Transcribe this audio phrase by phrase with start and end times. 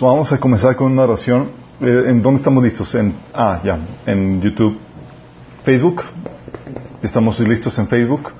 [0.00, 1.50] Vamos a comenzar con una oración.
[1.80, 2.92] Eh, ¿En dónde estamos listos?
[2.96, 4.76] En, ah, ya, en YouTube.
[5.62, 6.02] Facebook.
[7.00, 8.32] Estamos listos en Facebook.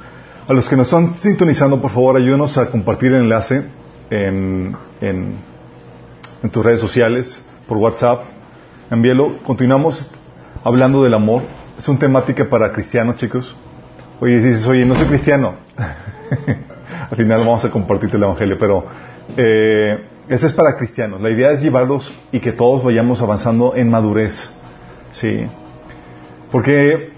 [0.48, 3.62] A los que nos están sintonizando, por favor, ayúdenos a compartir el enlace
[4.10, 5.34] en, en,
[6.42, 8.24] en tus redes sociales, por WhatsApp.
[8.90, 9.38] Envíelo.
[9.44, 10.10] Continuamos
[10.64, 11.42] hablando del amor.
[11.78, 13.54] Es una temática para cristianos, chicos.
[14.18, 15.54] Oye, dices, oye, no soy cristiano.
[17.10, 18.86] Al final vamos a compartirte el Evangelio, pero...
[19.36, 21.20] Eh, ese es para cristianos.
[21.20, 24.50] La idea es llevarlos y que todos vayamos avanzando en madurez.
[25.10, 25.46] ¿Sí?
[26.52, 27.12] Porque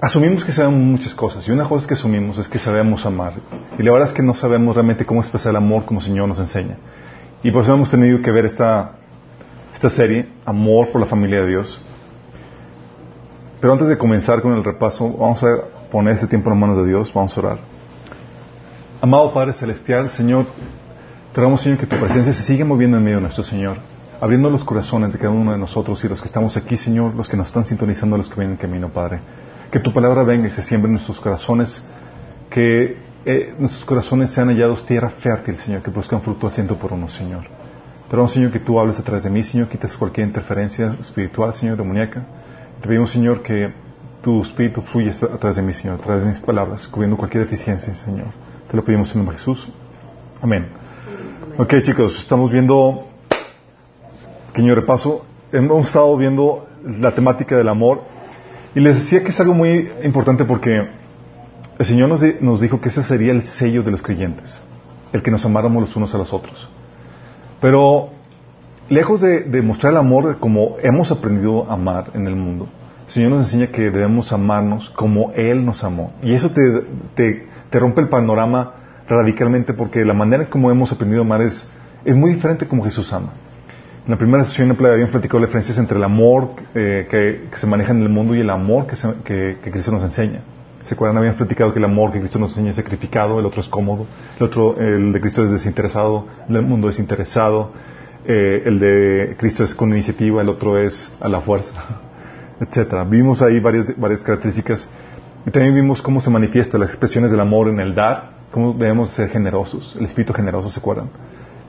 [0.00, 1.46] asumimos que sabemos muchas cosas.
[1.46, 3.34] Y una cosa que asumimos es que sabemos amar.
[3.78, 6.28] Y la verdad es que no sabemos realmente cómo expresar el amor como el Señor
[6.28, 6.76] nos enseña.
[7.42, 8.92] Y por eso hemos tenido que ver esta,
[9.74, 11.80] esta serie, Amor por la familia de Dios.
[13.60, 16.86] Pero antes de comenzar con el repaso, vamos a poner este tiempo en manos de
[16.86, 17.12] Dios.
[17.12, 17.58] Vamos a orar.
[19.00, 20.46] Amado Padre Celestial, Señor,
[21.34, 23.78] te rogamos, Señor, que tu presencia se siga moviendo en medio de nuestro Señor,
[24.20, 27.28] abriendo los corazones de cada uno de nosotros y los que estamos aquí, Señor, los
[27.28, 29.18] que nos están sintonizando, los que vienen en camino, Padre.
[29.72, 31.84] Que tu palabra venga y se siembre en nuestros corazones,
[32.48, 37.08] que eh, nuestros corazones sean hallados tierra fértil, Señor, que produzcan fruto al por uno,
[37.08, 37.48] Señor.
[38.08, 41.52] Te rogamos, Señor, que tú hables a través de mí, Señor, quites cualquier interferencia espiritual,
[41.52, 42.24] Señor, demoníaca.
[42.80, 43.74] Te pedimos, Señor, que
[44.22, 47.42] tu espíritu fluya a través de mí, Señor, a través de mis palabras, cubriendo cualquier
[47.42, 48.28] deficiencia, Señor.
[48.70, 49.68] Te lo pedimos en nombre de Jesús.
[50.40, 50.83] Amén.
[51.56, 53.04] Ok, chicos, estamos viendo,
[54.48, 58.02] pequeño repaso, hemos estado viendo la temática del amor
[58.74, 60.88] y les decía que es algo muy importante porque
[61.78, 64.60] el Señor nos, nos dijo que ese sería el sello de los creyentes,
[65.12, 66.68] el que nos amáramos los unos a los otros.
[67.60, 68.08] Pero
[68.88, 72.66] lejos de, de mostrar el amor como hemos aprendido a amar en el mundo,
[73.06, 76.14] el Señor nos enseña que debemos amarnos como Él nos amó.
[76.20, 81.22] Y eso te, te rompe el panorama radicalmente porque la manera en como hemos aprendido
[81.22, 81.68] a amar es,
[82.04, 83.32] es muy diferente como Jesús ama.
[84.04, 87.92] En la primera sesión habían platicado la diferencia entre el amor eh, que, se maneja
[87.92, 90.40] en el mundo y el amor que, Cristo nos enseña.
[90.82, 91.16] ¿Se acuerdan?
[91.16, 94.06] Habían platicado que el amor que Cristo nos enseña es sacrificado, el otro es cómodo,
[94.38, 97.72] el otro, el de Cristo es desinteresado, el mundo es interesado,
[98.26, 101.72] eh, el de Cristo es con iniciativa, el otro es a la fuerza,
[102.60, 103.04] etcétera.
[103.04, 104.86] Vimos ahí varias, varias características
[105.46, 109.10] y también vimos cómo se manifiesta las expresiones del amor en el dar cómo debemos
[109.10, 111.10] ser generosos, el espíritu generoso, ¿se acuerdan?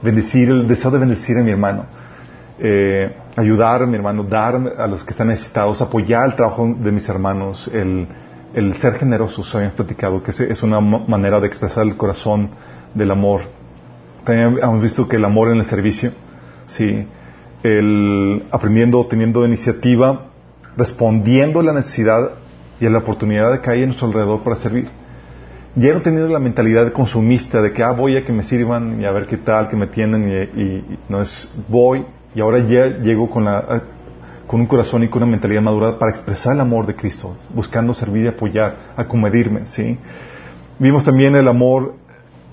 [0.02, 1.86] Bendecir, el deseo de bendecir a mi hermano,
[2.58, 6.92] eh, ayudar a mi hermano, dar a los que están necesitados, apoyar el trabajo de
[6.92, 8.06] mis hermanos, el,
[8.54, 12.50] el ser generosos, habíamos platicado, que es una manera de expresar el corazón
[12.94, 13.42] del amor.
[14.24, 16.12] También hemos visto que el amor en el servicio,
[16.66, 17.06] sí,
[17.62, 20.26] el aprendiendo, teniendo iniciativa,
[20.76, 22.32] respondiendo a la necesidad
[22.80, 24.88] y a la oportunidad que hay en nuestro alrededor para servir
[25.76, 29.04] ya no teniendo la mentalidad consumista de que, ah, voy a que me sirvan y
[29.04, 32.04] a ver qué tal, que me tienen y, no es, voy
[32.34, 33.82] y ahora ya llego con, la,
[34.46, 37.92] con un corazón y con una mentalidad madura para expresar el amor de Cristo, buscando
[37.92, 39.98] servir y apoyar, acomedirme, ¿sí?
[40.78, 41.94] Vimos también el amor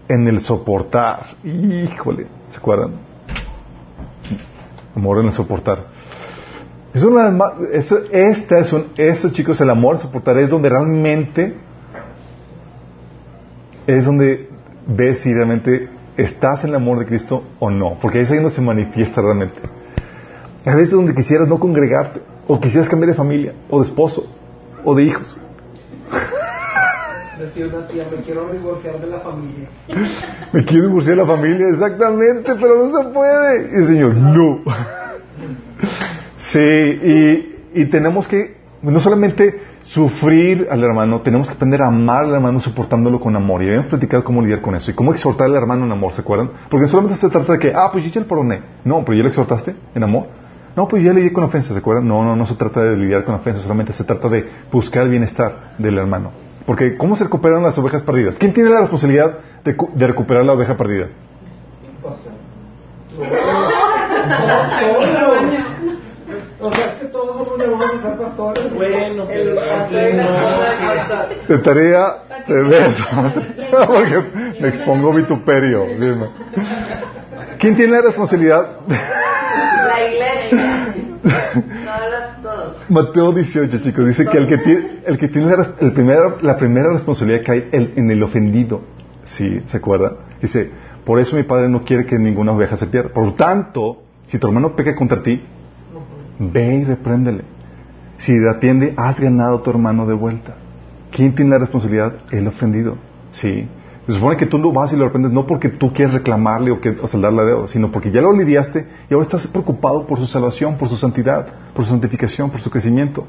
[0.09, 1.22] en el soportar.
[1.44, 2.91] Híjole, ¿se acuerdan?
[4.95, 5.79] Amor en el soportar.
[6.94, 7.34] Es una,
[7.72, 11.57] eso, esta es un, eso chicos, el amor en soportar es donde realmente
[13.88, 14.50] es donde
[14.88, 18.52] ves si realmente estás en el amor de Cristo o no, porque ahí es donde
[18.52, 19.60] se manifiesta realmente.
[20.66, 24.28] A veces donde quisieras no congregarte, o quisieras cambiar de familia, o de esposo,
[24.84, 25.38] o de hijos.
[27.40, 29.68] Decía una tía, me quiero divorciar de la familia.
[30.54, 33.72] me quiero divorciar de la familia, exactamente, pero no se puede.
[33.74, 34.62] Y el Señor, no.
[36.38, 42.24] sí, y, y tenemos que no solamente sufrir al hermano, tenemos que aprender a amar
[42.24, 43.62] al hermano soportándolo con amor.
[43.62, 46.22] Y habíamos platicado cómo lidiar con eso y cómo exhortar al hermano en amor, ¿se
[46.22, 46.52] acuerdan?
[46.70, 48.62] Porque solamente se trata de que, ah, pues yo ya le perdoné.
[48.86, 50.28] No, pero ya lo exhortaste en amor.
[50.76, 52.08] No, pues ya le di con ofensa, ¿se acuerdan?
[52.08, 55.10] No, no, no se trata de lidiar con ofensa, solamente se trata de buscar el
[55.10, 56.32] bienestar del hermano.
[56.66, 58.38] Porque, ¿cómo se recuperan las ovejas perdidas?
[58.40, 61.10] ¿Quién tiene la responsabilidad de, de recuperar la oveja perdida?
[66.64, 67.66] O sea, es que todos somos de
[68.00, 68.74] ser pastores.
[68.74, 69.56] Bueno, el,
[71.48, 73.06] de tarea de beso.
[73.88, 74.24] Porque
[74.62, 75.86] me expongo vituperio.
[77.60, 78.78] ¿Quién tiene la responsabilidad?
[78.88, 80.88] La iglesia.
[82.42, 82.90] todos.
[82.90, 86.58] Mateo 18, chicos, dice que el que tiene, el que tiene la, el primera, la
[86.58, 88.82] primera responsabilidad que hay en el ofendido.
[89.26, 89.62] ¿Sí?
[89.68, 90.14] ¿Se acuerda?
[90.42, 90.70] Dice,
[91.06, 93.10] por eso mi padre no quiere que ninguna oveja se pierda.
[93.10, 95.44] Por tanto, si tu hermano peca contra ti,
[96.40, 97.44] Ve y repréndele.
[98.18, 100.56] Si atiende, has ganado a tu hermano de vuelta.
[101.12, 102.14] ¿Quién tiene la responsabilidad?
[102.32, 102.97] El ofendido.
[103.32, 103.68] Sí.
[104.06, 106.82] Se supone que tú lo vas y lo aprendes no porque tú quieres reclamarle o,
[106.82, 110.20] que, o saldar la deuda, sino porque ya lo lidiaste y ahora estás preocupado por
[110.20, 113.26] su salvación, por su santidad, por su santificación, por su crecimiento.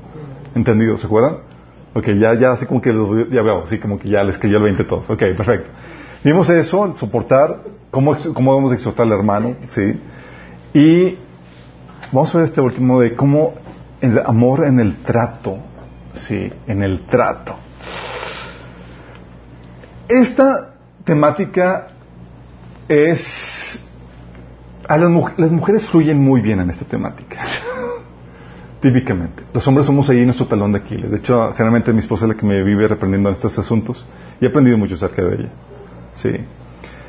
[0.54, 0.96] ¿Entendido?
[0.98, 1.36] ¿Se acuerdan?
[1.94, 4.56] Ok, ya, ya así como que lo- ya veo, así como que ya les cayó
[4.56, 5.08] el 20 todos.
[5.08, 5.70] Ok, perfecto.
[6.24, 7.60] Vimos eso, el soportar,
[7.92, 10.00] cómo, cómo debemos exhortar al hermano, ¿sí?
[10.72, 11.18] Y
[12.14, 13.54] vamos a ver este último de cómo
[14.00, 15.58] el amor en el trato,
[16.14, 16.50] ¿sí?
[16.66, 17.56] En el trato.
[20.08, 20.74] Esta
[21.04, 21.88] temática
[22.88, 23.80] es...
[24.86, 27.40] A las, las mujeres fluyen muy bien en esta temática.
[28.82, 29.42] Típicamente.
[29.52, 31.10] Los hombres somos ahí nuestro talón de Aquiles.
[31.10, 34.06] De hecho, generalmente mi esposa es la que me vive reprendiendo en estos asuntos
[34.40, 35.48] y he aprendido mucho acerca de ella.
[36.14, 36.30] Sí.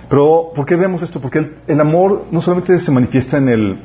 [0.10, 1.20] Pero, ¿por qué vemos esto?
[1.20, 3.80] Porque el amor no solamente se manifiesta en el,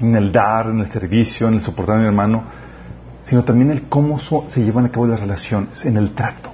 [0.00, 2.44] en el dar, en el servicio, en el soportar a mi hermano,
[3.22, 6.50] sino también el cómo se llevan a cabo las relaciones, en el trato.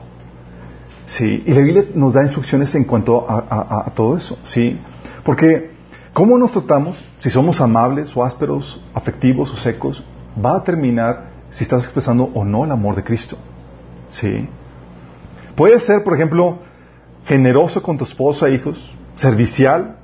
[1.05, 4.79] Sí, y la Biblia nos da instrucciones en cuanto a, todo eso, sí,
[5.25, 5.71] porque
[6.13, 10.05] cómo nos tratamos, si somos amables o ásperos, afectivos o secos,
[10.45, 13.39] va a determinar si estás expresando o no el amor de Cristo,
[14.09, 14.49] sí.
[15.55, 16.59] Puedes ser, por ejemplo,
[17.25, 19.99] generoso con tu esposa e hijos, servicial,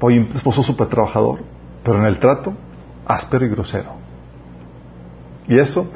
[0.00, 1.40] oye, un esposo súper trabajador,
[1.86, 2.52] pero en el trato,
[3.06, 3.92] áspero y grosero.
[5.46, 5.88] Y eso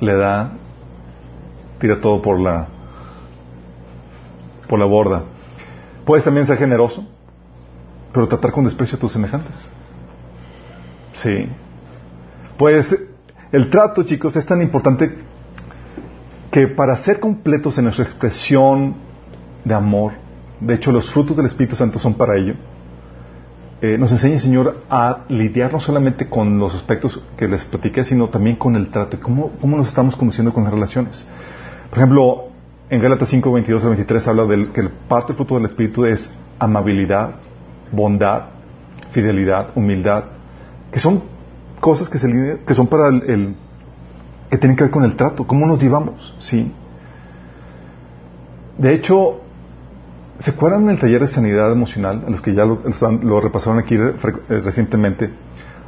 [0.00, 0.54] le da
[1.78, 2.66] tira todo por la
[4.68, 5.22] por la borda.
[6.04, 7.06] Puedes también ser generoso,
[8.12, 9.54] pero tratar con desprecio a tus semejantes.
[11.14, 11.48] Sí.
[12.56, 12.96] Pues
[13.52, 15.16] el trato, chicos, es tan importante
[16.50, 18.96] que para ser completos en nuestra expresión
[19.64, 20.14] de amor,
[20.58, 22.56] de hecho los frutos del Espíritu Santo son para ello,
[23.80, 28.02] eh, nos enseña el Señor a lidiar no solamente con los aspectos que les platiqué,
[28.04, 31.26] sino también con el trato y cómo, cómo nos estamos conduciendo con las relaciones.
[31.90, 32.48] Por ejemplo,
[32.90, 36.32] en Gálatas 5, 22 al 23 habla del que el parte fruto del Espíritu es
[36.58, 37.34] amabilidad,
[37.92, 38.46] bondad,
[39.12, 40.24] fidelidad, humildad,
[40.90, 41.22] que son
[41.80, 43.56] cosas que, se, que son para el, el-
[44.50, 46.72] que tienen que ver con el trato, cómo nos llevamos, ¿sí?
[48.78, 49.40] De hecho,
[50.38, 52.80] ¿se acuerdan del taller de sanidad emocional, a los que ya lo,
[53.22, 55.30] lo repasaron aquí fre- eh, recientemente?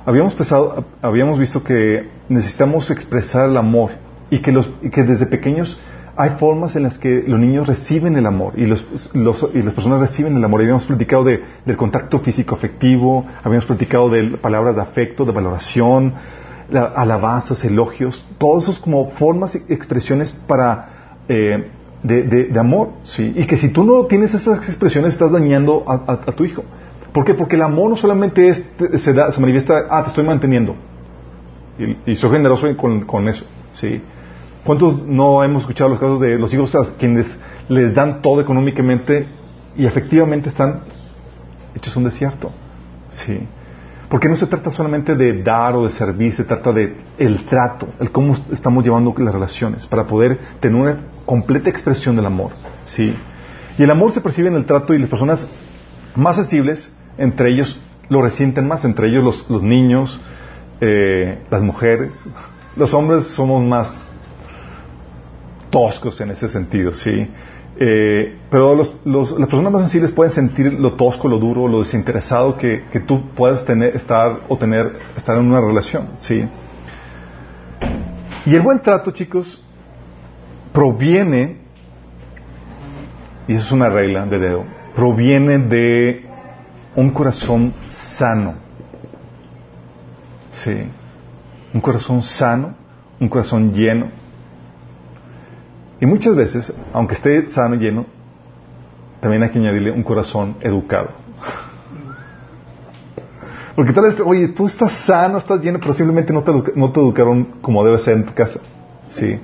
[0.06, 3.92] Habíamos, pensado, habíamos visto que necesitamos expresar el amor
[4.30, 5.78] y que, los, que desde pequeños
[6.16, 9.74] hay formas en las que los niños reciben el amor y, los, los- y las
[9.74, 10.60] personas reciben el amor.
[10.62, 16.14] Habíamos platicado de- del contacto físico afectivo, habíamos platicado de palabras de afecto, de valoración,
[16.70, 20.88] la- alabanzas, elogios, todos esos como formas y expresiones para
[21.28, 21.70] eh,
[22.02, 23.32] de, de- de amor, sí.
[23.36, 26.64] Y que si tú no tienes esas expresiones estás dañando a, a- tu hijo.
[27.12, 27.34] ¿Por qué?
[27.34, 28.64] Porque el amor no solamente es,
[28.98, 30.76] se, da- se manifiesta, ah, te estoy manteniendo.
[31.78, 34.00] Y, y soy generoso con, con eso, sí.
[34.64, 37.38] ¿Cuántos no hemos escuchado los casos de los hijos a quienes
[37.68, 39.26] les dan todo económicamente
[39.76, 40.80] y efectivamente están
[41.74, 42.50] hechos un desierto?
[43.10, 43.40] Sí.
[44.10, 47.86] Porque no se trata solamente de dar o de servir, se trata de el trato,
[48.00, 52.50] el cómo estamos llevando las relaciones para poder tener una completa expresión del amor.
[52.84, 53.16] Sí.
[53.78, 55.48] Y el amor se percibe en el trato y las personas
[56.16, 60.20] más sensibles, entre ellos lo resienten más, entre ellos los, niños,
[60.80, 62.12] eh, las mujeres.
[62.74, 64.08] Los hombres somos más
[65.70, 67.30] toscos en ese sentido, sí.
[67.82, 72.58] Eh, pero los- las personas más sensibles pueden sentir lo tosco, lo duro, lo desinteresado
[72.58, 76.46] que, que tú puedas tener, estar o tener, estar en una relación, sí.
[78.44, 79.62] Y el buen trato, chicos,
[80.74, 81.56] proviene,
[83.48, 86.26] y eso es una regla de dedo, proviene de
[86.96, 88.54] un corazón sano.
[90.52, 90.76] Sí.
[91.72, 92.74] Un corazón sano,
[93.18, 94.10] un corazón lleno.
[96.00, 98.06] Y muchas veces, aunque esté sano y lleno,
[99.20, 101.10] también hay que añadirle un corazón educado.
[103.76, 107.00] Porque tal vez, oye, tú estás sano, estás lleno, pero simplemente no te, no te
[107.00, 108.60] educaron como debe ser en tu casa.
[109.10, 109.38] Sí.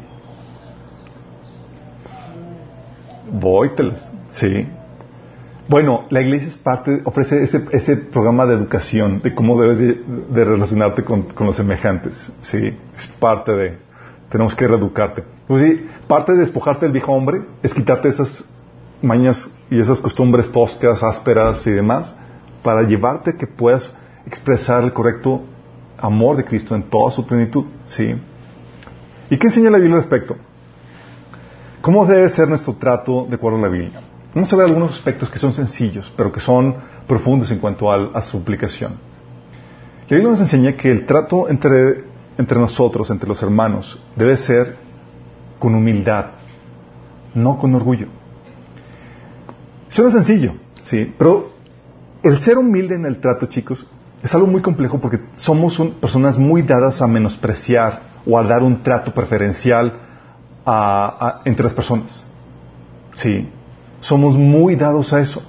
[3.31, 4.11] Vóytelas.
[4.31, 4.67] Sí.
[5.69, 10.03] Bueno, la iglesia es parte, ofrece ese, ese programa de educación de cómo debes de,
[10.31, 12.31] de relacionarte con, con los semejantes.
[12.43, 13.79] Sí, es parte de,
[14.31, 15.25] tenemos que reeducarte.
[15.47, 18.49] Pues sí, parte de despojarte del viejo hombre es quitarte esas
[19.03, 22.15] mañas y esas costumbres toscas, ásperas y demás,
[22.63, 23.91] para llevarte a que puedas
[24.27, 25.43] expresar el correcto
[25.99, 27.65] amor de Cristo en toda su plenitud.
[27.87, 28.15] Sí.
[29.31, 30.37] ¿Y qué enseña la Biblia al respecto?
[31.81, 34.01] ¿Cómo debe ser nuestro trato de acuerdo a la Biblia?
[34.35, 36.75] Vamos a ver algunos aspectos que son sencillos, pero que son
[37.07, 38.93] profundos en cuanto al- a, su aplicación.
[40.09, 42.05] La Biblia nos enseña que el trato entre,
[42.39, 44.77] entre nosotros, entre los hermanos, debe ser
[45.59, 46.27] con humildad,
[47.35, 48.09] no con orgullo.
[49.89, 51.51] Suena sencillo, sí, pero
[52.23, 53.87] el ser humilde en el trato, chicos,
[54.23, 58.63] es algo muy complejo porque somos un- personas muy dadas a menospreciar o a dar
[58.63, 59.93] un trato preferencial
[60.65, 62.27] a- entre las personas.
[63.15, 63.49] Sí,
[64.01, 65.43] somos muy dados a eso.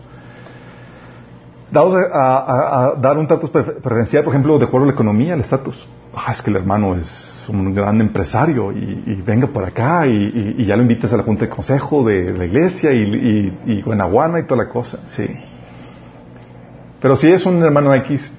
[1.72, 5.34] Dados a, a- dar un trato prefer- preferencial, por ejemplo, de acuerdo a la economía,
[5.34, 5.86] el estatus.
[6.20, 10.76] Ah, es que el hermano es un gran empresario y, venga por acá y, ya
[10.76, 14.64] lo invitas a la junta de consejo de la iglesia y, y, guanaguana y toda
[14.64, 15.28] la cosa, sí.
[17.00, 18.34] Pero si es un hermano X,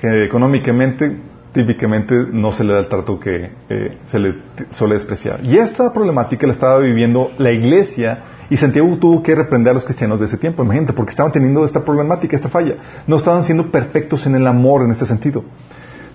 [0.00, 1.20] que económicamente,
[1.52, 4.34] típicamente no se le da el trato que eh, se le
[4.70, 5.44] suele despreciar.
[5.44, 9.84] Y esta problemática la estaba viviendo la iglesia y Santiago tuvo que reprender a los
[9.84, 12.76] cristianos de ese tiempo, imagínate, porque estaban teniendo esta problemática, esta falla.
[13.06, 15.44] No estaban siendo perfectos en el amor en ese sentido.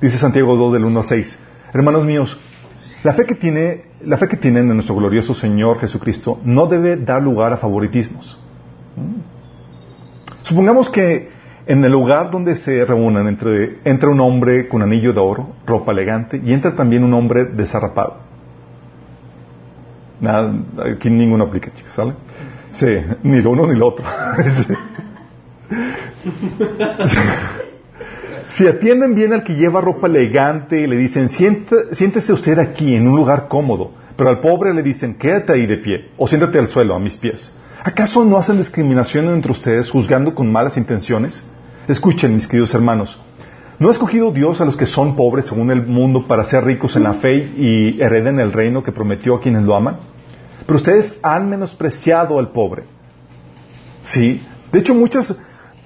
[0.06, 1.40] Dice Santiago 2 del 1 al 6.
[1.74, 2.40] Hermanos míos,
[3.02, 6.96] la fe que tiene, la fe que tienen en nuestro glorioso Señor Jesucristo no debe
[6.96, 8.40] dar lugar a favoritismos.
[10.44, 11.32] Supongamos que
[11.66, 15.92] en el lugar donde se reúnan entre, entra un hombre con anillo de oro, ropa
[15.92, 18.18] elegante, y entra también un hombre desarrapado.
[20.22, 20.54] Nada,
[20.96, 22.14] aquí ninguno aplica, chicos, ¿sale?
[22.74, 24.06] Sí, ni lo uno ni lo otro.
[25.76, 27.20] Sí.
[28.48, 32.96] Si atienden bien al que lleva ropa elegante y le dicen, "Sienta- siéntese usted aquí
[32.96, 36.60] en un lugar cómodo, pero al pobre le dicen, quédate ahí de pie o siéntate
[36.60, 37.52] al suelo a mis pies.
[37.84, 41.44] ¿Acaso no hacen discriminación entre ustedes juzgando con malas intenciones?
[41.88, 43.20] Escuchen, mis queridos hermanos,
[43.78, 46.96] ¿no ha escogido Dios a los que son pobres según el mundo para ser ricos
[46.96, 49.98] en la fe y hereden el reino que prometió a quienes lo aman?
[50.66, 52.84] Pero ustedes han menospreciado al pobre.
[54.04, 54.42] Sí.
[54.72, 55.38] De hecho, muchas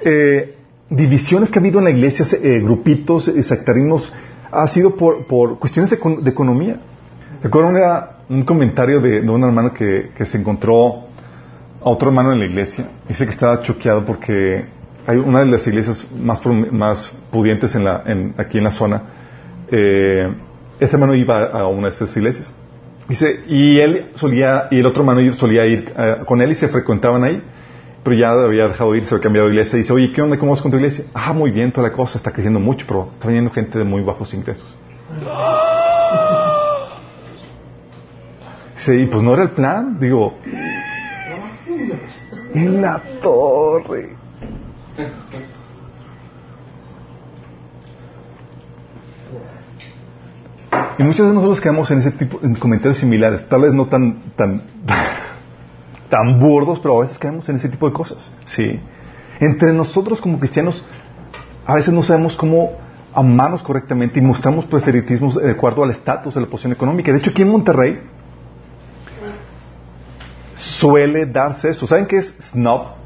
[0.01, 0.56] eh,
[0.89, 4.12] divisiones que ha habido en la iglesia, eh, grupitos, eh, sectarismos,
[4.51, 6.79] ha sido por, por cuestiones de, de economía.
[7.43, 11.03] Recuerdo una- un comentario de, de un hermano que, que se encontró
[11.81, 12.86] a otro hermano en la iglesia.
[13.08, 14.65] Dice que estaba choqueado porque
[15.08, 16.41] hay una de las iglesias más,
[16.72, 19.01] más pudientes en la, en- aquí en la zona.
[19.72, 20.27] Eh,
[20.79, 22.51] ese hermano iba a una de esas iglesias.
[23.08, 26.67] Dice, y él solía, y el otro hermano solía ir eh, con él y se
[26.67, 27.41] frecuentaban ahí,
[28.03, 29.77] pero ya había dejado de ir, se había cambiado de iglesia.
[29.77, 30.38] Y dice, oye, ¿qué onda?
[30.38, 31.06] ¿Cómo vas con tu iglesia?
[31.13, 34.01] Ah, muy bien, toda la cosa está creciendo mucho, pero está viniendo gente de muy
[34.01, 34.77] bajos ingresos.
[38.88, 40.36] Y pues no era el plan, digo,
[42.56, 44.15] en la torre.
[50.98, 54.22] Y muchas veces nosotros quedamos en ese tipo, en comentarios similares, tal vez no tan,
[54.36, 54.63] tan,
[56.10, 58.32] tan burdos, pero a veces caemos en ese tipo de cosas.
[58.46, 58.80] Sí.
[59.39, 60.86] Entre nosotros como cristianos,
[61.66, 62.72] a veces no sabemos cómo
[63.13, 67.12] amarnos correctamente y mostramos preferitismos de acuerdo al estatus de la posición económica.
[67.12, 68.00] De hecho, aquí en Monterrey
[70.56, 71.88] suele darse eso.
[71.88, 72.98] ¿Saben qué es snob?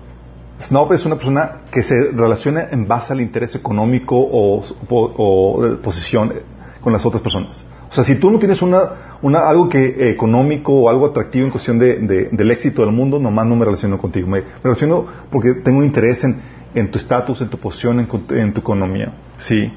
[0.61, 5.63] Snob es una persona que se relaciona en base al interés económico o, o- o
[5.63, 6.33] de posición
[6.81, 7.65] con las otras personas.
[7.93, 11.45] O sea, si tú no tienes una, una- algo que eh, económico o algo atractivo
[11.45, 14.27] en cuestión de, de- del éxito del mundo, nomás no me relaciono contigo.
[14.27, 16.41] Me, me relaciono porque tengo interés en,
[16.73, 19.13] en tu estatus, en tu posición, en, tu economía.
[19.37, 19.71] Sí.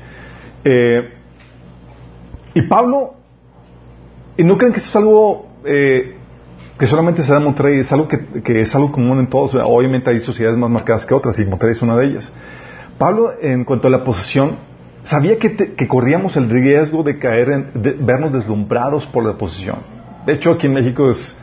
[0.64, 1.10] Eh,
[2.54, 3.16] y Pablo,
[4.38, 6.16] y no creen que eso es algo eh,
[6.78, 9.54] que solamente se da en Monterrey, es algo que, que es algo común en todos.
[9.62, 12.32] Obviamente hay sociedades más marcadas que otras y Monterrey es una de ellas.
[12.96, 14.56] Pablo, en cuanto a la posesión,
[15.06, 19.78] sabía que, corríamos el riesgo de caer en, de vernos deslumbrados por la posición.
[20.26, 21.38] De hecho, aquí en México es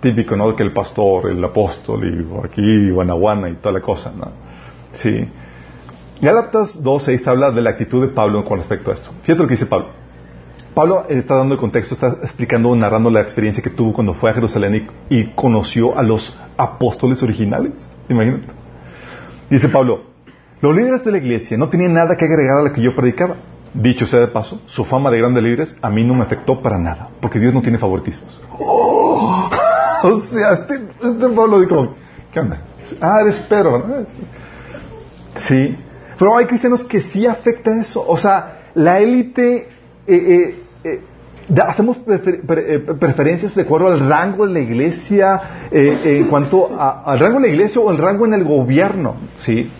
[0.00, 0.56] típico, ¿no?
[0.56, 4.32] Que el pastor, el apóstol, y aquí Guanaguana y toda la cosa, ¿no?
[4.92, 5.28] Sí.
[6.20, 9.10] Gálatas 2.6 habla de la actitud de Pablo con respecto a esto.
[9.22, 9.88] Fíjate lo que dice Pablo.
[10.74, 14.34] Pablo está dando el contexto, está explicando, narrando la experiencia que tuvo cuando fue a
[14.34, 17.72] Jerusalén y, y conoció a los apóstoles originales.
[18.08, 18.46] Imagínate.
[19.50, 20.11] Dice Pablo,
[20.62, 23.36] los líderes de la iglesia no tenían nada que agregar a lo que yo predicaba.
[23.74, 26.78] Dicho sea de paso, su fama de grandes líderes a mí no me afectó para
[26.78, 28.40] nada, porque Dios no tiene favoritismos.
[28.58, 29.50] ¡Oh!
[30.04, 31.94] O sea, este, este Pablo dijo,
[32.32, 32.60] ¿qué onda?
[33.00, 34.04] Ah, eres Pedro.
[35.36, 35.76] Sí.
[36.18, 38.04] Pero hay cristianos que sí afecta eso.
[38.06, 39.68] O sea, la élite,
[40.08, 41.00] eh, eh, eh,
[41.64, 45.40] hacemos prefer- eh, preferencias de acuerdo al rango de la iglesia,
[45.70, 49.14] eh, en cuanto a- al rango de la iglesia o el rango en el gobierno.
[49.36, 49.70] Sí.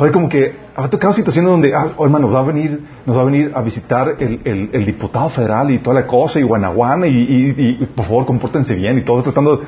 [0.00, 3.14] Oye, como que ha tocado situaciones donde, ah, oh, hermano, nos va a venir, nos
[3.14, 7.86] va a venir a visitar el, diputado federal y toda la cosa, y Guanaguana, y,
[7.94, 9.60] por favor, compórtense bien, y todo tratando.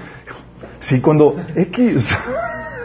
[0.79, 2.17] Sí, cuando X...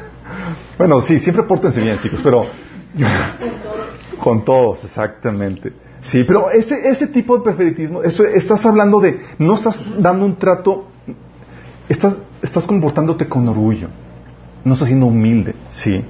[0.77, 2.45] bueno, sí, siempre pórtense bien, chicos, pero...
[4.19, 5.71] Con todos, exactamente.
[6.01, 10.35] Sí, pero ese, ese tipo de preferitismo, eso, estás hablando de, no estás dando un
[10.35, 10.87] trato,
[11.87, 13.87] estás, estás comportándote con orgullo.
[14.65, 16.03] no está siendo humilde, ¿sí?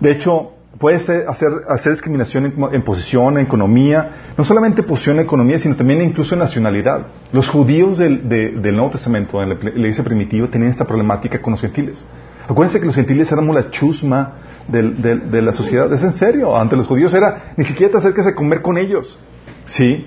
[0.00, 5.24] De hecho, puede ser- hacer, hacer discriminación en, posición, en economía, no solamente posición en
[5.24, 7.06] economía, sino también incluso en nacionalidad.
[7.32, 11.52] Los judíos del, de- del Nuevo Testamento, en la iglesia primitiva, tenían esta problemática con
[11.52, 12.04] los gentiles.
[12.48, 14.34] Acuérdense que los gentiles éramos la chusma
[14.68, 15.00] del-
[15.30, 15.92] de la sociedad.
[15.92, 19.18] Es en serio, ante los judíos era, ni siquiera te acerques a comer con ellos.
[19.64, 20.06] ¿Sí?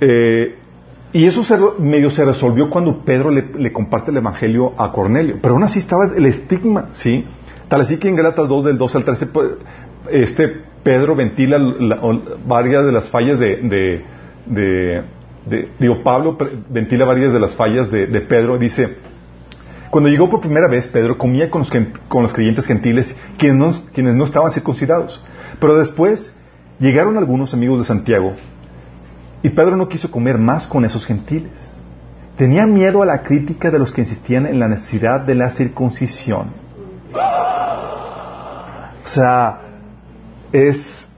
[0.00, 0.56] Eh,
[1.12, 5.38] y eso se medio se resolvió cuando Pedro le, le comparte el Evangelio a Cornelio.
[5.42, 7.26] Pero aún así estaba el estigma, ¿sí?
[7.70, 9.48] Tal así que en Galatas 2, del 12 al 13, pues,
[10.10, 10.48] este
[10.82, 11.56] Pedro ventila
[12.46, 13.56] varias de las fallas de,
[14.46, 15.02] de-
[15.46, 16.36] de- digo, Pablo
[16.68, 18.58] ventila varias de las fallas de, Pedro.
[18.58, 18.96] Dice,
[19.90, 21.70] cuando llegó por primera vez, Pedro comía con los,
[22.08, 25.24] con los creyentes gentiles, quienes no, quienes no estaban circuncidados.
[25.60, 26.34] Pero después
[26.80, 28.32] llegaron algunos amigos de Santiago
[29.44, 31.72] y Pedro no quiso comer más con esos gentiles.
[32.36, 36.46] Tenía miedo a la crítica de los que insistían en la necesidad de la circuncisión.
[39.04, 39.60] O sea,
[40.52, 41.08] es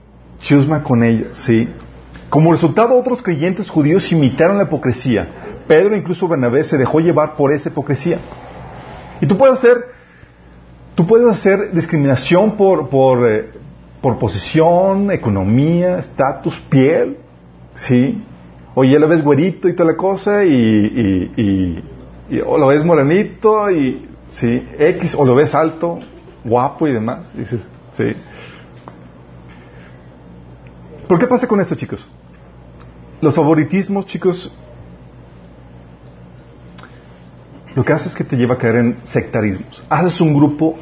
[0.41, 1.69] chusma con ellos, ¿sí?
[2.29, 5.27] Como resultado, otros creyentes judíos imitaron la hipocresía.
[5.69, 8.19] Pedro, incluso Bernabé, se dejó llevar por esa hipocresía.
[9.21, 9.77] Y tú puedes hacer,
[10.95, 13.51] tú puedes hacer discriminación por, por, eh,
[14.01, 17.19] por posición, economía, estatus, piel,
[17.75, 18.23] ¿sí?
[18.75, 21.85] O ya lo ves güerito y toda la cosa, y, y-
[22.47, 24.67] o lo ves morenito, y, ¿sí?
[24.79, 25.99] X, o lo ves alto,
[26.45, 27.33] guapo y demás.
[27.35, 27.61] Dices,
[27.97, 28.17] ¿sí?
[31.09, 32.07] ¿Por qué pasa con esto, chicos?
[33.21, 34.53] Los favoritismos, chicos,
[37.75, 39.83] lo que hace es que te lleva a caer en sectarismos.
[39.89, 40.77] Haces un grupo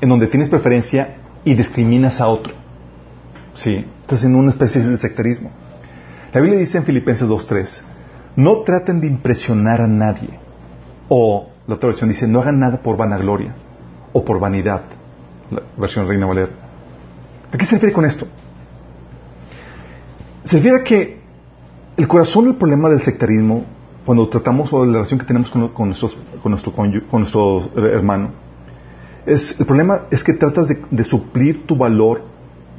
[0.00, 2.54] en donde tienes preferencia y discriminas a otro.
[3.54, 5.50] Sí, estás en una especie de sectarismo.
[6.32, 7.82] La Biblia dice en Filipenses 2.3,
[8.36, 10.30] no traten de impresionar a nadie.
[11.08, 13.54] O la otra versión dice, no hagan nada por vanagloria
[14.12, 14.82] o por vanidad.
[15.50, 16.50] La versión Reina Valera.
[17.52, 18.26] ¿A qué se refiere con esto?
[20.44, 21.20] Se refiere a que
[21.96, 23.64] el corazón del problema del sectarismo,
[24.04, 28.30] cuando tratamos de la relación que tenemos con, nuestros, con, nuestro, con nuestro hermano,
[29.24, 32.22] es, el problema es que tratas de, de suplir tu valor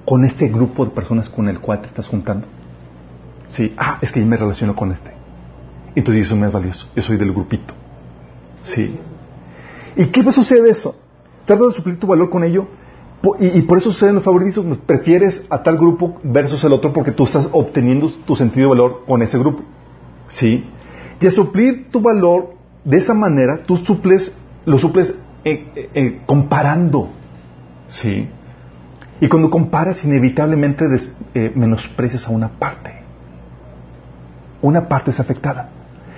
[0.05, 2.45] con ese grupo de personas con el cual te estás juntando.
[3.49, 5.11] Sí, ah, es que yo me relaciono con este.
[5.95, 7.73] Entonces yo soy más valioso, yo soy del grupito.
[8.65, 8.99] Sí.
[9.95, 10.95] ¿Y qué sucede eso?
[11.45, 12.67] Tratas de suplir tu valor con ello
[13.39, 14.77] y, por eso suceden los favoritismos.
[14.79, 19.03] Prefieres a tal grupo versus el otro porque tú estás obteniendo tu sentido de valor
[19.07, 19.63] con ese grupo.
[20.27, 20.69] ¿Sí?
[21.19, 26.21] Y al suplir tu valor de esa manera, tú suples, lo suples eh, eh, eh,
[26.25, 27.09] comparando.
[27.87, 28.27] ¿Sí?
[29.21, 30.85] Y cuando comparas, inevitablemente
[31.55, 32.91] menosprecias a una parte.
[34.61, 35.69] Una parte es afectada.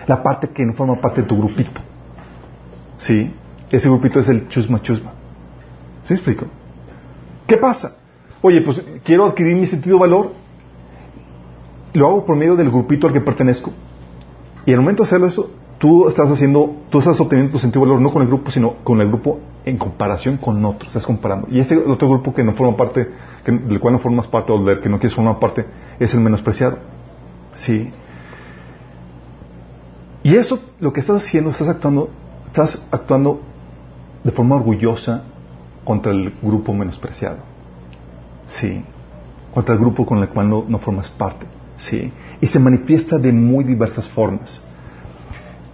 [0.08, 1.80] La parte que no forma parte de tu grupito.
[2.98, 3.34] ¿Sí?
[3.70, 5.12] Ese grupito es el chusma chusma.
[6.04, 6.46] ¿Sí explico?
[7.46, 7.98] ¿Qué pasa?
[8.42, 10.32] Oye, pues quiero adquirir mi sentido de valor.
[11.94, 13.72] Lo hago por medio del grupito al que pertenezco.
[14.66, 17.90] Y al momento de hacerlo eso, tú estás haciendo, tú estás obteniendo tu sentido de
[17.92, 20.90] valor no con el grupo, sino con el grupo en comparación con otros.
[20.90, 21.48] Estás comparando.
[21.50, 23.10] Y ese otro grupo que no forma parte,
[23.44, 25.66] que- del cual no formas parte o del que no quieres formar parte,
[26.00, 26.80] es el menospreciado.
[27.54, 27.92] Sí.
[30.24, 32.10] Y eso, lo que estás haciendo, estás actuando,
[32.48, 33.42] estás actuando
[34.24, 35.24] de forma orgullosa
[35.84, 37.38] contra el grupo menospreciado.
[38.48, 38.84] Sí.
[39.54, 41.46] Contra el grupo con el cual no, no formas parte.
[41.78, 42.12] Sí.
[42.42, 44.62] Y se manifiesta de muy diversas formas.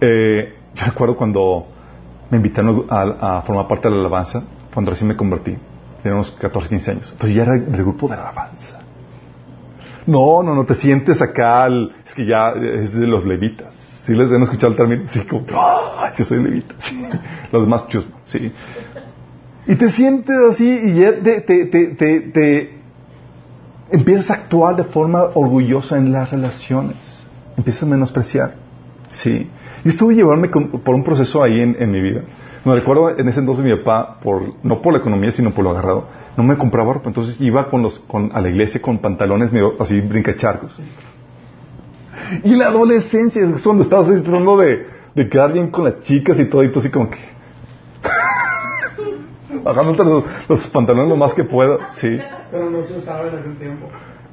[0.00, 1.66] Eh, yo recuerdo cuando
[2.30, 5.56] me invitaron a, formar parte de la alabanza, cuando recién me convertí.
[6.02, 7.12] Tenía unos 14, 15 años.
[7.12, 8.80] Entonces ya era del grupo de la alabanza.
[10.06, 13.74] No, no, no te sientes acá, al- es que ya es de los levitas.
[14.04, 15.02] ¿Sí les han escuchado el término?
[15.08, 16.12] Sí, como, ¡ah!
[16.16, 16.74] Yo soy levita.
[17.50, 18.52] Los demás chusma, sí.
[19.66, 22.74] Y te sientes así y ya te, te, te, te, te
[23.90, 26.96] empiezas a actuar de forma orgullosa en las relaciones.
[27.56, 28.54] Empiezas a menospreciar.
[29.12, 29.48] Sí.
[29.84, 32.22] Yo estuve llevarme con- por un proceso ahí en, en mi vida.
[32.64, 35.70] Me recuerdo en ese entonces mi papá, por, no por la economía, sino por lo
[35.70, 37.08] agarrado, no me compraba ropa.
[37.08, 40.78] Entonces iba con los, con, a la iglesia con pantalones medio así brincacharcos.
[42.42, 46.46] Y la adolescencia es cuando estabas tratando de, de quedar bien con las chicas y
[46.46, 47.18] todo, y tú así como que.
[49.62, 52.18] Bajándote los, los pantalones lo más que puedo, sí.
[52.50, 53.88] Pero no se usaba en aquel tiempo.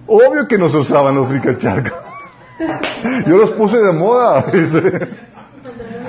[0.07, 1.93] Obvio que no se usaban los brincacharcos.
[3.27, 4.45] Yo los puse de moda.
[4.51, 5.09] dice.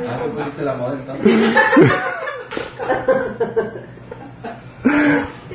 [0.09, 0.19] Ah,
[0.63, 0.97] la moda.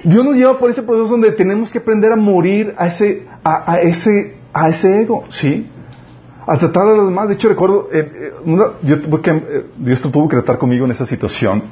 [0.03, 3.73] Dios nos lleva por ese proceso donde tenemos que aprender a morir a ese, a,
[3.73, 5.69] a ese, a ese ego, ¿sí?
[6.47, 7.27] A tratar a los demás.
[7.27, 8.31] De hecho, recuerdo, eh, eh,
[8.83, 11.63] yo tuve que, eh, Dios tuvo que tratar conmigo en esa situación.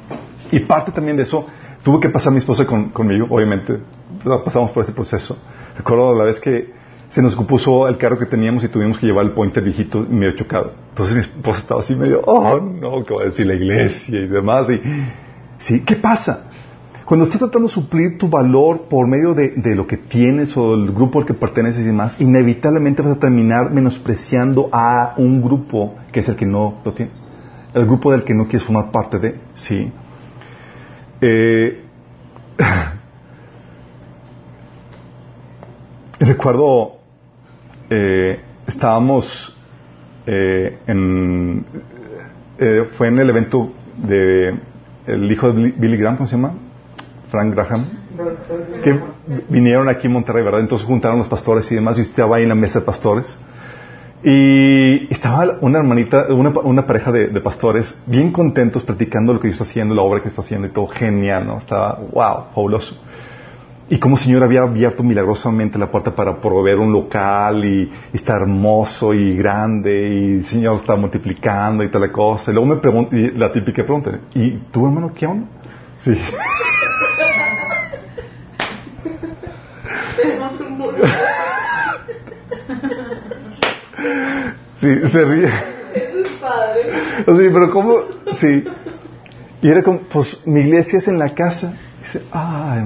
[0.52, 1.46] Y parte también de eso,
[1.82, 3.78] tuvo que pasar mi esposa con- conmigo, obviamente,
[4.44, 5.36] pasamos por ese proceso.
[5.76, 6.72] Recuerdo la vez que
[7.08, 10.12] se nos puso el carro que teníamos y tuvimos que llevar el pointer viejito y
[10.12, 10.72] medio chocado.
[10.90, 14.26] Entonces mi esposa estaba así medio, oh no, ¿qué va a decir la iglesia y
[14.26, 14.68] demás?
[14.70, 14.80] Y,
[15.58, 16.50] sí, ¿qué pasa?
[17.06, 20.76] Cuando estás tratando de suplir tu valor por medio de, de lo que tienes o
[20.76, 25.94] del grupo al que perteneces y demás, inevitablemente vas a terminar menospreciando a un grupo
[26.10, 27.12] que es el que no lo tiene.
[27.74, 29.92] El grupo del que no quieres formar parte de, sí.
[31.20, 31.84] Eh,
[36.18, 36.96] recuerdo,
[37.88, 39.56] eh, estábamos
[40.26, 41.64] eh, en,
[42.98, 44.58] fue en el evento de
[45.06, 46.65] el hijo de Billy Graham, ¿cómo se llama?
[47.30, 47.86] Frank Graham,
[48.82, 49.00] que
[49.48, 50.60] vinieron aquí en Monterrey, ¿verdad?
[50.60, 53.36] Entonces juntaron los pastores y demás, y estaba ahí en la mesa de pastores.
[54.22, 59.48] Y estaba una hermanita, una, una pareja de, de pastores bien contentos platicando lo que
[59.48, 61.58] yo estoy haciendo, la obra que estoy haciendo y todo genial, ¿no?
[61.58, 62.96] Estaba, wow, fabuloso.
[63.88, 68.34] Y como Señor había abierto milagrosamente la puerta para proveer un local y, y está
[68.34, 72.50] hermoso y grande y el Señor está multiplicando y tal cosa.
[72.50, 75.46] Y luego me pregunto, la típica pregunta, ¿y tú hermano qué onda?
[76.00, 76.18] Sí.
[77.16, 77.76] Tenemos un burro.
[84.80, 85.48] Sí, se ríe.
[85.94, 86.92] Eso es padre.
[87.24, 87.96] Sí, pero ¿cómo?
[88.34, 88.64] Sí.
[89.62, 91.74] Y era como, pues mi iglesia es en la casa.
[92.02, 92.82] Dice, ay.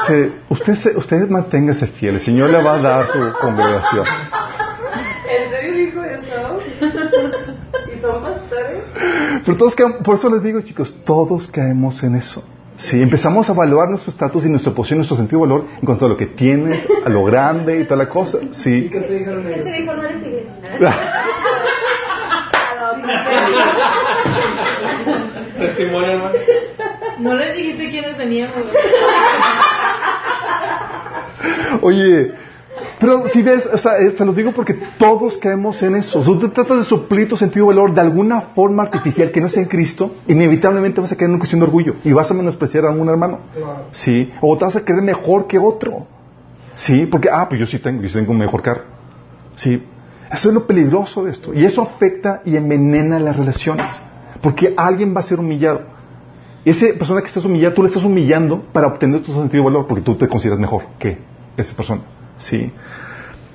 [0.00, 4.04] Dice, usted, se- usted manténgase fiel, el Señor le va a dar su congregación.
[5.28, 6.58] ¿En serio dijo eso?
[7.96, 8.82] ¿Y son pastores?
[9.44, 12.42] Pero todos caemos- por eso les digo, chicos, todos caemos en eso.
[12.78, 16.06] Si empezamos a evaluar nuestro estatus y nuestra posición, nuestro sentido de valor en cuanto
[16.06, 18.88] a lo que tienes, a lo grande y toda la cosa, ¿Y sí.
[18.90, 20.22] qué te dijeron ¿Quién te dijo no eres?
[25.58, 26.34] Testimonio, hermano.
[27.18, 28.56] No les dijiste quiénes veníamos.
[31.82, 32.32] Oye,
[33.00, 36.22] pero si ves, o sea, eh, te los digo porque todos caemos en eso.
[36.22, 39.48] Si tú tratas de suplir tu sentido de valor de alguna forma artificial que no
[39.48, 42.34] sea en Cristo, inevitablemente vas a caer en una cuestión de orgullo y vas a
[42.34, 43.38] menospreciar a algún hermano.
[43.92, 46.06] Sí, o te vas a creer mejor que otro.
[46.74, 48.82] Sí, porque, ah, pues yo sí tengo, yo tengo un mejor carro.
[49.56, 49.82] Sí,
[50.30, 51.54] eso es lo peligroso de esto.
[51.54, 54.00] Y eso afecta y envenena las relaciones.
[54.42, 55.82] Porque alguien va a ser humillado.
[56.64, 59.86] Esa persona que estás humillada, tú le estás humillando para obtener tu sentido de valor,
[59.86, 61.18] porque tú te consideras mejor que
[61.56, 62.02] esa persona.
[62.38, 62.72] Sí.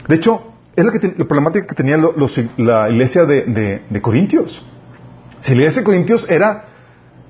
[0.07, 4.65] De hecho, es lo que la problemática que tenía la iglesia de, de- Corintios.
[5.39, 6.65] Si la iglesia de Corintios era,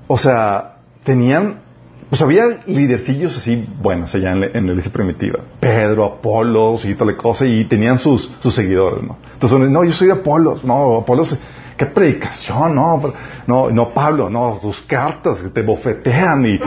[0.06, 1.60] o sea, tenían,
[2.08, 5.40] pues había lidercillos así buenos allá en la, en la iglesia primitiva.
[5.60, 9.18] Pedro, Apolos y toda la cosa, y tenían sus, sus seguidores, ¿no?
[9.34, 11.36] Entonces, no, yo soy de Apolos, no, Apolos,
[11.76, 13.12] qué predicación, no,
[13.46, 16.58] no, no, Pablo, no, sus cartas que te bofetean, y,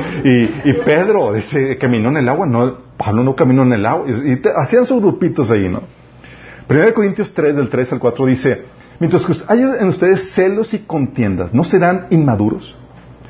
[0.70, 4.36] y, Pedro, dice, caminó en el agua, no, Pablo no caminó en el agua, y,
[4.38, 5.84] te- hacían sus grupitos ahí, ¿no?
[6.70, 8.66] 1 Corintios 3, del 3 al 4 dice,
[9.00, 12.76] mientras que haya en ustedes celos y contiendas, ¿no serán inmaduros?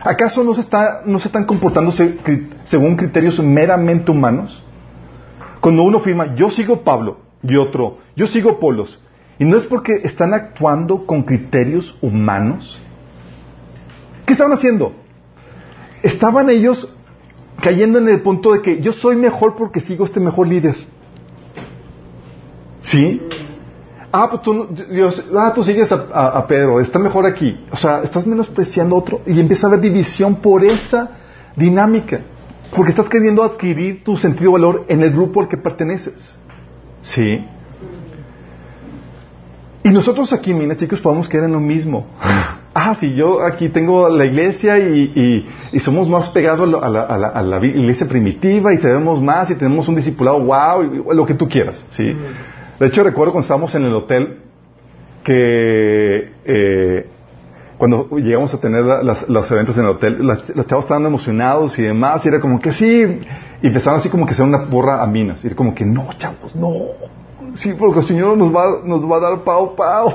[0.04, 2.18] ¿Acaso no se, está, no se están comportándose
[2.64, 4.64] según criterios meramente humanos?
[5.60, 9.02] Cuando uno afirma, yo sigo Pablo, y otro, yo sigo Polos,
[9.40, 12.80] y no es porque están actuando con criterios humanos.
[14.26, 14.94] ¿Qué estaban haciendo?
[16.04, 16.94] Estaban ellos
[17.62, 20.76] cayendo en el punto de que yo soy mejor porque sigo este mejor líder.
[22.82, 23.22] ¿Sí?
[24.12, 25.96] Ah, pues tú, Dios, ah, tú sigues a,
[26.38, 27.60] a- Pedro, está mejor aquí.
[27.72, 31.10] O sea, estás menospreciando otro y empieza a haber división por esa
[31.56, 32.22] dinámica.
[32.76, 36.34] Porque estás queriendo adquirir tu sentido de valor en el grupo al que perteneces.
[37.02, 37.46] ¿Sí?
[39.88, 42.06] Y nosotros aquí, mira chicos, podemos caer en lo mismo.
[42.80, 46.78] Ah, si yo aquí tengo la iglesia y, y- y somos más pegados a la,
[46.78, 49.96] a la- a la- a la vi- iglesia primitiva y tenemos más y tenemos un
[49.96, 52.16] discipulado, wow, y- lo que tú quieras, ¿sí?
[52.80, 54.38] De hecho, recuerdo cuando estábamos en el hotel
[55.24, 57.10] que eh,
[57.80, 61.06] cuando llegamos a tener la- las- los eventos en el hotel, las- los chavos estaban
[61.08, 63.22] emocionados y demás, y era como que sí,
[63.64, 66.10] y empezaron así como que hacer una porra a minas, y era como que no,
[66.20, 66.74] chavos, no,
[67.56, 70.14] sí, porque el Señor nos va, nos va a dar pao, pao.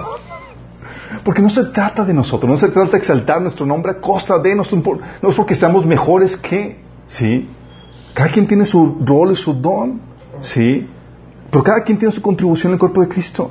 [1.24, 4.38] Porque no se trata de nosotros, no se trata de exaltar nuestro nombre a costa
[4.38, 7.48] de nosotros, no es porque seamos mejores que, ¿sí?
[8.14, 10.00] Cada quien tiene su rol y su don,
[10.40, 10.88] ¿sí?
[11.50, 13.50] Pero cada quien tiene su contribución el cuerpo de Cristo.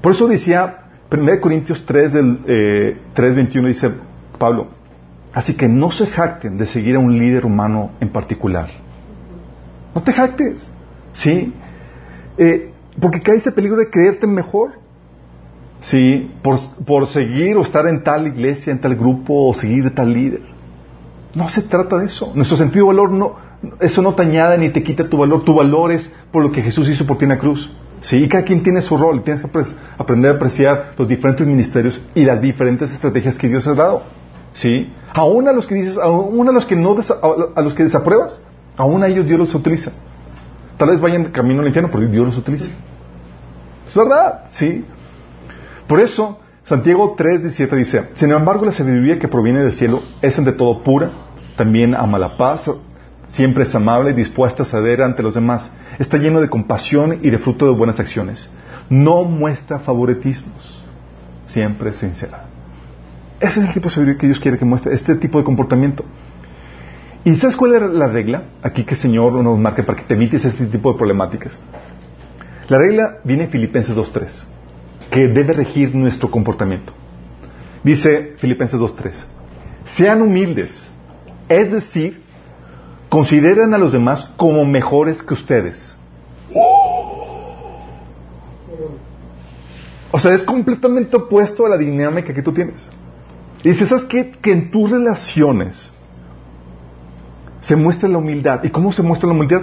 [0.00, 3.90] Por eso decía 1 Corintios 3, del, eh, 3.21, dice
[4.38, 4.68] Pablo,
[5.32, 8.70] así que no se jacten de seguir a un líder humano en particular.
[9.94, 10.68] No te jactes,
[11.12, 11.52] ¿sí?
[12.38, 12.70] Eh,
[13.00, 14.72] porque cae ese peligro de creerte mejor.
[15.80, 20.12] Sí, por, por seguir o estar en tal iglesia, en tal grupo o seguir tal
[20.12, 20.40] líder.
[21.34, 22.32] No se trata de eso.
[22.34, 23.34] Nuestro sentido de valor no,
[23.80, 25.44] eso no te añade ni te quita tu valor.
[25.44, 27.70] Tu valor es por lo que Jesús hizo por ti en la cruz.
[28.00, 29.22] Sí, y cada quien tiene su rol.
[29.22, 33.66] Tienes que apre- aprender a apreciar los diferentes ministerios y las diferentes estrategias que Dios
[33.66, 34.02] ha dado.
[34.52, 36.96] Sí, aún a los que dices, aún a los que no,
[37.56, 38.40] a los que desapruebas,
[38.76, 39.92] aún a ellos Dios los utiliza.
[40.76, 42.70] Tal vez vayan camino al infierno, pero Dios los utiliza.
[43.86, 44.84] Es verdad, sí.
[45.86, 50.52] Por eso, Santiago 3:17 dice, sin embargo la sabiduría que proviene del cielo es ante
[50.52, 51.10] todo pura,
[51.56, 52.70] también ama la paz,
[53.28, 57.30] siempre es amable y dispuesta a ceder ante los demás, está lleno de compasión y
[57.30, 58.50] de fruto de buenas acciones,
[58.88, 60.82] no muestra favoritismos,
[61.46, 62.44] siempre es sincera.
[63.40, 66.04] Ese es el tipo de sabiduría que Dios quiere que muestre, este tipo de comportamiento.
[67.24, 70.12] ¿Y sabes cuál es la regla aquí que el Señor nos marca para que te
[70.12, 71.58] evites este tipo de problemáticas?
[72.68, 74.44] La regla viene en Filipenses 2.3,
[75.10, 76.92] que debe regir nuestro comportamiento.
[77.82, 79.24] Dice Filipenses 2.3,
[79.86, 80.86] sean humildes,
[81.48, 82.22] es decir,
[83.08, 85.96] consideren a los demás como mejores que ustedes.
[90.10, 92.86] O sea, es completamente opuesto a la dinámica que tú tienes.
[93.62, 94.30] Y ¿sabes qué?
[94.30, 95.90] Que en tus relaciones
[97.66, 98.62] se muestra la humildad.
[98.64, 99.62] ¿Y cómo se muestra la humildad?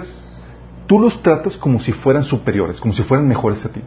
[0.86, 3.80] Tú los tratas como si fueran superiores, como si fueran mejores a ti.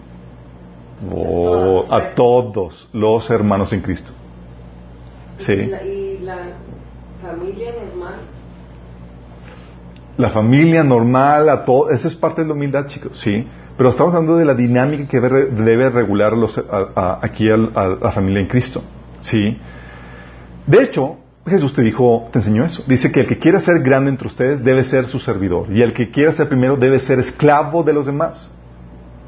[1.14, 4.12] Oh, a todos los hermanos en Cristo.
[5.40, 5.54] Sí.
[5.54, 6.38] Y la, y la
[7.22, 8.16] familia normal.
[10.18, 13.46] La familia normal, a todo, esa es parte de la humildad, chicos, sí.
[13.78, 18.12] Pero estamos hablando de la dinámica que debe, regular los- a- a- aquí a, la
[18.14, 18.82] familia en Cristo,
[19.20, 19.60] sí.
[20.66, 22.84] De hecho, Jesús te dijo, te enseñó eso.
[22.88, 25.68] Dice que el que quiera ser grande entre ustedes debe ser su servidor.
[25.72, 28.50] Y el que quiera ser primero debe ser esclavo de los demás.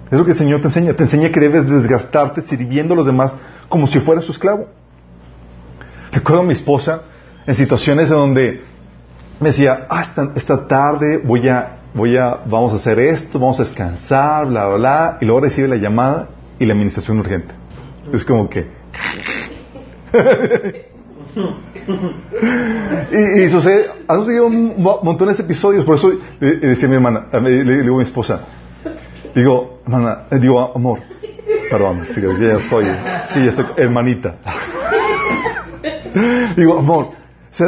[0.09, 0.93] Es lo que el Señor te enseña.
[0.93, 3.35] Te enseña que debes desgastarte sirviendo a los demás
[3.69, 4.67] como si fueras su esclavo.
[6.11, 7.03] Recuerdo a mi esposa
[7.45, 8.63] en situaciones en donde
[9.39, 13.59] me decía, ah, esta, esta tarde voy a, voy a, vamos a hacer esto, vamos
[13.59, 17.53] a descansar, bla, bla, bla, y luego recibe la llamada y la administración urgente.
[18.11, 18.67] Es como que...
[23.11, 26.95] y, y sucede, ha sucedido montones de episodios, por eso le, le decía a mi
[26.95, 28.45] hermana, le, digo a mi esposa,
[29.35, 30.99] digo, hermana, eh, digo, amor,
[31.69, 32.85] perdón, sí, ya estoy,
[33.33, 34.35] sí, ya estoy, hermanita.
[36.55, 37.13] Digo, amor, o
[37.51, 37.67] sea,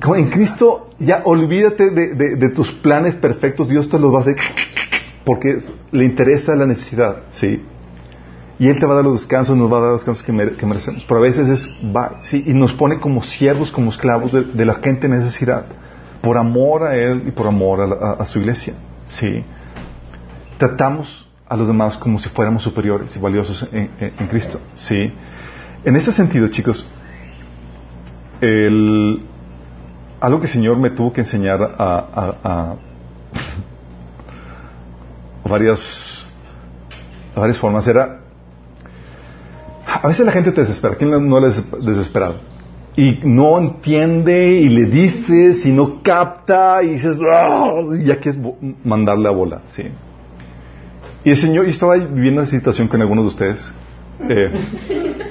[0.00, 4.20] como en Cristo ya olvídate de, de- tus planes perfectos, Dios te los va a
[4.20, 4.36] hacer
[5.24, 5.58] porque
[5.90, 7.64] le interesa la necesidad, ¿sí?
[8.58, 10.32] Y Él te va a dar los descansos, nos va a dar los descansos que,
[10.32, 11.04] mere- que merecemos.
[11.06, 12.42] Pero a veces es, va, ¿sí?
[12.46, 15.66] Y nos pone como siervos, como esclavos de, la gente en necesidad,
[16.20, 17.80] por amor a Él y por amor
[18.18, 18.74] a, su iglesia,
[19.08, 19.44] ¿sí?
[20.58, 23.88] Tratamos a los demás como si fuéramos superiores y valiosos en,
[24.28, 25.12] Cristo, ¿sí?
[25.84, 26.84] En ese sentido, chicos,
[28.40, 29.22] el,
[30.20, 32.76] algo que el Señor me tuvo que enseñar a, a-
[35.48, 36.26] varias,
[37.36, 38.20] varias formas era,
[40.02, 42.36] a veces la gente te desespera, ¿quién no- le es desesperado?
[42.96, 48.40] Y no entiende y le dices y no capta y dices, "Ah", y ya quieres
[48.84, 49.84] mandarle a bola, ¿sí?
[51.24, 53.72] Y el Señor, yo estaba viviendo esa situación con algunos de ustedes.
[54.28, 54.50] eh.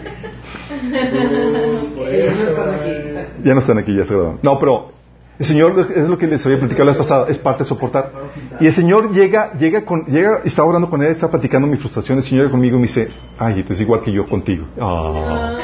[3.44, 4.40] Ya no están aquí, ya se graduaron.
[4.42, 4.92] No, pero
[5.40, 8.12] el Señor es lo que les había platicado la vez pasada, es parte de soportar.
[8.60, 12.18] Y el Señor llega, llega con, llega, estaba orando con él, está platicando mi frustración,
[12.18, 14.66] el Señor llega conmigo y me dice, ay, es igual que yo contigo.
[14.82, 15.60] Ah.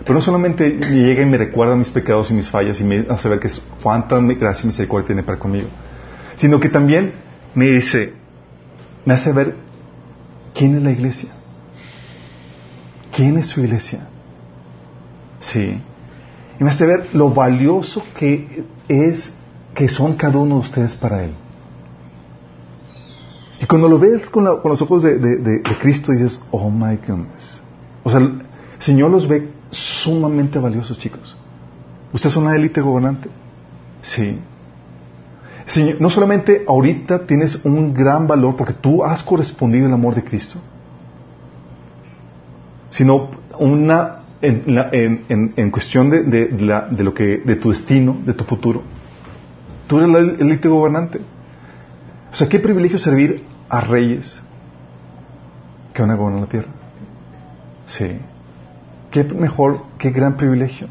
[0.00, 3.04] Pero no solamente me llega y me recuerda mis pecados y mis fallas y me
[3.10, 5.68] hace ver que es cuánta gracia y misericordia tiene para conmigo,
[6.36, 7.14] sino que también
[7.54, 8.12] me dice,
[9.04, 9.56] me hace ver
[10.54, 11.30] quién es la iglesia,
[13.14, 14.08] quién es su iglesia.
[15.40, 15.80] Sí.
[16.60, 19.32] Y me hace ver lo valioso que es,
[19.74, 21.32] que son cada uno de ustedes para Él.
[23.60, 26.70] Y cuando lo ves con, la- con los ojos de, de- de- Cristo dices, oh
[26.70, 27.62] my goodness.
[28.04, 28.42] O sea, el
[28.78, 31.36] Señor los ve sumamente valiosos, chicos.
[32.12, 33.28] Usted es una élite gobernante.
[34.00, 34.38] Sí.
[35.66, 40.24] Señor, no solamente ahorita tienes un gran valor porque tú has correspondido al amor de
[40.24, 40.58] Cristo,
[42.90, 47.56] sino una en, la- en- en- en cuestión de, de la- de lo que de
[47.56, 48.82] tu destino, de tu futuro.
[49.86, 51.20] Tú eres la élite gobernante.
[52.32, 54.40] O sea, qué privilegio servir a reyes
[55.94, 56.68] que van a gobernar la tierra.
[57.86, 58.18] Sí.
[59.10, 60.88] Qué mejor, qué gran privilegio.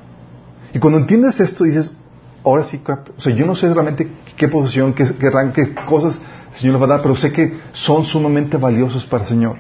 [0.74, 1.96] Y cuando entiendes esto dices,
[2.44, 2.82] ahora sí,
[3.18, 6.20] o sea, yo no sé realmente qué posición, qué, qué rango, qué cosas
[6.52, 9.58] el Señor les va a dar, pero sé que son sumamente valiosos para el Señor.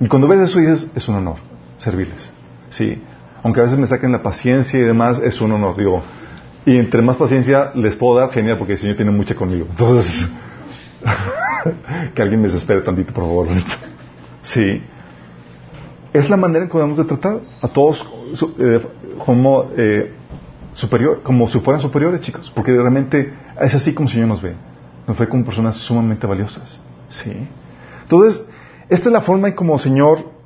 [0.00, 1.36] Y cuando ves eso dices, es un honor
[1.76, 2.30] servirles.
[2.70, 3.02] Sí.
[3.42, 5.76] Aunque a veces me saquen la paciencia y demás, es un honor.
[5.76, 6.02] Digo,
[6.66, 9.66] y entre más paciencia les puedo dar, genial, porque el Señor tiene mucha conmigo.
[9.70, 10.28] Entonces,
[12.14, 13.48] que alguien me desespere tantito, por favor.
[14.42, 14.82] Sí.
[16.12, 18.04] Es la manera en que debemos de tratar a todos
[18.58, 18.86] eh,
[19.24, 20.12] como eh,
[20.72, 24.54] superior, como si fueran superiores, chicos, porque realmente es así como el Señor nos ve.
[25.06, 26.80] Nos ve como personas sumamente valiosas.
[27.08, 27.32] Sí.
[28.02, 28.46] Entonces,
[28.88, 30.37] esta es la forma en como el Señor,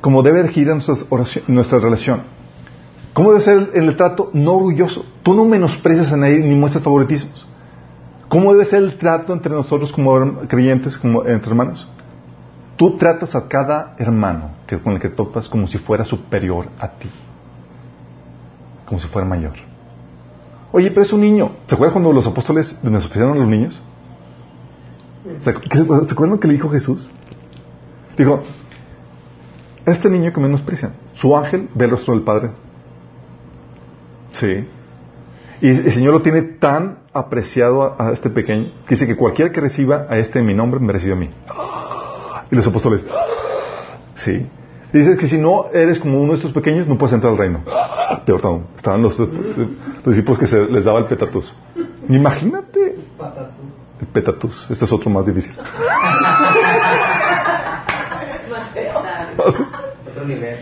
[0.00, 2.22] como debe regir nuestra relación.
[3.12, 4.30] ¿Cómo debe ser el, trato?
[4.32, 5.04] No orgulloso.
[5.22, 7.46] Tú no menosprecias a nadie ni muestras favoritismos.
[8.28, 11.88] ¿Cómo debe ser el trato entre nosotros como creyentes, como entre hermanos?
[12.76, 14.50] Tú tratas a cada hermano
[14.84, 17.08] con el que topas como si fuera superior a ti.
[18.86, 19.54] Como si fuera mayor.
[20.70, 21.52] Oye, pero es un niño.
[21.66, 23.82] ¿Se acuerdan cuando los apóstoles menospreciaron a los niños?
[25.40, 27.10] ¿Se acuerdan que le dijo Jesús?
[28.16, 28.44] Dijo,
[29.90, 32.50] este niño que menosprecian, su ángel ve el rostro del Padre.
[34.32, 34.66] Sí.
[35.60, 39.60] Y el Señor lo tiene tan apreciado a, este pequeño que dice que cualquiera que
[39.60, 41.30] reciba a este en mi nombre me recibe a mí.
[42.50, 43.04] Y los apóstoles,
[44.14, 44.46] sí.
[44.92, 47.62] Dices que si no eres como uno de estos pequeños, no puedes entrar al reino.
[48.24, 49.28] Peor aún, estaban los, los,
[50.06, 51.54] discípulos que se les daba el petatus.
[52.08, 52.96] Imagínate.
[54.00, 54.66] El petatus.
[54.70, 55.54] Este es otro más difícil.
[59.38, 60.58] Otro nivel.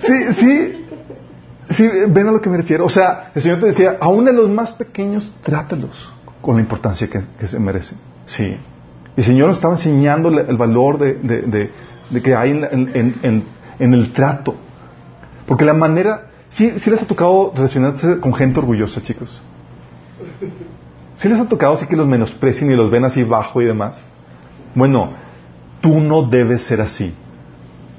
[0.00, 0.86] Sí, sí.
[1.70, 2.84] Sí, ven a lo que me refiero.
[2.84, 7.08] O sea, el Señor te decía, aún en los más pequeños, trátalos con la importancia
[7.08, 7.98] que, que se merecen.
[8.26, 8.56] Sí.
[9.16, 11.70] El Señor nos estaba enseñando el valor de, de,
[12.10, 13.44] de, que hay en, en,
[13.78, 14.54] en, el trato.
[15.46, 19.40] Porque la manera, sí, sí les ha tocado relacionarse con gente orgullosa, chicos.
[21.16, 24.02] Sí les ha tocado, sí que los menosprecien y los ven así bajo y demás.
[24.74, 25.12] Bueno,
[25.82, 27.12] tú no debes ser así.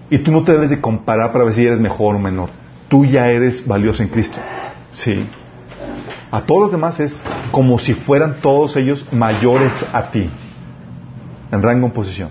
[0.10, 2.50] Y tú no te debes de comparar para ver si eres mejor o menor.
[2.88, 4.38] Tú ya eres valioso en Cristo.
[4.91, 5.28] Sí.
[6.32, 10.30] A todos los demás es como si fueran todos ellos mayores a ti
[11.52, 12.30] en rango en posición.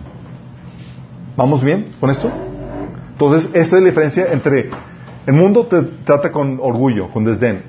[1.37, 2.31] ¿Vamos bien con esto?
[3.13, 4.71] Entonces, esta es la diferencia entre
[5.25, 7.63] el mundo te trata con orgullo, con desdén.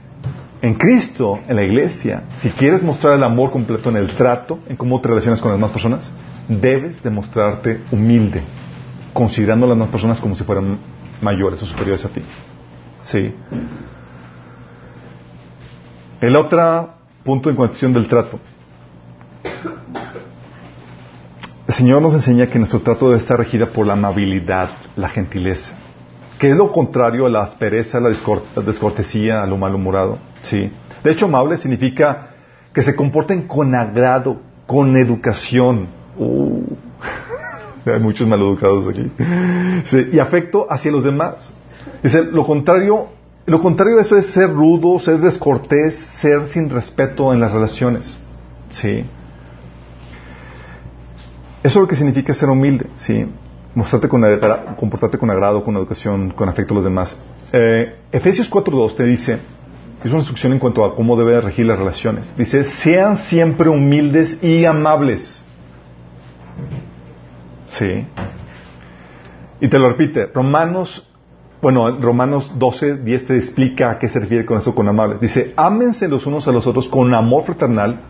[0.64, 4.76] En Cristo, en la iglesia, si quieres mostrar el amor completo en el trato, en
[4.76, 6.12] cómo te relacionas con las demás personas,
[6.48, 8.42] debes demostrarte humilde,
[9.14, 10.78] considerando a las demás personas como si fueran
[11.22, 12.22] mayores o superiores a ti.
[13.02, 13.34] Sí.
[16.22, 18.40] El otro punto en cuestión del trato.
[21.68, 25.74] El Señor nos enseña que nuestro trato debe estar regida por la amabilidad, la gentileza,
[26.38, 30.20] que es lo contrario a la aspereza, la descortesía, a lo malhumorado.
[30.42, 30.72] Sí.
[31.04, 32.30] De hecho, amable significa
[32.74, 35.88] que se comporten con agrado, con educación.
[36.18, 36.64] Uh.
[37.86, 39.12] Hay muchos maleducados aquí.
[40.14, 41.50] Y afecto hacia los demás.
[42.02, 43.10] Dice, lo contrario,
[43.46, 48.18] lo contrario de eso es ser rudo, ser descortés, ser sin respeto en las relaciones.
[48.70, 49.06] Sí.
[51.62, 53.26] Eso es lo que significa ser humilde, ¿sí?
[53.76, 54.24] Mostrarte con,
[54.78, 57.18] comportarte con agrado, con educación, con afecto a los demás.
[57.52, 59.40] Eh, Efesios 4.2 te dice,
[60.04, 62.34] es una instrucción en cuanto a cómo debe regir las relaciones.
[62.38, 65.43] Dice, sean siempre humildes y amables.
[67.78, 68.06] Sí.
[69.60, 71.10] Y te lo repite, Romanos,
[71.62, 75.22] bueno, Romanos 12, 10 te explica a qué se refiere con eso con amables.
[75.22, 78.02] Dice, ámense los unos a los otros con amor fraternal,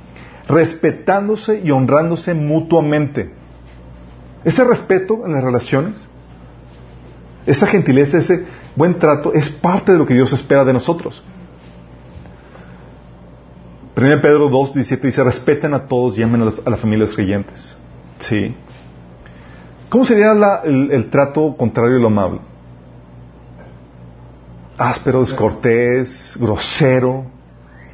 [0.47, 3.31] respetándose y honrándose mutuamente.
[4.43, 6.07] Ese respeto en las relaciones,
[7.45, 8.45] esa gentileza, ese
[8.75, 11.23] buen trato es parte de lo que Dios espera de nosotros.
[13.95, 17.77] 1 Pedro 2, 17 dice, respeten a todos y amen a, las familias creyentes.
[18.19, 18.55] ¿Sí?
[19.93, 20.31] ¿Cómo sería
[20.63, 22.39] el, el, trato contrario a lo amable?
[24.75, 27.25] Áspero, descortés, grosero,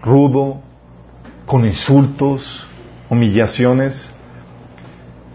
[0.01, 0.62] rudo,
[1.45, 2.65] con insultos,
[3.09, 4.09] humillaciones.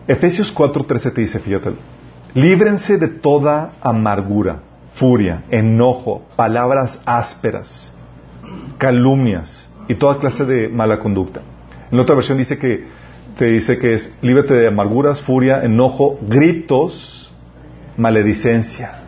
[0.09, 1.75] Efesios 4:13 te dice, fíjate,
[2.33, 4.61] líbrense de toda amargura,
[4.95, 7.95] furia, enojo, palabras ásperas,
[8.79, 11.43] calumnias y toda clase de mala conducta.
[11.91, 12.89] En la otra versión dice que
[13.39, 17.33] te dice que es líbrate de amarguras, furia, enojo, gritos,
[17.97, 19.01] maledicencia.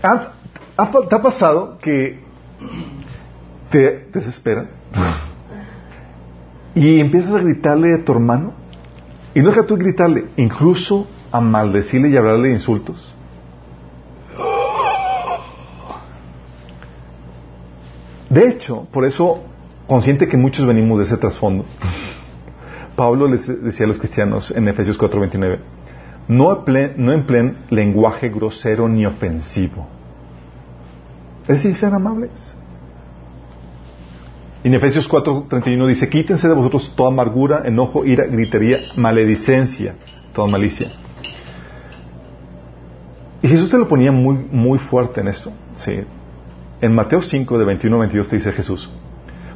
[0.00, 2.20] ¿Te ha pasado que
[3.70, 4.66] te desespera
[6.74, 8.52] y empiezas a gritarle a tu hermano
[9.34, 13.14] y no deja tú gritarle, incluso a maldecirle y hablarle insultos.
[18.28, 19.42] De hecho, por eso,
[19.86, 21.64] consciente que muchos venimos de ese trasfondo,
[23.00, 25.58] Pablo les decía a los cristianos en Efesios 4:29,
[26.28, 26.64] no,
[26.98, 29.88] no empleen lenguaje grosero ni ofensivo.
[31.44, 32.54] Es decir, sean amables.
[34.62, 39.94] En Efesios 4:31 dice, quítense de vosotros toda amargura, enojo, ira, gritería, maledicencia,
[40.34, 40.90] toda malicia.
[43.40, 45.50] Y Jesús te lo ponía muy, muy fuerte en esto.
[45.74, 46.00] Sí.
[46.82, 48.90] En Mateo 5, de 21 a 22, te dice Jesús,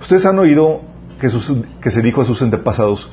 [0.00, 0.80] ustedes han oído
[1.20, 3.10] que se dijo a sus antepasados,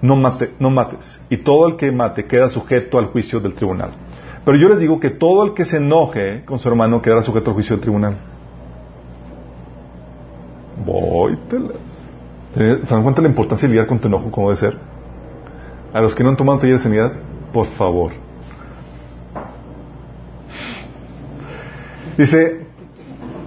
[0.00, 3.90] no, mate, no mates, y todo el que mate queda sujeto al juicio del tribunal.
[4.44, 7.50] Pero yo les digo que todo el que se enoje con su hermano quedará sujeto
[7.50, 8.16] al juicio del tribunal.
[10.84, 11.36] Voy,
[12.54, 14.78] ¿Se dan cuenta de la importancia de lidiar con tu enojo como debe ser?
[15.92, 17.12] A los que no han tomado taller de sanidad,
[17.52, 18.12] por favor.
[22.16, 22.67] Dice,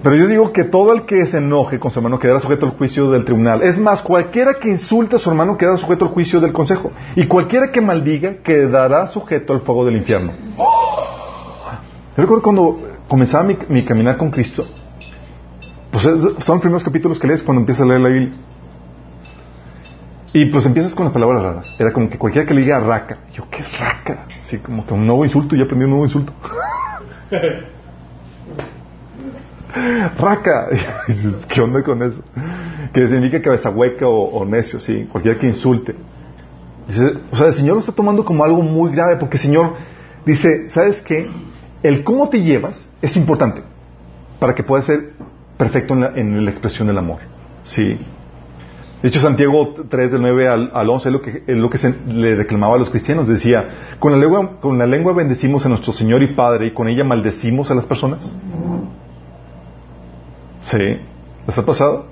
[0.04, 2.72] pero yo digo que todo el que se enoje con su hermano quedará sujeto al
[2.74, 3.62] juicio del tribunal.
[3.62, 6.92] Es más, cualquiera que insulte a su hermano quedará sujeto al juicio del consejo.
[7.16, 10.34] Y cualquiera que maldiga quedará sujeto al fuego del infierno.
[10.58, 14.66] Yo recuerdo cuando comenzaba mi, mi caminar con Cristo,
[15.92, 18.34] pues son los primeros capítulos que lees cuando empiezas a leer la Biblia.
[20.34, 21.76] Y pues empiezas con las palabras raras.
[21.78, 23.18] Era como que cualquiera que le diga raca.
[23.34, 24.26] Yo, ¿qué es raca?
[24.42, 26.34] Así como que un nuevo insulto, ya aprendí un nuevo insulto.
[30.18, 30.70] raca.
[31.48, 32.22] ¿Qué onda con eso?
[32.94, 35.08] Que significa cabeza hueca o, necio, sí.
[35.12, 35.96] Cualquiera que insulte.
[37.32, 39.74] o sea, el Señor lo está tomando como algo muy grave porque el Señor
[40.26, 41.30] dice, ¿sabes qué?
[41.84, 43.64] El cómo te llevas es importante
[44.40, 45.14] para que puedas ser
[45.58, 47.20] perfecto en la, expresión del amor.
[47.64, 48.00] Sí.
[49.02, 51.96] De hecho, Santiago 3, del 9 al, 11 es lo que, es lo que se
[52.08, 53.28] le reclamaba a los cristianos.
[53.28, 56.88] Decía, con la, lengua, con la lengua bendecimos a nuestro Señor y Padre y con
[56.88, 58.36] ella maldecimos a las personas.
[60.64, 61.00] Sí.
[61.48, 62.08] ¿Les ha pasado?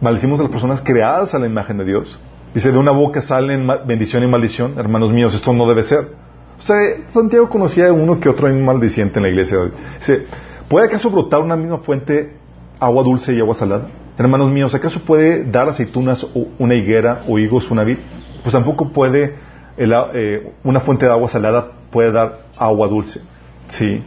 [0.00, 2.18] Maldecimos a las personas creadas a la imagen de Dios.
[2.54, 4.74] Dice, de una boca salen bendición y maldición.
[4.78, 6.14] Hermanos míos, esto no debe ser.
[6.58, 6.76] O sea,
[7.12, 9.58] Santiago conocía a uno que otro maldiciente en la iglesia.
[9.98, 10.26] Dice,
[10.72, 12.34] ¿Puede acaso brotar una misma fuente
[12.80, 13.88] agua dulce y agua salada?
[14.16, 16.26] Hermanos míos, ¿acaso puede dar aceitunas
[16.58, 17.98] una higuera o higos una vid?
[18.42, 19.34] Pues tampoco puede
[19.76, 23.20] eh, una fuente de agua salada puede dar agua dulce.
[23.68, 24.02] ¿Sí?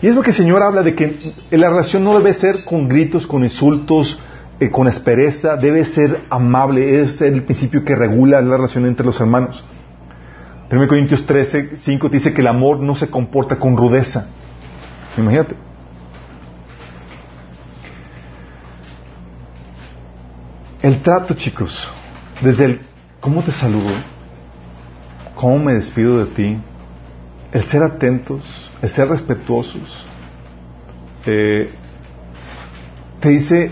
[0.00, 2.88] Y es lo que el Señor habla de que la relación no debe ser con
[2.88, 4.20] gritos, con insultos,
[4.60, 9.20] eh, con aspereza, debe ser amable, es el principio que regula la relación entre los
[9.20, 9.64] hermanos.
[10.70, 14.28] 1 Corintios 13, 5 dice que el amor no se comporta con rudeza.
[15.16, 15.54] Imagínate.
[20.82, 21.90] El trato, chicos,
[22.40, 22.80] desde el
[23.20, 23.92] cómo te saludo,
[25.34, 26.58] cómo me despido de ti,
[27.52, 30.04] el ser atentos, el ser respetuosos,
[31.26, 31.70] eh,
[33.20, 33.70] te dice,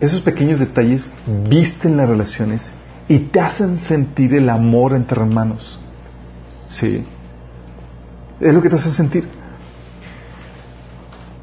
[0.00, 1.10] esos pequeños detalles
[1.48, 2.72] visten las relaciones
[3.08, 5.78] y te hacen sentir el amor entre hermanos.
[6.68, 7.04] Sí.
[8.40, 9.28] Es lo que te hace sentir.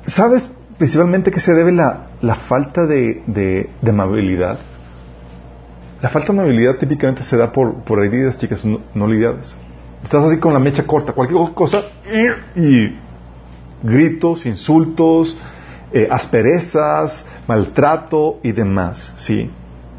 [0.06, 4.60] ¿Sabes principalmente que se debe la, la falta de, de amabilidad?
[6.04, 9.56] La falta de amabilidad típicamente se da por, por heridas, chicas, no, lidiadas.
[10.04, 11.82] Estás así con la mecha corta, cualquier cosa,
[12.58, 13.00] y,
[13.84, 15.38] gritos, insultos,
[15.92, 19.52] eh, asperezas, maltrato y demás, ¿sí?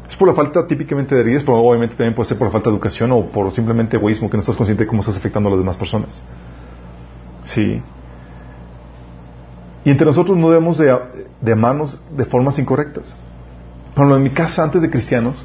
[0.07, 2.69] Es por la falta típicamente de heridas, pero obviamente también puede ser por la falta
[2.69, 5.51] de educación o por simplemente egoísmo, que no estás consciente de cómo estás afectando a
[5.51, 6.21] las demás personas.
[7.43, 7.81] Sí.
[9.83, 10.95] Y entre nosotros no debemos de,
[11.41, 13.15] de amarnos de formas incorrectas.
[13.95, 15.43] Pero en mi casa, antes de cristianos,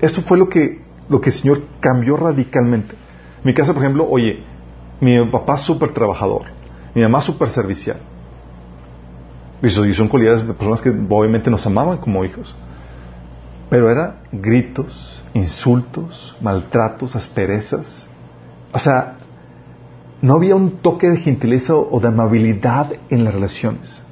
[0.00, 2.94] esto fue lo que, lo que el Señor cambió radicalmente.
[2.94, 4.44] En mi casa, por ejemplo, oye,
[5.00, 6.44] mi papá súper trabajador,
[6.94, 7.98] mi mamá súper servicial.
[9.62, 12.54] Y son cualidades de personas que obviamente nos amaban como hijos.
[13.68, 18.08] Pero era gritos, insultos, maltratos, asperezas.
[18.72, 19.16] O sea,
[20.22, 24.02] no había un toque de gentileza o de amabilidad en las relaciones.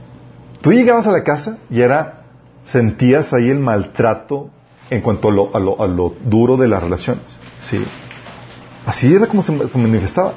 [0.60, 2.24] Tú llegabas a la casa y era,
[2.64, 4.50] sentías ahí el maltrato,
[4.90, 7.24] en cuanto a lo, a lo, a lo duro de las relaciones.
[7.60, 7.84] ¿sí?
[8.84, 10.34] Así era como se, manifestaba.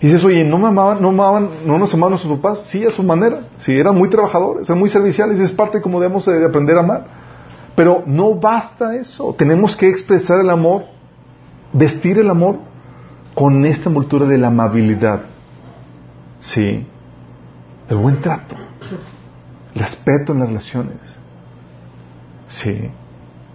[0.00, 2.64] Y dices, oye, ¿no me amaban, no amaban, no nos amaban nuestros papás?
[2.68, 3.40] Sí, a su manera.
[3.58, 7.04] Sí, eran muy trabajadores, eran muy serviciales, es parte como debemos de aprender a amar.
[7.76, 9.34] Pero no basta eso.
[9.34, 10.84] Tenemos que expresar el amor,
[11.72, 12.56] vestir el amor
[13.34, 15.22] con esta envoltura de la amabilidad.
[16.40, 16.86] Sí.
[17.88, 18.56] El buen trato.
[19.74, 20.96] El respeto en las relaciones.
[22.48, 22.90] Sí.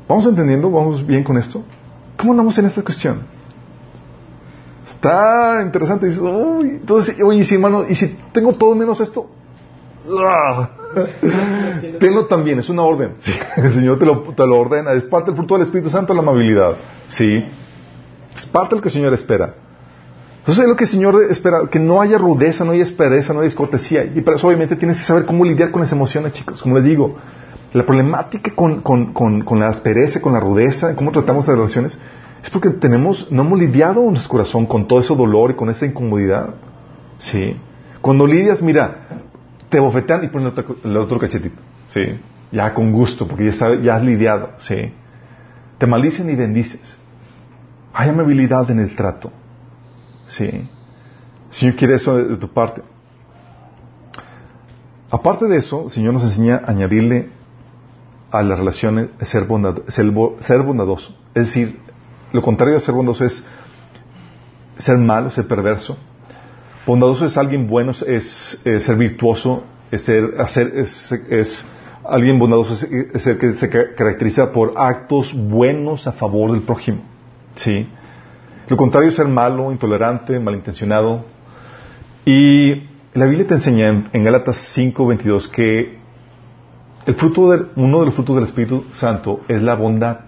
[0.07, 0.69] ¿Vamos entendiendo?
[0.69, 1.63] ¿Vamos bien con esto?
[2.17, 3.34] ¿Cómo andamos en esta cuestión?
[5.05, 6.07] Está interesante.
[6.07, 9.29] Dices, uy, entonces, oye, sí, hermano, ¿y si tengo todo menos esto?
[11.99, 13.13] Tenlo también, es una orden.
[13.19, 14.93] Sí, el Señor te lo, te lo ordena.
[14.93, 16.75] Es parte del fruto del Espíritu Santo la amabilidad.
[17.07, 17.45] Sí.
[18.35, 19.53] Es parte de lo que el Señor espera.
[20.39, 23.41] Entonces es lo que el Señor espera, que no haya rudeza, no haya espereza, no
[23.41, 24.05] haya descortesía.
[24.05, 26.63] Y para eso obviamente tienes que saber cómo lidiar con las emociones, chicos.
[26.63, 27.15] Como les digo,
[27.73, 31.99] la problemática con, con, con, con la aspereza, con la rudeza, cómo tratamos las relaciones,
[32.45, 35.87] es porque tenemos, no hemos lidiado nuestro corazón con todo ese dolor y con esa
[35.87, 36.53] incomodidad.
[37.17, 37.57] Sí.
[38.01, 39.07] Cuando lidias, mira,
[39.67, 41.59] te bofetean y ponen el otro, cachetito.
[41.89, 42.19] Sí.
[42.51, 44.51] Ya con gusto, porque ya, sabe, ya has lidiado.
[44.59, 44.93] Sí.
[45.79, 46.95] Te maldicen y bendices.
[47.91, 49.31] Hay amabilidad en el trato.
[50.27, 50.69] Sí.
[51.49, 52.83] Señor quiere eso de, tu parte.
[55.09, 57.29] Aparte de eso, el Señor nos enseña a añadirle
[58.29, 61.17] a las relaciones ser, bondad, ser, ser bondadoso.
[61.33, 61.84] Es decir,
[62.35, 63.43] lo contrario de ser bondadoso es
[64.77, 65.97] ser malo, ser perverso.
[66.85, 71.65] Bondadoso es alguien bueno, es, ser virtuoso, es ser, hacer, es, es
[72.03, 76.99] alguien bondadoso es, es, el que se caracteriza por actos buenos a favor del prójimo.
[77.55, 77.87] ¿Sí?
[78.67, 81.23] Lo contrario es ser malo, intolerante, malintencionado.
[82.25, 82.83] Y
[83.13, 85.99] la Biblia te enseña en, en Gálatas 5:22 que
[87.05, 90.24] el fruto de, uno de los frutos del Espíritu Santo es la bondad.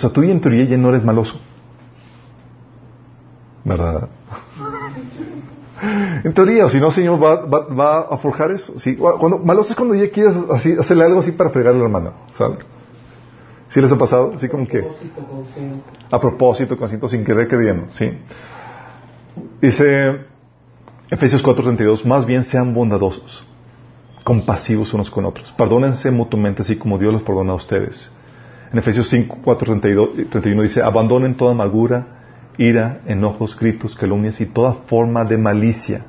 [0.00, 1.38] O sea, tú en teoría ya no eres maloso.
[3.62, 4.08] ¿Verdad?
[6.24, 8.78] en teoría, o si no, Señor va, va, va, a forjar eso.
[8.78, 8.96] ¿sí?
[8.96, 12.12] Cuando, maloso es cuando ya quieres así, hacerle algo así para fregarle la hermana.
[12.32, 12.60] ¿Sabes?
[13.68, 14.32] ¿Sí les ha pasado?
[14.34, 14.88] Así como que...
[16.10, 17.88] A propósito, consciente, sin querer queriendo.
[17.92, 18.10] ¿sí?
[19.60, 20.24] Dice
[21.10, 23.44] Efesios 4:32, más bien sean bondadosos,
[24.24, 25.52] compasivos unos con otros.
[25.52, 28.10] Perdónense mutuamente así como Dios los perdona a ustedes.
[28.72, 32.06] En Efesios 5, 4, 32, 31 dice, abandonen toda amargura,
[32.56, 36.06] ira, enojos, gritos, calumnias y toda forma de malicia.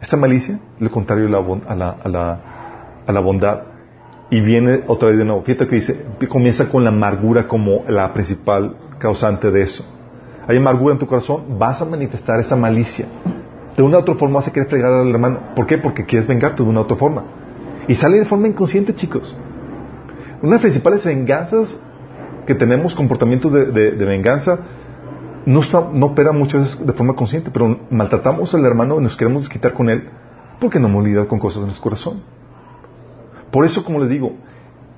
[0.00, 3.62] Esta malicia lo contrario a la bondad.
[4.30, 5.42] Y viene otra vez de nuevo.
[5.42, 9.84] Fíjate que dice, comienza con la amargura como la principal causante de eso.
[10.46, 13.06] Hay amargura en tu corazón, vas a manifestar esa malicia.
[13.76, 15.54] De una u otra forma vas a querer fregar al hermano.
[15.56, 15.78] ¿Por qué?
[15.78, 17.24] Porque quieres vengarte de una u otra forma.
[17.88, 19.36] Y sale de forma inconsciente, chicos.
[20.42, 21.80] Una de las principales venganzas
[22.46, 24.60] que tenemos, comportamientos de, venganza,
[25.46, 29.16] no, está, no opera muchas veces de forma consciente, pero maltratamos al hermano y nos
[29.16, 30.08] queremos desquitar con él
[30.60, 32.22] porque no hemos lidiado con cosas en nuestro corazón.
[33.50, 34.36] Por eso, como les digo,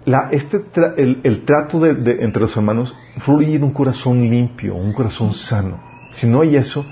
[0.04, 4.92] la, este tra, el, trato de, entre los hermanos fluye de un corazón limpio, un
[4.92, 5.80] corazón sano.
[6.10, 6.84] Si no hay eso,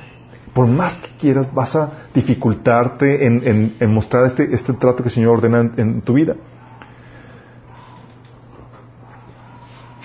[0.55, 5.33] por más que quieras, vas a dificultarte en, mostrar este, este, trato que el Señor
[5.35, 6.37] ordena en, en, tu vida.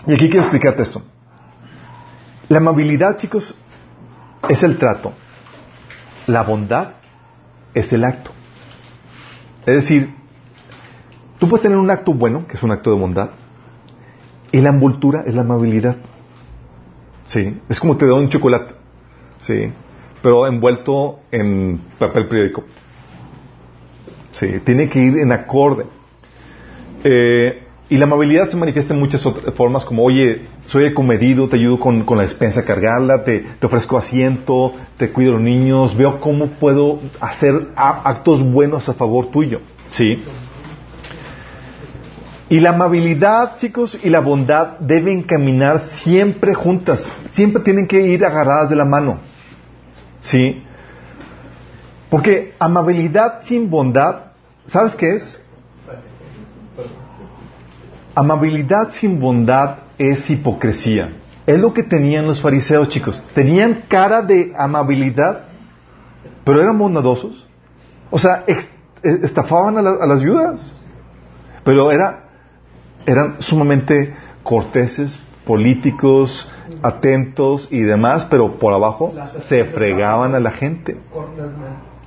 [0.08, 1.02] Y aquí quiero explicarte esto.
[2.48, 3.56] La amabilidad, chicos,
[4.48, 5.14] es el trato.
[6.28, 6.94] La bondad
[7.74, 8.32] es el acto.
[9.66, 10.14] Es decir,
[11.40, 13.32] tú puedes tener un acto bueno, que es un acto de bondad,
[14.52, 15.98] y la envoltura es la amabilidad.
[17.26, 18.76] Sí, es como te da un chocolate.
[19.42, 19.72] Sí,
[20.22, 22.64] pero envuelto en papel periódico.
[24.34, 25.86] Sí, tiene que ir en acorde.
[27.04, 31.58] Eh, y la amabilidad se manifiesta en muchas otras formas, como, oye, soy comedido, te
[31.58, 35.96] ayudo con, con la despensa a cargarla, te, te, ofrezco asiento, te cuido los niños,
[35.96, 39.62] veo cómo puedo hacer actos buenos a favor tuyo.
[39.88, 40.24] ¿Sí?
[42.50, 47.08] Y la amabilidad, chicos, y la bondad deben caminar siempre juntas.
[47.32, 49.20] Siempre tienen que ir agarradas de la mano.
[50.22, 50.64] ¿Sí?
[52.10, 54.32] Porque amabilidad sin bondad,
[54.66, 55.42] ¿sabes qué es?
[58.16, 61.10] Amabilidad sin bondad es hipocresía.
[61.46, 63.24] Es lo que tenían los fariseos, chicos.
[63.36, 65.42] Tenían cara de amabilidad,
[66.44, 67.46] pero eran bondadosos.
[68.10, 68.46] O sea,
[69.04, 70.74] estafaban a, la, a las viudas.
[71.64, 72.24] Pero era,
[73.06, 76.50] eran sumamente corteses, políticos,
[76.82, 79.14] atentos y demás, pero por abajo
[79.48, 80.98] se fregaban a la gente.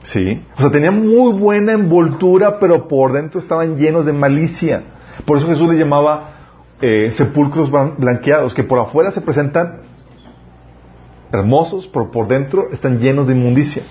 [0.02, 0.42] Sí.
[0.56, 4.82] O sea, tenían muy buena envoltura, pero por dentro estaban llenos de malicia.
[5.24, 6.30] Por eso Jesús le llamaba
[6.80, 9.80] eh, sepulcros blanqueados, que por afuera se presentan
[11.32, 13.82] hermosos, pero por dentro están llenos de inmundicia.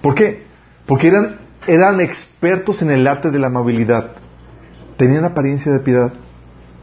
[0.00, 0.44] ¿Por qué?
[0.86, 4.12] Porque eran, eran expertos en el arte de la amabilidad.
[4.96, 6.12] Tenían apariencia de piedad.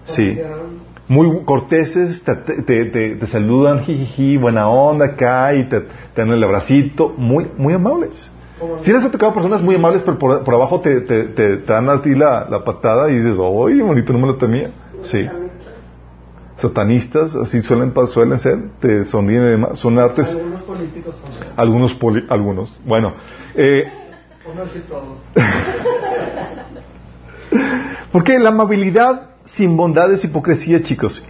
[0.05, 0.39] Sí.
[1.07, 5.83] Muy corteses, te, te, te, saludan, jijiji, buena onda acá, y te,
[6.15, 7.13] dan el abracito.
[7.17, 8.31] Muy, muy amables.
[8.81, 11.89] Si les ha tocado personas muy amables, pero por, por abajo te, te, te, dan
[11.89, 14.71] a ti la, la patada y dices, ¡ay, bonito, no me lo temía!
[15.03, 15.27] Sí.
[16.57, 19.79] Satanistas, así suelen, suelen ser, te sonríen y demás.
[19.79, 20.35] Son artes.
[20.35, 21.43] Algunos políticos también.
[21.55, 22.81] Algunos, poli, algunos.
[22.85, 23.13] Bueno,
[23.55, 23.85] eh.
[28.11, 31.23] Porque la amabilidad sin bondad es hipocresía, chicos.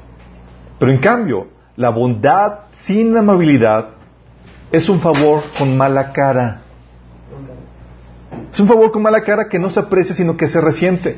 [0.79, 3.89] Pero en cambio, la bondad sin amabilidad
[4.71, 6.61] es un favor con mala cara.
[8.51, 11.17] Es un favor con mala cara que no se aprecia, sino que se resiente.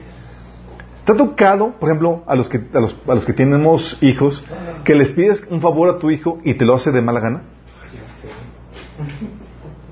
[1.06, 4.44] ¿Te ha tocado, por ejemplo, a los que, a los, a los que tenemos hijos,
[4.84, 7.42] que les pides un favor a tu hijo y te lo hace de mala gana?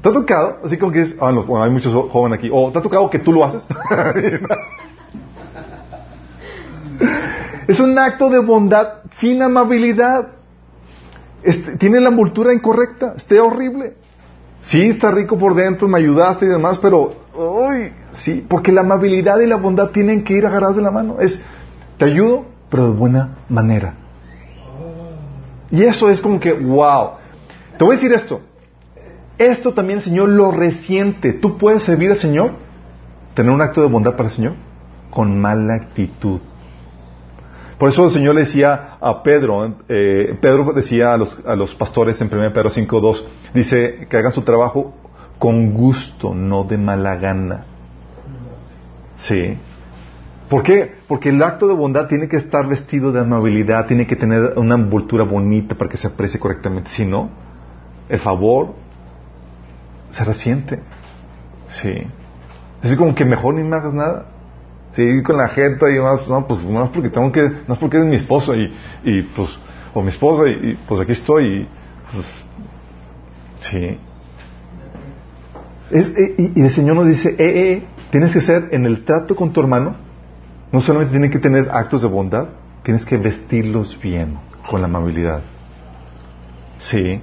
[0.02, 0.60] ¿Te ha tocado?
[0.64, 2.50] Así como que es, ah, no, bueno, hay muchos jóvenes aquí.
[2.52, 3.66] ¿O te ha tocado que tú lo haces?
[7.68, 10.30] es un acto de bondad sin amabilidad.
[11.44, 13.96] Este, tiene la envoltura incorrecta, está horrible.
[14.62, 17.14] Sí, está rico por dentro, me ayudaste y demás, pero,
[18.14, 21.18] sí, porque la amabilidad y la bondad tienen que ir agarrados de la mano.
[21.20, 21.42] Es,
[21.98, 23.96] te ayudo, pero de buena manera.
[25.72, 27.12] Y eso es como que, wow.
[27.78, 28.42] Te voy a decir esto.
[29.38, 31.34] Esto también Señor lo resiente.
[31.34, 32.52] Tú puedes servir al Señor,
[33.36, 34.54] tener un acto de bondad para el Señor,
[35.10, 36.42] con mala actitud.
[37.78, 41.74] Por eso el Señor le decía a Pedro, eh, Pedro decía a los, a los
[41.76, 43.24] pastores en 1 Pedro 5.2,
[43.54, 44.94] dice que hagan su trabajo
[45.40, 47.66] con gusto, no de mala gana.
[49.16, 49.58] Sí.
[50.50, 50.96] ¿Por qué?
[51.08, 54.76] Porque el acto de bondad tiene que estar vestido de amabilidad, tiene que tener una
[54.76, 56.90] envoltura bonita para que se aprecie correctamente.
[56.90, 57.30] Si no,
[58.10, 58.74] el favor
[60.10, 60.80] se resiente.
[61.68, 62.04] Sí.
[62.82, 64.26] Es como que mejor ni me hagas nada
[64.94, 67.80] seguir con la gente y más, no, pues no es porque tengo que, no es
[67.80, 68.74] porque es mi esposo y,
[69.04, 69.50] y pues,
[69.94, 71.68] o mi esposa y, pues aquí estoy y
[72.12, 72.46] pues,
[73.60, 74.00] sí.
[75.92, 79.36] Es, y, y, el Señor nos dice, eh, eh, tienes que ser en el trato
[79.36, 79.96] con tu hermano,
[80.72, 82.50] no solamente tienen que tener actos de bondad,
[82.84, 84.38] tienes que vestirlos bien,
[84.70, 85.42] con la amabilidad.
[86.78, 87.22] Sí.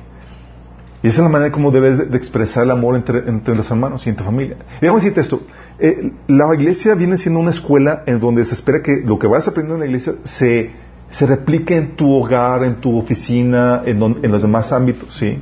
[1.03, 4.11] Y esa es la manera como debes de expresar el amor entre, los hermanos y
[4.11, 4.57] en tu familia.
[4.79, 5.43] Y déjame decirte esto,
[5.79, 9.47] eh, la iglesia viene siendo una escuela en donde se espera que lo que vas
[9.47, 10.73] aprendiendo en la iglesia se,
[11.11, 15.39] se replique en tu hogar, en tu oficina, en, en los demás ámbitos, ¿sí?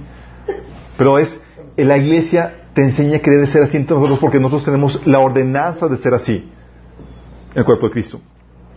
[0.98, 1.40] Pero es,
[1.76, 5.88] la iglesia te enseña que debe ser así entre nosotros porque nosotros tenemos la ordenanza
[5.88, 6.50] de ser así,
[7.52, 8.20] en el cuerpo de Cristo.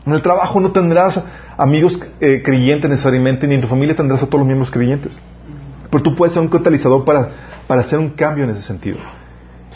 [0.05, 1.21] En el trabajo no tendrás
[1.57, 5.19] amigos eh, creyentes necesariamente, ni en tu familia tendrás a todos los miembros creyentes.
[5.89, 7.29] Pero tú puedes ser un catalizador para,
[7.67, 8.99] para hacer un cambio en ese sentido.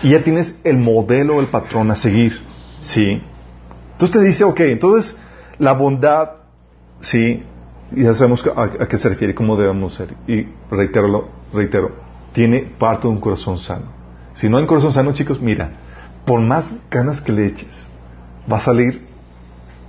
[0.04, 2.40] Y ya tienes el modelo, el patrón a seguir.
[2.80, 3.22] ¿Sí?
[3.92, 5.18] Entonces te dice, ok, entonces
[5.60, 6.30] la bondad,
[7.02, 7.44] ¿sí?
[7.92, 10.16] Ya sabemos a, qué se refiere, cómo debemos ser.
[10.28, 11.92] Y reitero, reitero,
[12.34, 14.01] tiene parte de un corazón sano.
[14.34, 15.72] Si no hay corazón sano, chicos, mira,
[16.26, 17.88] por más ganas que le eches,
[18.52, 19.08] va a salir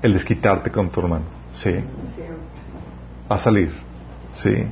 [0.02, 1.24] el desquitarte con tu hermano.
[1.52, 1.72] ¿Sí?
[3.30, 3.72] Va a salir.
[4.30, 4.66] ¿Sí?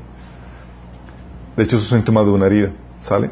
[1.57, 2.71] De hecho, es un síntoma de una herida.
[3.01, 3.31] ¿Sale?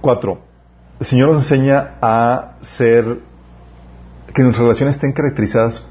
[0.00, 0.40] Cuatro,
[1.00, 3.20] el Señor nos enseña a ser,
[4.34, 5.84] que nuestras relaciones estén caracterizadas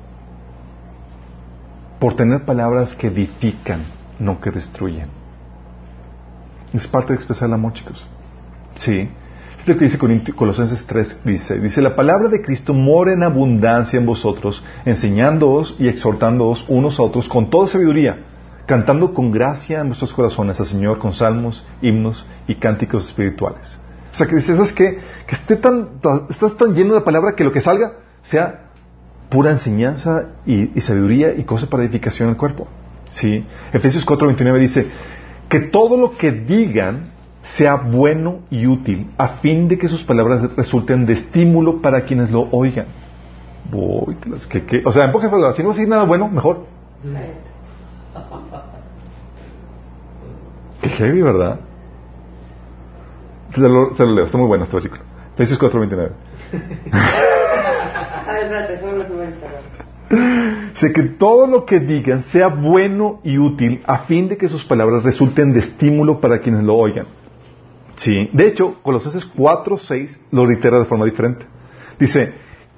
[2.00, 3.82] por tener palabras que edifican,
[4.20, 5.10] no que destruyen.
[6.76, 8.06] Es parte de expresar el amor, chicos.
[8.78, 9.10] Sí.
[9.60, 9.98] Es lo que dice
[10.36, 15.88] Colosenses 3, dice, dice, la palabra de Cristo mora en abundancia en vosotros, enseñándoos y
[15.88, 18.20] exhortándoos unos a otros con toda sabiduría,
[18.68, 23.80] cantando con gracia en vuestros corazones al Señor con salmos, himnos y cánticos espirituales
[24.16, 24.98] o sea, que dices, ¿sabes qué?
[25.28, 25.90] Que esté tan,
[26.30, 28.70] estás tan lleno de palabra que lo que salga sea
[29.30, 32.66] pura enseñanza y, sabiduría y cosa para edificación del cuerpo.
[33.10, 33.46] ¿Sí?
[33.74, 34.88] Efesios 4:29 dice,
[35.50, 37.12] que todo lo que digan
[37.44, 42.32] sea bueno y útil, a fin de que sus palabras resulten de estímulo para quienes
[42.32, 42.88] lo oigan.
[43.72, 44.16] Uy,
[44.50, 46.66] que, o sea, en pocas palabras, si no decir nada bueno, mejor.
[50.82, 51.60] Qué heavy, ¿verdad?
[53.54, 55.02] Se lo, se lo leo, está muy bueno este versículo.
[55.36, 56.12] Efesios 4:29.
[60.76, 64.66] Sé que todo lo que digan sea bueno y útil a fin de que sus
[64.66, 67.08] palabras resulten de estímulo para quienes lo oigan.
[67.96, 68.30] Sí.
[68.34, 71.46] De hecho, Colosenses 4:6 lo reitera de forma diferente.
[71.98, 72.34] Dice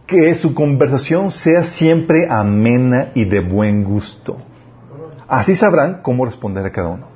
[0.06, 4.38] que su conversación sea siempre amena y de buen gusto.
[5.28, 7.08] Así sabrán cómo responder a cada uno.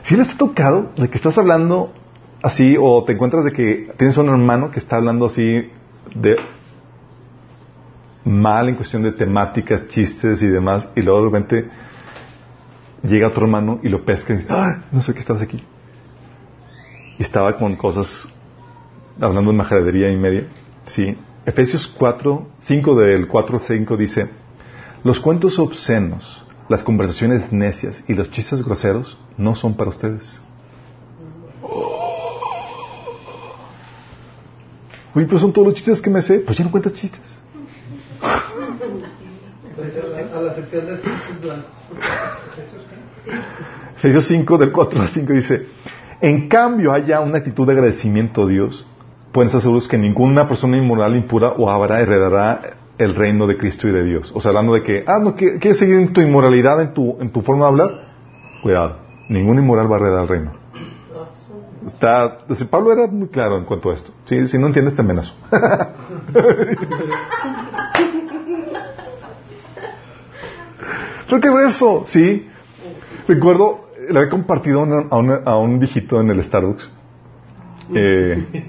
[0.00, 1.92] Si les ha tocado de que estás hablando
[2.42, 5.70] así o te encuentras de que tienes un hermano que está hablando así
[6.14, 6.36] de
[8.24, 11.70] mal en cuestión de temáticas, chistes y demás, y luego de repente
[13.02, 15.62] llega otro hermano y lo pesca y dice, ah, no sé qué estabas aquí.
[17.18, 18.28] Y estaba con cosas,
[19.20, 20.46] hablando de majadería y media.
[20.86, 21.16] Sí.
[21.46, 24.28] Efesios 4, 5 del 4 5 dice,
[25.02, 30.40] los cuentos obscenos, las conversaciones necias y los chistes groseros no son para ustedes.
[31.62, 32.14] Oh.
[35.14, 36.40] Uy, pero son todos los chistes que me sé.
[36.40, 37.33] Pues ya no cuentas chistes.
[43.96, 45.66] Efesios 5, del 4 al 5 dice,
[46.20, 48.86] en cambio haya una actitud de agradecimiento a Dios,
[49.32, 53.88] pueden estar seguros que ninguna persona inmoral, impura o avara heredará el reino de Cristo
[53.88, 54.30] y de Dios.
[54.34, 57.16] O sea, hablando de que, ah, no, ¿qui- ¿quieres seguir en tu inmoralidad, en tu,
[57.20, 57.90] en tu forma de hablar?
[58.62, 58.98] Cuidado,
[59.28, 60.52] ningún inmoral va a heredar el reino.
[61.86, 62.38] Está,
[62.70, 64.12] Pablo era muy claro en cuanto a esto.
[64.24, 65.34] Sí, si no entiendes, te amenazo.
[71.28, 72.48] Grueso, sí.
[73.26, 76.90] Recuerdo, le había compartido a, una- un viejito en el Starbucks.
[77.94, 78.64] Eh,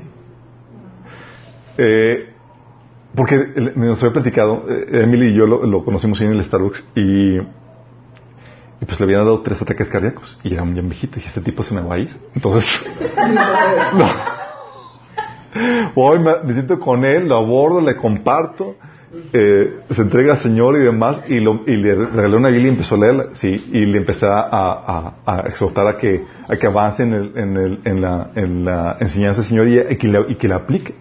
[1.77, 2.29] eh,
[3.15, 3.37] porque
[3.75, 8.85] nos había platicado, eh, Emily y yo lo, lo conocimos en el Starbucks y, y
[8.85, 11.41] pues le habían dado tres ataques cardíacos y era un bien viejito y dije, este
[11.41, 12.17] tipo se me va a ir.
[12.35, 12.85] Entonces,
[13.97, 14.05] no.
[15.95, 18.75] Hoy me, me siento con él, lo abordo, le comparto,
[19.33, 22.97] eh, se entrega al Señor y demás, y, le regalé una Biblia y empezó a
[22.99, 25.13] leerla, sí, y le empecé a,
[25.47, 30.07] exhortar a que, a que avance en, la, en la enseñanza del Señor y, que,
[30.07, 30.95] la, la aplique.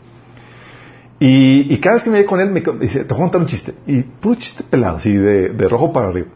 [1.21, 3.41] Y, y cada vez que me veía con él, me dice, te voy a contar
[3.41, 6.29] un chiste, y puro chiste pelado, así, de, de rojo para arriba.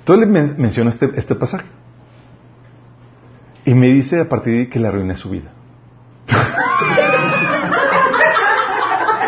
[0.00, 1.66] Entonces le men- menciona este, este pasaje.
[3.64, 5.50] Y me dice a partir de ahí que le arruiné su vida.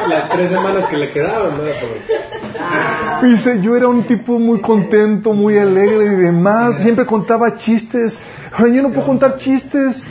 [0.08, 1.62] Las tres semanas que le quedaban, ¿no?
[1.64, 6.80] Por- Dice, yo era un tipo muy contento, muy alegre y demás.
[6.80, 8.18] Siempre contaba chistes.
[8.52, 10.02] Ahora yo no puedo contar chistes.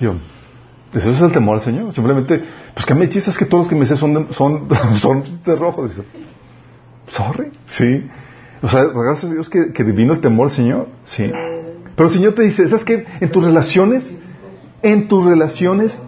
[0.00, 0.14] Yo,
[0.94, 1.92] eso es el temor al Señor.
[1.92, 2.42] Simplemente,
[2.74, 5.58] pues que me chistes que todos los que me sé son, de- son, son chistes
[5.58, 5.90] rojos.
[5.96, 6.08] Dice,
[7.08, 8.08] sorry, sí.
[8.62, 10.88] O sea, gracias a Dios que, que vino el temor al Señor.
[11.04, 11.30] Sí.
[11.96, 13.04] Pero el Señor te dice, ¿sabes qué?
[13.20, 14.12] En tus relaciones,
[14.82, 16.00] en tus relaciones,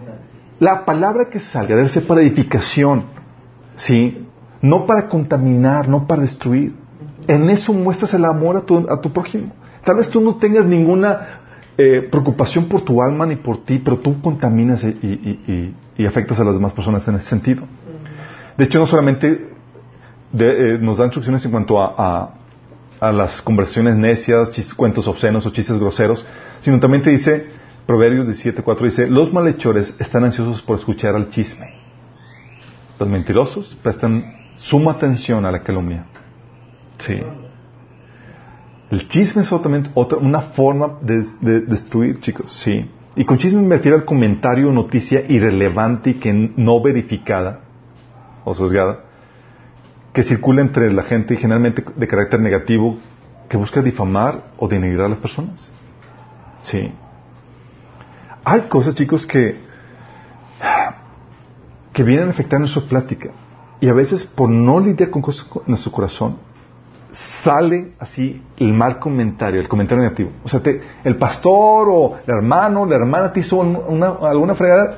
[0.59, 3.13] la palabra que salga debe ser para edificación.
[3.75, 4.25] ¿Sí?
[4.61, 6.73] No para contaminar, no para destruir.
[7.27, 9.51] En eso muestras el amor a tu, a tu prójimo.
[9.83, 11.39] Tal vez tú no tengas ninguna
[11.77, 16.39] eh, preocupación por tu alma ni por ti, pero tú contaminas y, y- y- afectas
[16.39, 17.63] a las demás personas en ese sentido.
[18.57, 19.49] De hecho, no solamente
[20.37, 22.29] eh, nos da instrucciones en cuanto a, a-
[22.99, 26.25] a las conversaciones necias, chistes, cuentos obscenos o chistes groseros,
[26.61, 27.47] sino también te dice,
[27.85, 31.84] Proverbios 17.4 dice, los malhechores están ansiosos por escuchar al chisme.
[32.99, 34.23] Los mentirosos prestan
[34.57, 36.05] suma atención a la calumnia.
[36.99, 37.21] Sí.
[38.89, 42.53] El chisme es otra, otra- una forma de, de destruir, chicos.
[42.57, 42.89] Sí.
[43.15, 47.61] Y con chisme me refiero al comentario o noticia irrelevante y que no verificada
[48.43, 48.99] o sesgada
[50.13, 52.97] que circula entre la gente y generalmente de carácter negativo
[53.49, 55.69] que busca difamar o denigrar a las personas.
[56.61, 56.91] Sí.
[58.45, 59.59] Hay cosas, chicos, que
[61.95, 63.29] que vienen a afectar nuestra plática.
[63.79, 66.35] Y a veces, por no lidiar con cosas con nuestro corazón,
[67.13, 70.31] sale así el mal comentario, el comentario negativo.
[70.43, 70.61] O sea,
[71.05, 74.97] el pastor o el hermano, la hermana te hizo un- una- alguna fregada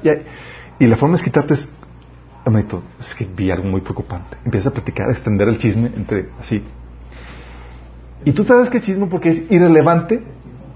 [0.79, 1.69] y, la forma es quitarte es,
[2.43, 4.35] hermanito, es que vi algo muy preocupante.
[4.43, 6.63] Empiezas a platicar, a extender el chisme entre así.
[8.25, 10.23] Y tú sabes que es chisme porque es irrelevante,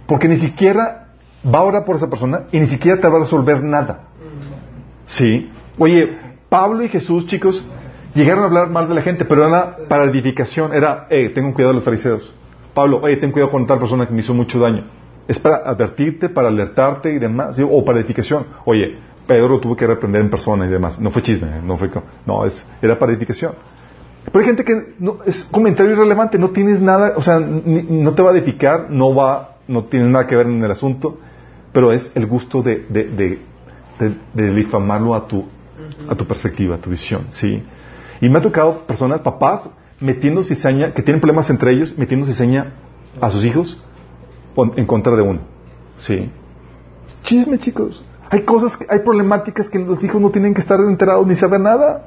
[0.05, 1.07] porque ni siquiera
[1.43, 4.01] va a orar por esa persona y ni siquiera te va a resolver nada.
[5.07, 5.49] Sí.
[5.83, 6.15] Oye,
[6.47, 7.65] Pablo y Jesús, chicos,
[8.13, 10.75] llegaron a hablar mal de la gente, pero era para edificación.
[10.75, 12.35] Era, eh, tengo cuidado de los fariseos.
[12.75, 14.83] Pablo, oye, ten cuidado con tal persona que me hizo mucho daño.
[15.27, 18.45] Es para advertirte, para alertarte y demás, o para edificación.
[18.65, 20.99] Oye, Pedro tuvo que reprender en persona y demás.
[20.99, 21.89] No fue chisme, no fue,
[22.27, 23.53] no, es, era para edificación.
[24.25, 28.21] Pero hay gente que no, es comentario irrelevante, no tienes nada, o sea, no te
[28.21, 31.17] va a edificar, no va, no tiene nada que ver en el asunto,
[31.73, 33.39] pero es el gusto de, de, de-
[34.33, 35.45] de difamarlo a tu,
[36.09, 37.63] a tu perspectiva, a tu visión, ¿sí?
[38.21, 39.69] Y me ha tocado personas, papás,
[39.99, 42.73] metiendo cizaña, que tienen problemas entre ellos, metiendo cizaña
[43.19, 43.81] a sus hijos
[44.75, 45.39] en contra de uno,
[45.97, 46.29] ¿sí?
[47.23, 48.03] Chisme, chicos.
[48.29, 52.05] Hay cosas, hay problemáticas que los hijos no tienen que estar enterados ni saber nada.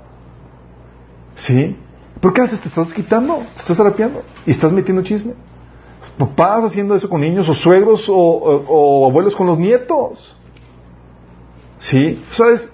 [1.36, 1.76] ¿Sí?
[2.20, 2.60] ¿Por qué haces?
[2.60, 5.34] Te estás quitando, te estás arapeando y estás metiendo chisme.
[6.16, 8.64] Papás haciendo eso con niños, o suegros, o, o-
[9.04, 10.36] o abuelos con los nietos.
[11.78, 12.22] ¿Sí?
[12.32, 12.70] ¿Sabes?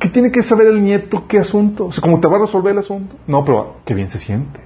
[0.00, 1.86] ¿Qué tiene que saber el nieto qué asunto?
[1.86, 3.16] O sea, ¿cómo te va a resolver el asunto?
[3.26, 4.60] No, pero qué bien se siente.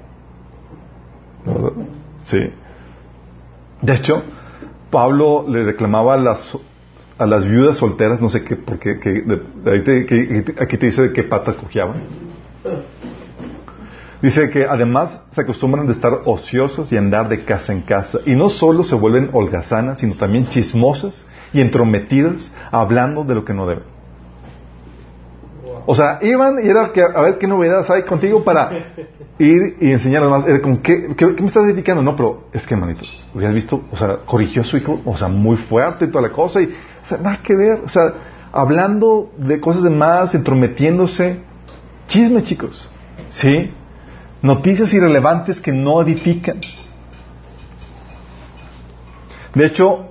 [1.47, 1.73] ¿Verdad?
[2.25, 2.53] Sí.
[3.81, 4.23] De hecho,
[4.91, 9.25] Pablo le reclamaba a las, viudas solteras, no sé qué, porque que,
[10.61, 12.03] aquí te dice de qué pata cojeaban.
[14.21, 18.19] Dice que además se acostumbran de estar ociosas y andar de casa en casa.
[18.27, 21.25] Y no solo se vuelven holgazanas, sino también chismosas
[21.55, 24.00] y entrometidas, hablando de lo que no deben.
[25.91, 28.71] O sea, iban y era que, a ver qué novedades hay contigo para
[29.41, 30.47] ir y enseñar más.
[30.47, 32.01] Era como, ¿qué, qué, me estás edificando?
[32.01, 33.01] No, pero es que, manito,
[33.35, 36.31] habías visto, o sea, corrigió a su hijo, o sea, muy fuerte y toda la
[36.31, 36.63] cosa.
[36.63, 37.81] Y, o sea, nada que ver.
[37.85, 38.15] O sea,
[38.53, 41.41] hablando de cosas de más, entrometiéndose.
[42.07, 42.89] Chisme, chicos.
[43.31, 43.75] ¿Sí?
[44.43, 46.61] Noticias irrelevantes que no edifican.
[49.57, 50.07] De hecho,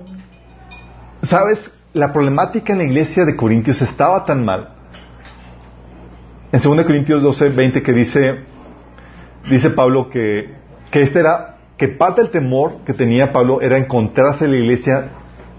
[1.22, 1.70] ¿sabes?
[1.94, 4.74] La problemática en la iglesia de Corintios estaba tan mal.
[6.52, 8.40] En 2 Corintios 12, 20 que dice,
[9.48, 10.50] dice Pablo que,
[10.90, 15.10] que este era, que parte del temor que tenía Pablo era encontrarse en la iglesia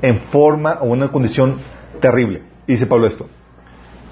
[0.01, 1.55] en forma o una condición
[2.01, 2.43] terrible.
[2.67, 3.27] Y dice Pablo esto.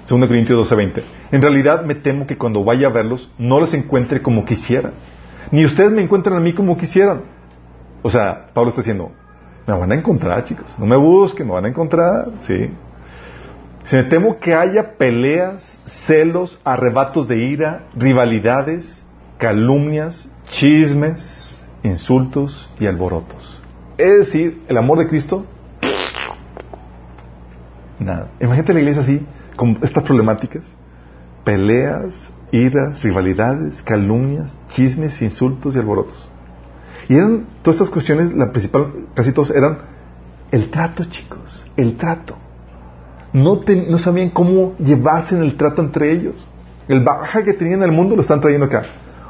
[0.08, 1.04] 2 Corintios 12, 20.
[1.32, 4.92] En realidad me temo que cuando vaya a verlos no los encuentre como quisiera.
[5.50, 7.22] Ni ustedes me encuentran a mí como quisieran.
[8.02, 9.12] O sea, Pablo está diciendo,
[9.66, 10.74] me van a encontrar, chicos.
[10.78, 12.30] No me busquen, me van a encontrar.
[12.40, 12.70] Sí.
[13.84, 19.02] Si me temo que haya peleas, celos, arrebatos de ira, rivalidades,
[19.38, 23.62] calumnias, chismes, insultos y alborotos.
[23.96, 25.44] Es decir, el amor de Cristo,
[27.98, 28.28] nada.
[28.40, 29.26] Imagínate la iglesia así,
[29.56, 30.72] con estas problemáticas.
[31.44, 36.30] Peleas, iras, rivalidades, calumnias, chismes, insultos y alborotos.
[37.08, 39.78] Y eran todas estas cuestiones, la principal, casi todos eran
[40.50, 42.36] el trato, chicos, el trato.
[43.32, 43.60] No,
[43.98, 46.34] sabían cómo llevarse en el trato entre ellos.
[46.88, 48.84] El baja que tenían en el mundo lo están trayendo acá.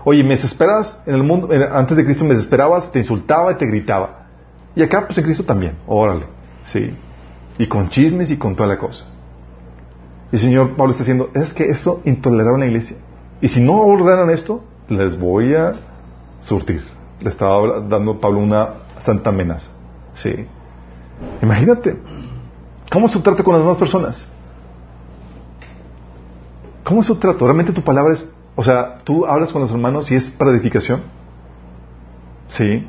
[0.04, 3.66] Oye, me desesperas en el mundo, antes de Cristo me desesperabas, te insultaba y te
[3.66, 4.28] gritaba.
[4.74, 6.26] Y acá, pues en Cristo también, órale,
[6.64, 6.96] sí.
[7.58, 9.04] Y con chismes y con toda la cosa.
[10.32, 12.96] Y el Señor Pablo está diciendo, es que eso intolerable en la iglesia.
[13.42, 15.72] Y si no ordenan esto, les voy a
[16.40, 16.82] surtir
[17.20, 19.70] le estaba dando Pablo una santa amenaza.
[20.14, 20.46] Sí.
[21.42, 21.96] Imagínate.
[22.90, 24.26] ¿Cómo es tu trato con las demás personas?
[26.84, 27.44] ¿Cómo es tu trato?
[27.44, 31.02] ¿Realmente tu palabra es, o sea, tú hablas con los hermanos y es para edificación?
[32.48, 32.86] ¿Sí?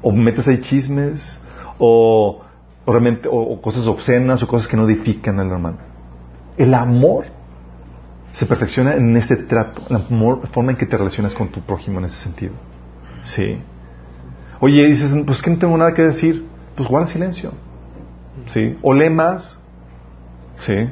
[0.00, 1.38] ¿O metes ahí chismes?
[1.78, 2.40] ¿O,
[2.86, 5.76] o realmente, o, cosas obscenas o cosas que no edifican al hermano?
[6.56, 7.26] El amor
[8.32, 11.98] se perfecciona en ese trato, en la forma en que te relacionas con tu prójimo
[11.98, 12.54] en ese sentido.
[13.20, 13.60] Sí.
[14.60, 16.46] Oye, dices, pues que no tengo nada que decir.
[16.74, 17.52] Pues guarda silencio.
[18.46, 18.78] Sí.
[18.82, 19.58] O lee más.
[20.60, 20.88] Sí.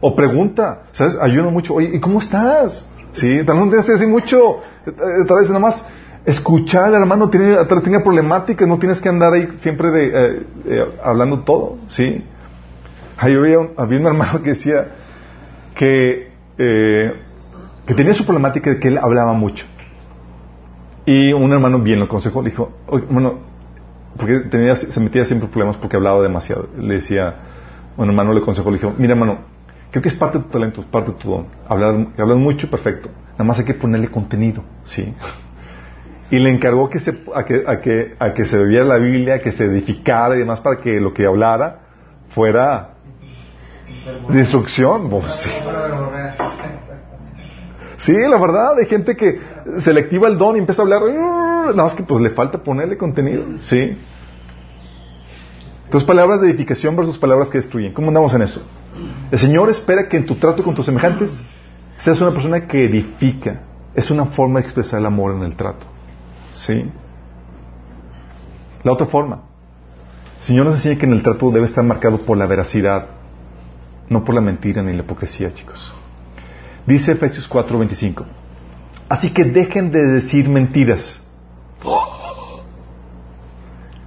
[0.00, 0.82] O pregunta.
[0.92, 1.16] ¿Sabes?
[1.20, 1.74] Ayuda mucho.
[1.74, 2.86] Oye, ¿y cómo estás?
[3.12, 3.44] Sí.
[3.44, 4.60] Tal vez no tienes que decir mucho.
[4.86, 5.84] Eh, tal vez nada más
[6.24, 8.66] escuchar al hermano tiene, tenga problemáticas.
[8.68, 11.78] No tienes que andar ahí siempre de, eh, eh, hablando todo.
[11.88, 12.24] Sí.
[13.16, 14.88] Ahí había un, había un hermano que decía
[15.74, 19.66] que, que tenía su problemática de que él hablaba mucho.
[21.04, 22.70] Y un hermano bien lo aconsejó, dijo,
[23.10, 23.49] bueno,
[24.16, 26.68] porque tenía, se metía siempre problemas porque hablaba demasiado.
[26.78, 27.34] Le decía,
[27.96, 29.38] un hermano le aconsejó, le dijo, mira hermano,
[29.90, 31.46] creo que es parte de tu talento, es parte de tu don.
[31.68, 33.10] Hablar, hablas mucho, perfecto.
[33.32, 35.14] Nada más hay que ponerle contenido, ¿sí?
[36.30, 39.40] Y le encargó que se, a, que, a, que, a que se bebiera la Biblia,
[39.40, 41.80] que se edificara y demás para que lo que hablara
[42.28, 42.90] fuera
[44.28, 45.10] destrucción.
[45.10, 45.50] Pues, sí.
[47.96, 49.40] Sí, la verdad, hay gente que
[49.78, 51.02] selectiva el don y empieza a hablar,
[51.74, 53.96] nada más que pues le falta ponerle contenido, ¿sí?
[55.84, 57.92] Entonces, palabras de edificación versus palabras que destruyen.
[57.92, 58.62] ¿Cómo andamos en eso?
[59.30, 61.32] El Señor espera que en tu trato con tus semejantes
[61.98, 63.62] seas una persona que edifica.
[63.94, 65.86] Es una forma de expresar el amor en el trato.
[66.54, 66.88] ¿Sí?
[68.84, 69.42] La otra forma.
[70.38, 73.06] El Señor nos enseña que en el trato debe estar marcado por la veracidad,
[74.08, 75.92] no por la mentira ni la hipocresía, chicos.
[76.86, 78.24] Dice Efesios 4:25.
[79.08, 81.20] Así que dejen de decir mentiras.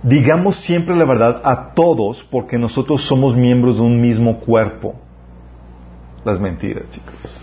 [0.03, 4.95] Digamos siempre la verdad a todos porque nosotros somos miembros de un mismo cuerpo.
[6.25, 7.41] Las mentiras, chicos.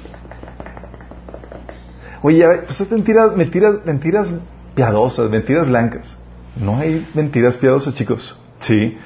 [2.23, 4.33] Oye, pues mentiras, mentiras, mentiras
[4.75, 6.17] piadosas, mentiras blancas.
[6.57, 8.39] No hay mentiras piadosas, chicos.
[8.61, 8.99] Sí.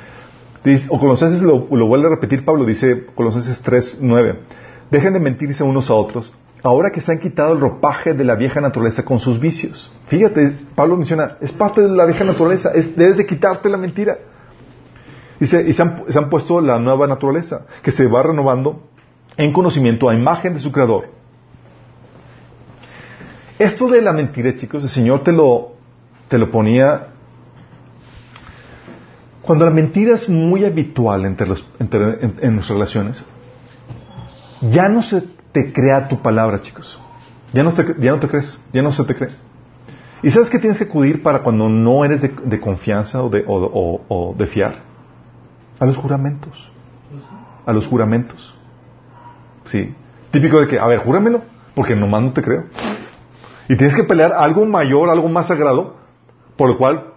[0.88, 4.38] o Colosenses lo, lo vuelve a repetir Pablo, dice Colosenses 3:9.
[4.90, 6.32] Dejen de mentirse unos a otros,
[6.64, 9.92] ahora que se han quitado el ropaje de la vieja naturaleza con sus vicios.
[10.06, 14.18] Fíjate, Pablo menciona, es parte de la vieja naturaleza, es, debes de quitarte la mentira.
[15.38, 18.82] y se han, se han puesto la nueva naturaleza, que se va renovando
[19.36, 21.10] en conocimiento a imagen de su creador.
[23.58, 25.74] Esto de la mentira, chicos, el Señor te lo,
[26.28, 27.08] te lo ponía
[29.42, 33.22] cuando la mentira es muy habitual entre los, en, en, nuestras relaciones,
[34.62, 36.98] ya no se te crea tu palabra, chicos.
[37.52, 39.30] Ya no te, ya no te crees, ya no se te cree.
[40.20, 44.34] ¿Y sabes qué tienes que acudir para cuando no eres de, confianza o de, o,
[44.36, 44.80] de fiar?
[45.78, 46.72] A los juramentos.
[47.64, 48.52] A los juramentos.
[49.66, 49.94] Sí.
[50.32, 51.42] Típico de que, a ver, júramelo,
[51.76, 52.64] porque nomás no te creo.
[53.68, 55.94] Y tienes que pelear algo mayor, algo más sagrado,
[56.56, 57.12] por lo cual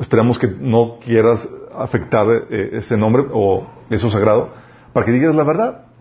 [0.00, 4.48] esperamos que no quieras afectar eh, ese nombre o eso sagrado,
[4.94, 5.91] para que digas la verdad.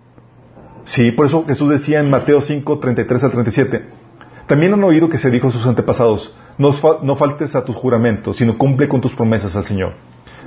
[0.84, 3.86] Sí, por eso Jesús decía en Mateo 5, 33 al 37,
[4.48, 6.74] también han oído que se dijo a sus antepasados, no,
[7.04, 9.94] no faltes a tus juramentos, sino cumple con tus promesas al Señor.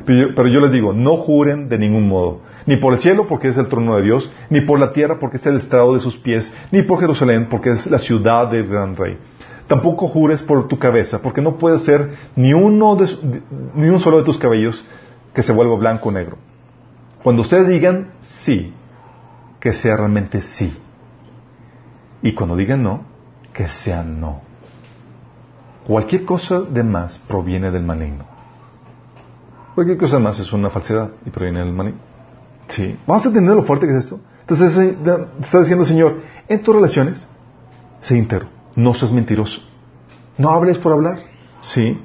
[0.04, 3.26] Pero yo, pero yo les digo, no juren de ningún modo, ni por el cielo
[3.26, 6.00] porque es el trono de Dios, ni por la tierra porque es el estrado de
[6.00, 9.16] sus pies, ni por Jerusalén porque es la ciudad del gran rey.
[9.66, 13.08] Tampoco jures por tu cabeza, porque no puede ser ni uno de
[13.74, 14.84] ni un solo de tus cabellos
[15.32, 16.36] que se vuelva blanco o negro.
[17.22, 18.74] Cuando ustedes digan sí,
[19.64, 20.76] que sea realmente sí.
[22.20, 23.04] Y cuando digan no,
[23.54, 24.42] que sea no.
[25.86, 28.26] Cualquier cosa de más proviene del maligno.
[29.74, 32.00] Cualquier cosa más es una falsedad y proviene del maligno.
[32.68, 32.98] Sí.
[33.06, 34.20] Vamos a entender lo fuerte que es esto.
[34.42, 34.98] Entonces eh,
[35.40, 37.26] está diciendo Señor, en tus relaciones,
[38.00, 39.62] sé íntegro, no seas mentiroso.
[40.36, 41.20] No hables por hablar.
[41.62, 41.98] Sí.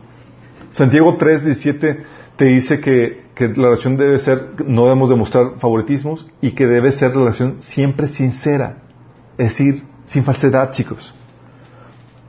[0.71, 2.05] Santiago 3, 17
[2.37, 6.91] te dice que, que la relación debe ser, no debemos demostrar favoritismos y que debe
[6.91, 8.79] ser relación siempre sincera.
[9.37, 11.15] Es decir, sin falsedad, chicos.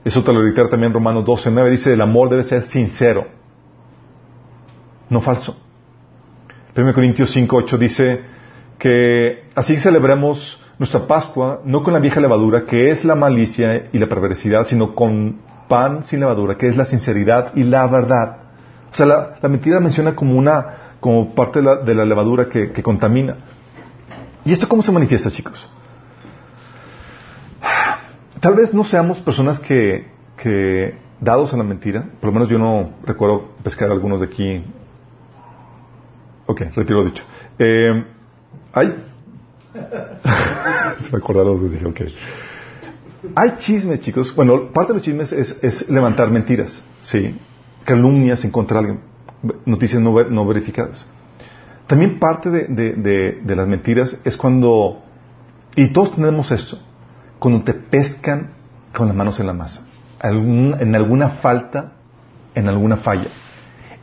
[0.05, 1.71] Eso te lo reitera también Romanos 12, 9.
[1.73, 3.27] Dice, el amor debe ser sincero,
[5.09, 5.61] no falso.
[6.77, 8.21] 1 Corintios 5, 8 dice
[8.79, 13.99] que así celebremos nuestra Pascua no con la vieja levadura, que es la malicia y
[13.99, 18.37] la perversidad, sino con pan sin levadura, que es la sinceridad y la verdad.
[18.93, 22.73] O sea, la mentira menciona como una, como parte de la, de la levadura que,
[22.73, 23.37] que contamina.
[24.45, 25.69] ¿Y esto cómo se manifiesta, chicos?
[28.41, 32.59] Tal vez no seamos personas que, que dados a la mentira, por lo menos yo
[32.59, 34.65] no recuerdo pescar algunos de aquí.
[36.47, 37.23] Ok, retiro dicho.
[37.59, 38.05] Eh,
[38.73, 38.97] hay.
[41.01, 42.01] Se me acordaron, dije, ok.
[43.35, 44.35] Hay chismes, chicos.
[44.35, 47.39] Bueno, parte de los chismes es, es levantar mentiras, ¿sí?
[47.85, 49.05] Calumnias en contra de alguien,
[49.64, 51.07] noticias no, ver- no verificadas.
[51.86, 55.03] También parte de, las mentiras es cuando,
[55.74, 56.78] y todos tenemos esto,
[57.38, 58.51] cuando te pescan
[58.95, 59.86] con las manos en la masa,
[60.22, 61.93] en alguna falta,
[62.55, 63.28] en alguna falla.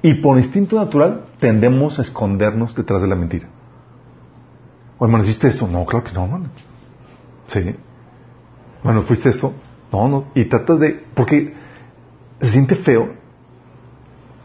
[0.02, 3.48] Y por instinto natural tendemos a escondernos detrás de la mentira.
[4.98, 5.68] O hermano, ¿hiciste esto?
[5.68, 6.46] No, claro que no, hermano.
[7.48, 7.76] Sí.
[8.84, 9.54] Bueno, ¿fuiste esto?
[9.92, 10.26] No, no.
[10.36, 11.04] Y tratas de...
[11.14, 11.54] Porque
[12.42, 13.14] se siente feo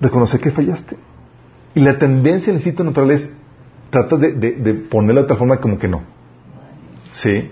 [0.03, 0.97] reconocer que fallaste.
[1.75, 3.33] Y la tendencia, el instinto natural es
[3.91, 6.03] tratas de, de, de ponerlo de tal forma como que no.
[7.13, 7.51] ¿Sí?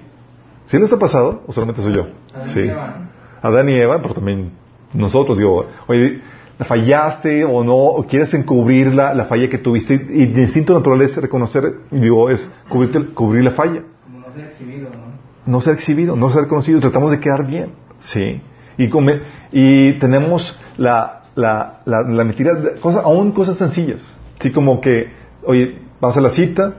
[0.66, 1.42] ¿Sí les ha pasado?
[1.46, 2.06] ¿O solamente soy yo?
[2.34, 2.60] Adán Sí.
[2.60, 3.08] y Eva.
[3.42, 4.50] Adán y Eva, pero también
[4.92, 6.20] nosotros, digo, oye,
[6.58, 10.74] la fallaste o no, o quieres encubrir la, la falla que tuviste, y el instinto
[10.74, 15.10] natural es reconocer, y digo, es cubrirte- cubrir la falla Como no ser exhibido, ¿no?
[15.46, 17.70] no ser exhibido, no ser conocido, tratamos de quedar bien,
[18.00, 18.42] ¿sí?
[18.76, 19.20] Y, come-
[19.52, 24.00] y tenemos la, la, la, la mentira, cosas, aún cosas sencillas,
[24.40, 24.50] ¿sí?
[24.52, 25.12] Como que,
[25.44, 26.74] oye, vas a la cita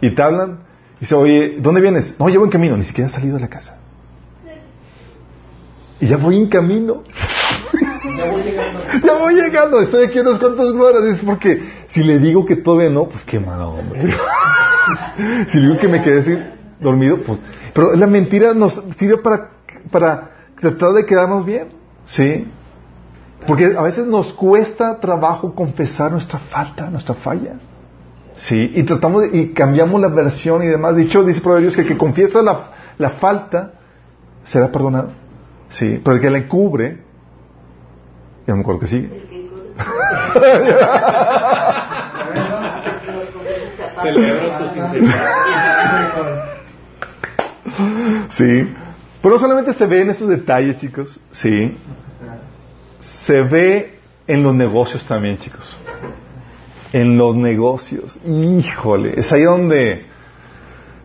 [0.00, 0.60] y te hablan
[0.96, 2.18] y dice, oye, ¿dónde vienes?
[2.18, 3.78] No, llevo en camino, ni siquiera he salido de la casa.
[6.00, 7.02] Y ya voy en camino.
[8.16, 8.80] Ya voy llegando.
[9.06, 11.04] Ya voy llegando, estoy aquí unas cuantas horas.
[11.04, 14.14] Es porque si le digo que todavía no, pues qué mala hombre.
[15.48, 16.38] si le digo que me quedé así
[16.80, 17.40] dormido, pues.
[17.72, 19.50] Pero la mentira nos sirve para,
[19.90, 20.30] para
[20.60, 21.68] tratar de quedarnos bien.
[22.04, 22.46] ¿Sí?
[23.46, 27.54] Porque a veces nos cuesta trabajo confesar nuestra falta, nuestra falla.
[28.36, 30.96] Sí, y tratamos de, y cambiamos la versión y demás.
[30.96, 33.72] Dicho, dice Proverbios que el que confiesa la, la falta
[34.44, 35.08] será perdonado.
[35.68, 37.02] Sí, pero el que la encubre,
[38.46, 39.50] ya me acuerdo que sigue.
[43.96, 46.44] Tu sinceridad.
[48.28, 48.74] Sí.
[49.22, 51.18] Pero no solamente se ve en esos detalles, chicos.
[51.32, 51.76] Sí.
[53.00, 55.76] Se ve en los negocios también, chicos.
[56.92, 58.18] En los negocios.
[58.26, 59.18] Híjole.
[59.18, 60.06] Es ahí donde,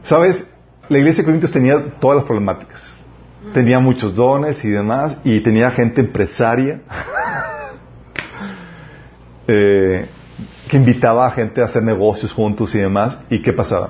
[0.04, 0.48] ¿sabes?
[0.90, 2.82] La iglesia de Corintios tenía todas las problemáticas.
[3.54, 5.18] Tenía muchos dones y demás.
[5.24, 6.82] Y tenía gente empresaria.
[9.48, 10.08] eh,
[10.70, 13.18] que invitaba a gente a hacer negocios juntos y demás.
[13.30, 13.90] ¿Y qué pasaba?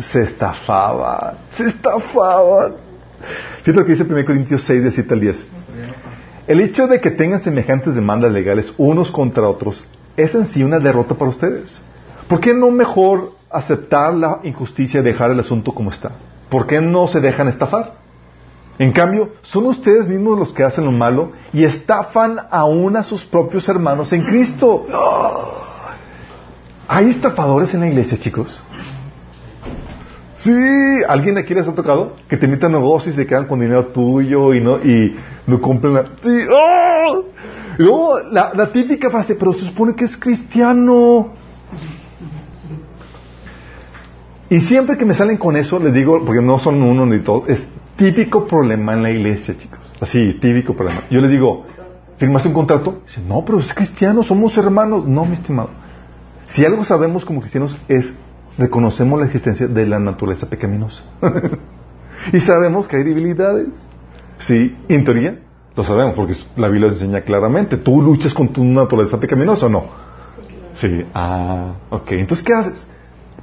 [0.00, 2.74] se estafaban, se estafaban.
[3.62, 5.46] Fíjate lo que dice 1 Corintios 6, del 7 al 10.
[6.50, 9.86] El hecho de que tengan semejantes demandas legales unos contra otros
[10.16, 11.80] es en sí una derrota para ustedes.
[12.26, 16.10] ¿Por qué no mejor aceptar la injusticia y dejar el asunto como está?
[16.48, 17.92] ¿Por qué no se dejan estafar?
[18.80, 23.24] En cambio, son ustedes mismos los que hacen lo malo y estafan aún a sus
[23.24, 24.88] propios hermanos en Cristo.
[26.88, 28.60] ¿Hay estafadores en la iglesia, chicos?
[30.40, 30.52] Sí,
[31.06, 32.16] ¿alguien aquí les ha tocado?
[32.26, 35.14] Que te invitan negocios y se quedan con dinero tuyo y no, y
[35.46, 36.04] no cumplen la...
[36.04, 36.30] Sí.
[37.78, 41.34] Y luego, la, típica frase, pero se supone que es cristiano.
[44.48, 47.46] Y siempre que me salen con eso, les digo, porque no son uno ni dos,
[47.46, 49.78] es típico problema en la iglesia, chicos.
[50.00, 51.04] Así, típico problema.
[51.10, 51.66] Yo les digo,
[52.16, 53.02] ¿firmaste un contrato?
[53.04, 55.06] Dice, no, pero es cristiano, somos hermanos.
[55.06, 55.68] No, mi estimado.
[56.46, 58.14] Si algo sabemos como cristianos es,
[58.60, 61.02] reconocemos la existencia de la naturaleza pecaminosa.
[62.32, 63.68] y sabemos que hay debilidades.
[64.38, 65.38] Sí, en teoría
[65.76, 67.76] lo sabemos, porque la Biblia enseña claramente.
[67.76, 69.84] ¿Tú luchas con tu naturaleza pecaminosa o no?
[70.74, 72.12] Sí, ah, ok.
[72.12, 72.86] Entonces, ¿qué haces?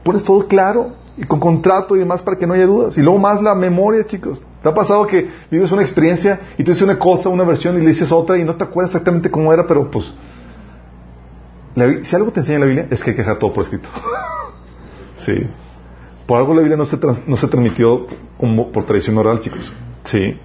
[0.03, 2.97] Pones todo claro y con contrato y demás para que no haya dudas.
[2.97, 4.41] Y luego más la memoria, chicos.
[4.61, 7.81] ¿Te ha pasado que vives una experiencia y tú dices una cosa, una versión y
[7.81, 10.13] le dices otra y no te acuerdas exactamente cómo era, pero pues...
[11.75, 13.89] la- si algo te enseña la Biblia es que hay que dejar todo por escrito.
[15.17, 15.47] sí.
[16.25, 18.07] Por algo la Biblia no se, no se transmitió
[18.37, 19.71] como por tradición oral, chicos.
[20.03, 20.39] Sí.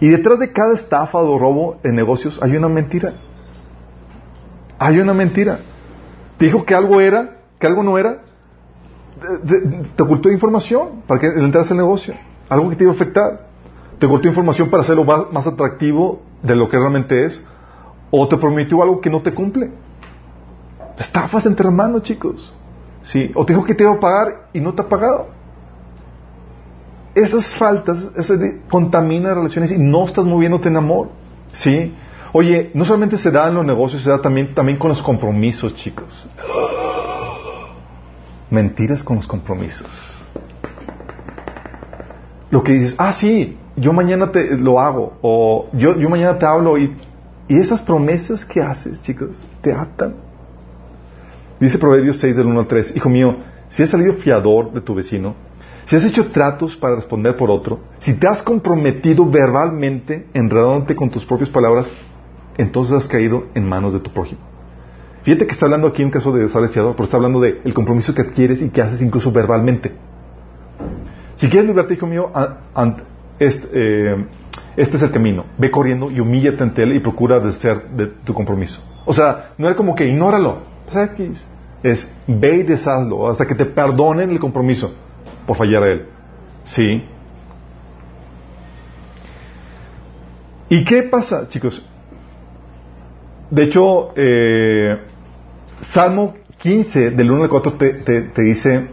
[0.00, 3.14] Y detrás de cada estafa o robo en negocios hay una mentira.
[4.78, 5.60] Hay una mentira.
[6.38, 8.22] Te dijo que algo era, que algo no era.
[9.42, 12.14] De- te ocultó información para que entras al negocio.
[12.48, 13.48] Algo que te iba a afectar.
[13.98, 17.42] Te ocultó información para hacerlo más, más atractivo de lo que realmente es.
[18.10, 19.70] O te prometió algo que no te cumple.
[20.96, 22.54] Estafas entre hermanos, chicos.
[23.34, 25.28] O te dijo que te iba a pagar y no te ha pagado
[27.14, 31.08] esas faltas de- contaminan relaciones y no estás moviéndote en amor.
[31.52, 31.94] ¿Sí?
[32.32, 35.74] Oye, no solamente se da en los negocios, se da también, también con los compromisos,
[35.74, 36.28] chicos.
[38.50, 39.88] Mentiras con los compromisos.
[42.50, 46.46] Lo que dices, ah, sí, yo mañana te lo hago, o yo, yo mañana te
[46.46, 46.96] hablo, y,
[47.48, 49.30] y esas promesas que haces, chicos,
[49.62, 50.14] te atan.
[51.60, 53.36] Dice Proverbios 6 del 1 al 3, Hijo mío,
[53.68, 55.34] si has salido fiador de tu vecino,
[55.86, 61.10] si has hecho tratos para responder por otro, si te has comprometido verbalmente enredándote con
[61.10, 61.90] tus propias palabras,
[62.58, 64.40] entonces has caído en manos de tu prójimo.
[65.22, 67.74] Fíjate que está hablando aquí en caso de salir fiador, pero está hablando de el
[67.74, 69.92] compromiso que adquieres y que haces incluso verbalmente.
[71.36, 72.30] Si quieres librarte, hijo mío,
[73.38, 74.26] este, eh,
[74.76, 75.44] este es el camino.
[75.56, 78.82] Ve corriendo y humíllate ante él y procura deshacer de tu compromiso.
[79.04, 80.77] O sea, no era como que ignóralo.
[80.92, 81.46] Pues, X.
[81.82, 84.94] Es ve y deshazlo hasta que te perdonen el compromiso
[85.46, 86.06] por fallar a él.
[86.64, 87.04] Sí.
[90.68, 91.84] ¿Y qué pasa, chicos?
[93.50, 94.98] De hecho, eh,
[95.80, 98.88] Salmo 15, del 1 al 4, te, te- te dice,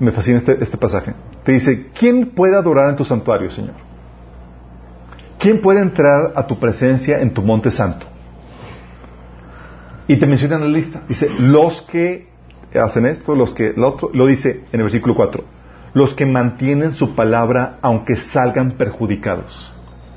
[0.00, 1.12] me fascina este, este pasaje,
[1.44, 3.74] te dice, ¿quién puede adorar en tu santuario, Señor?
[5.38, 8.06] ¿Quién puede entrar a tu presencia en tu monte santo?
[10.06, 12.28] Y te menciona en la lista, dice, los que
[12.74, 15.44] hacen esto, los que, lo otro, lo dice en el versículo 4,
[15.94, 19.72] los que mantienen su palabra aunque salgan perjudicados.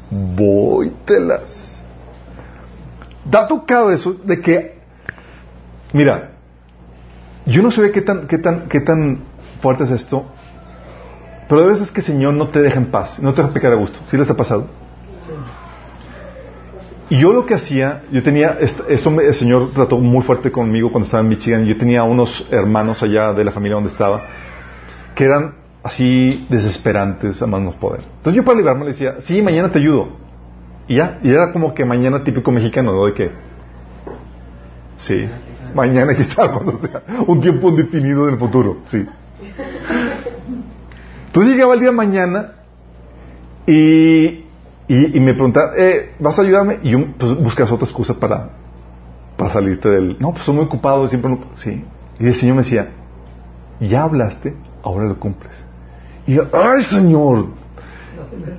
[0.10, 1.84] Vóytelas.
[3.30, 4.76] ¿Te ha tocado eso de que,
[5.94, 6.32] mira,
[7.46, 9.20] yo no sé qué tan, qué tan, qué tan
[9.62, 10.26] fuerte es esto,
[11.48, 13.72] pero de veces que el Señor no te deja en paz, no te deja pecar
[13.72, 14.00] a gusto.
[14.08, 14.68] ¿Sí les ha pasado?
[17.10, 20.51] Y yo lo que hacía, yo tenía, est- eso me- el Señor trató muy fuerte
[20.51, 21.66] conmigo cuando estaba en Michigan.
[21.66, 24.24] Yo tenía unos hermanos allá de la familia donde estaba,
[25.16, 28.01] que eran así desesperantes a más no poder.
[28.18, 30.09] Entonces yo para librarme le decía, sí, mañana te ayudo.
[30.89, 33.05] Y ya, y era como que mañana típico mexicano, ¿no?
[33.05, 33.32] De que,
[34.97, 35.29] sí,
[35.74, 39.05] mañana quizá cuando sea un tiempo indefinido en el futuro, sí.
[41.28, 42.51] Entonces llegaba el día mañana
[43.66, 44.46] y,
[44.88, 46.80] y, me preguntaba, eh, ¿vas a ayudarme?
[46.82, 48.51] Y yo, pues, buscas otra excusa para,
[49.38, 50.16] para salirte del...
[50.20, 51.42] No, pues soy muy ocupado, siempre no...
[51.55, 51.84] Sí.
[52.20, 52.88] Y el Señor me decía,
[53.82, 55.51] ya hablaste, ahora lo cumples.
[56.26, 57.47] Y yo, ¡ay, Señor!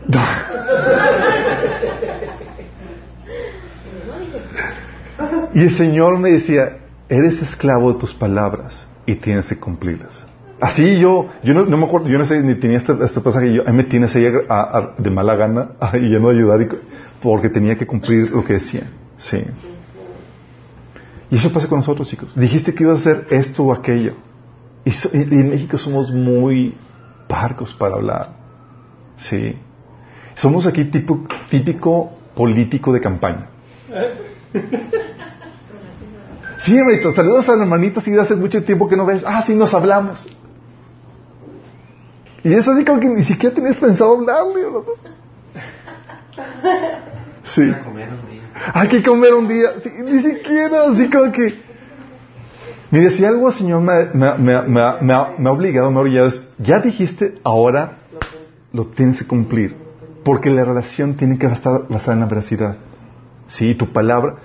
[5.54, 6.76] y el Señor me decía,
[7.08, 10.27] eres esclavo de tus palabras y tienes que cumplirlas.
[10.60, 13.52] Así yo, yo no, no me acuerdo, yo no sé ni tenía este, este pasaje,
[13.52, 16.60] yo, a mí me tienes ahí a- a- de mala gana y ya no ayudar
[16.62, 16.68] y-
[17.22, 18.90] porque tenía que cumplir lo que decía.
[19.18, 19.42] Sí.
[21.30, 22.34] Y eso pasa con nosotros, chicos.
[22.34, 24.14] Dijiste que ibas a hacer esto o aquello.
[24.84, 26.74] Y, so- y- y en México somos muy
[27.28, 28.30] parcos para hablar.
[29.16, 29.56] Sí.
[30.34, 33.46] Somos aquí tipo, típico político de campaña.
[36.60, 39.22] Sí, hermanito, saludos a la hermanita si hace mucho tiempo que no ves.
[39.24, 40.28] Ah, sí, nos hablamos.
[42.44, 44.64] Y es así como que ni siquiera tenías pensado hablarle.
[44.64, 44.82] ¿verdad?
[47.44, 47.70] Sí.
[47.70, 48.42] A comer un día.
[48.74, 49.68] Hay que comer un día.
[49.82, 51.54] Sí, ni siquiera, así como que.
[52.90, 54.80] Mire, si algo el Señor me, me, me, me,
[55.12, 57.98] ha- obligado, me ha orillado es ya dijiste, ahora
[58.72, 59.76] lo tienes que cumplir.
[60.24, 62.76] Porque la relación tiene que estar basada en la veracidad.
[63.46, 64.36] Sí, tu palabra.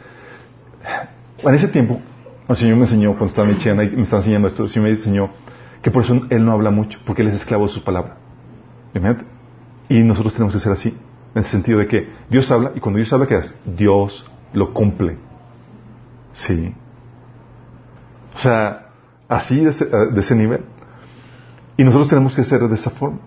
[1.40, 2.00] En ese tiempo,
[2.48, 4.96] el Señor me enseñó, cuando estaba mi chena me estaba enseñando esto, el Señor me
[4.96, 5.30] enseñó
[5.84, 8.16] que por eso Él no habla mucho, porque Él es esclavo de su palabra.
[9.90, 10.98] Y nosotros tenemos que ser así, en
[11.36, 13.56] el sentido de que Dios habla, y cuando Dios habla, ¿qué es?
[13.66, 15.18] Dios lo cumple.
[16.32, 16.74] Sí.
[18.34, 18.88] O sea,
[19.28, 20.64] así de ese, de ese nivel.
[21.76, 23.20] Y nosotros tenemos que ser de esa forma.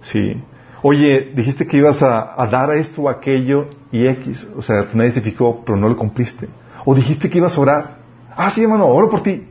[0.00, 0.42] Sí.
[0.82, 4.50] Oye, dijiste que ibas a, a dar a esto o aquello y X.
[4.56, 6.48] O sea, nadie se fijó, pero no lo cumpliste.
[6.84, 7.98] O dijiste que ibas a orar.
[8.34, 9.46] Ah, sí, hermano, oro por ti.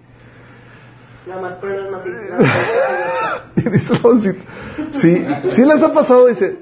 [1.28, 2.04] Nada más pruebas más
[3.56, 3.94] Y dice
[4.92, 6.58] Sí, sí les ha pasado, dice,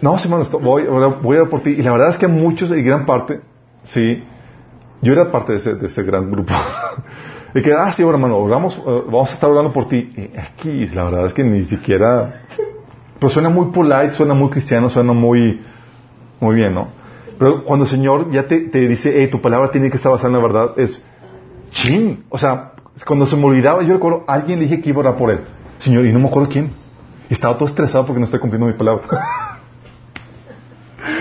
[0.00, 1.70] no, sí, hermano, voy, voy a orar por ti.
[1.70, 3.40] Y la verdad es que muchos, y gran parte,
[3.84, 4.22] sí,
[5.02, 6.52] yo era parte de ese, de ese gran grupo.
[7.54, 10.12] Y que, ah, sí, ahora, hermano, oramos, eh, vamos a estar orando por ti.
[10.14, 12.42] Y aquí, la verdad es que ni siquiera,
[13.18, 15.62] pues suena muy polite, suena muy cristiano, suena muy,
[16.38, 16.88] muy bien, ¿no?
[17.38, 20.28] Pero cuando el Señor ya te, te dice, hey, tu palabra tiene que estar basada
[20.28, 21.02] en la verdad, es,
[21.70, 22.72] chin, o sea,
[23.04, 25.40] cuando se me olvidaba, yo recuerdo, alguien le dije que iba a orar por él.
[25.78, 26.72] Señor, y no me acuerdo quién.
[27.28, 29.60] Y estaba todo estresado porque no estoy cumpliendo mi palabra.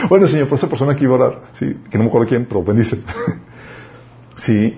[0.10, 2.46] bueno, Señor, por esa persona que iba a orar, sí, que no me acuerdo quién,
[2.46, 3.04] pero bendice.
[4.36, 4.78] sí.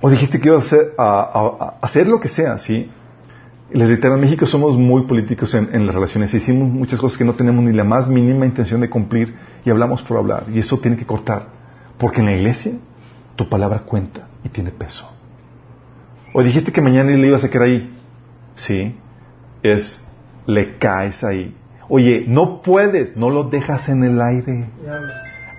[0.00, 2.90] O dijiste que ibas a hacer, a, hacer lo que sea, sí.
[3.70, 6.32] Les reitero, en México somos muy políticos en, en las relaciones.
[6.34, 9.34] Hicimos muchas cosas que no tenemos ni la más mínima intención de cumplir
[9.64, 10.44] y hablamos por hablar.
[10.52, 11.46] Y eso tiene que cortar.
[11.98, 12.72] Porque en la iglesia
[13.36, 15.17] tu palabra cuenta y tiene peso.
[16.32, 17.96] O dijiste que mañana le ibas a quedar ahí.
[18.54, 18.94] Sí.
[19.62, 20.00] Es,
[20.46, 21.54] le caes ahí.
[21.88, 24.68] Oye, no puedes, no lo dejas en el aire.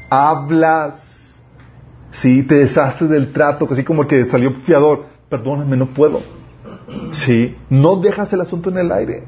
[0.10, 1.06] Hablas.
[2.12, 5.06] Sí, te deshaces del trato, así como que salió fiador.
[5.30, 6.22] Perdóname, no puedo.
[7.12, 9.24] Sí, no dejas el asunto en el aire.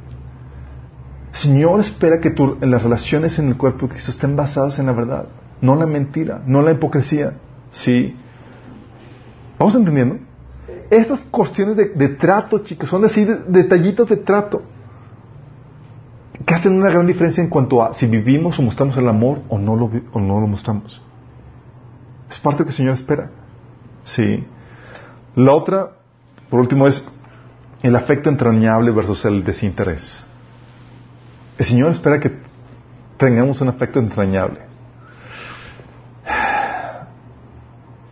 [1.33, 4.87] Señor espera que tu- en las relaciones en el cuerpo de Cristo estén basadas en
[4.87, 5.25] la verdad,
[5.61, 7.33] no la mentira, no la hipocresía.
[7.71, 8.15] Sí.
[9.57, 10.17] ¿Vamos entendiendo?
[10.91, 14.61] Esas cuestiones de, trato, chicos, son así de- detallitos de trato
[16.45, 19.57] que hacen una gran diferencia en cuanto a si vivimos o mostramos el amor o
[19.57, 21.01] no lo, o no lo mostramos.
[22.29, 23.29] Es parte de lo que el Señor espera.
[24.03, 24.45] Sí.
[25.35, 25.91] La otra,
[26.49, 27.07] por último, es
[27.83, 30.25] el afecto entrañable versus el desinterés.
[31.57, 32.35] El Señor espera que
[33.15, 34.59] tengamos un afecto entrañable.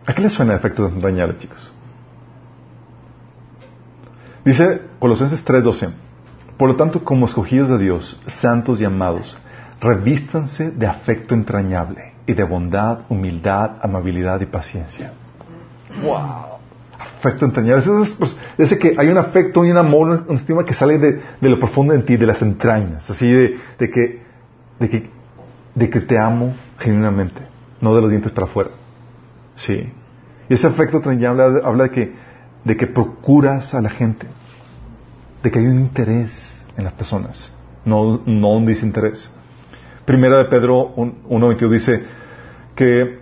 [0.06, 1.70] ¿A qué les suena el afecto entrañable, chicos?
[4.44, 5.90] Dice Colosenses 3:12,
[6.56, 9.38] por lo tanto, como escogidos de Dios, santos y amados,
[9.80, 15.12] revístanse de afecto entrañable y de bondad, humildad, amabilidad y paciencia.
[16.02, 16.58] ¡Wow!
[16.98, 17.82] Afecto entrañable.
[18.02, 21.22] Es, pues, ese que hay un afecto y un amor, una estima que sale de,
[21.40, 24.22] de lo profundo en ti, de las entrañas, así de, de que,
[24.78, 25.10] de que,
[25.74, 27.42] de que te amo genuinamente,
[27.80, 28.70] no de los dientes para afuera.
[29.54, 29.92] Sí.
[30.48, 32.29] Y ese afecto entrañable habla de que,
[32.64, 34.26] de que procuras a la gente,
[35.42, 37.54] de que hay un interés en las personas,
[37.84, 39.32] no, no un desinterés.
[40.04, 42.04] Primera de Pedro 1.22 dice
[42.74, 43.20] que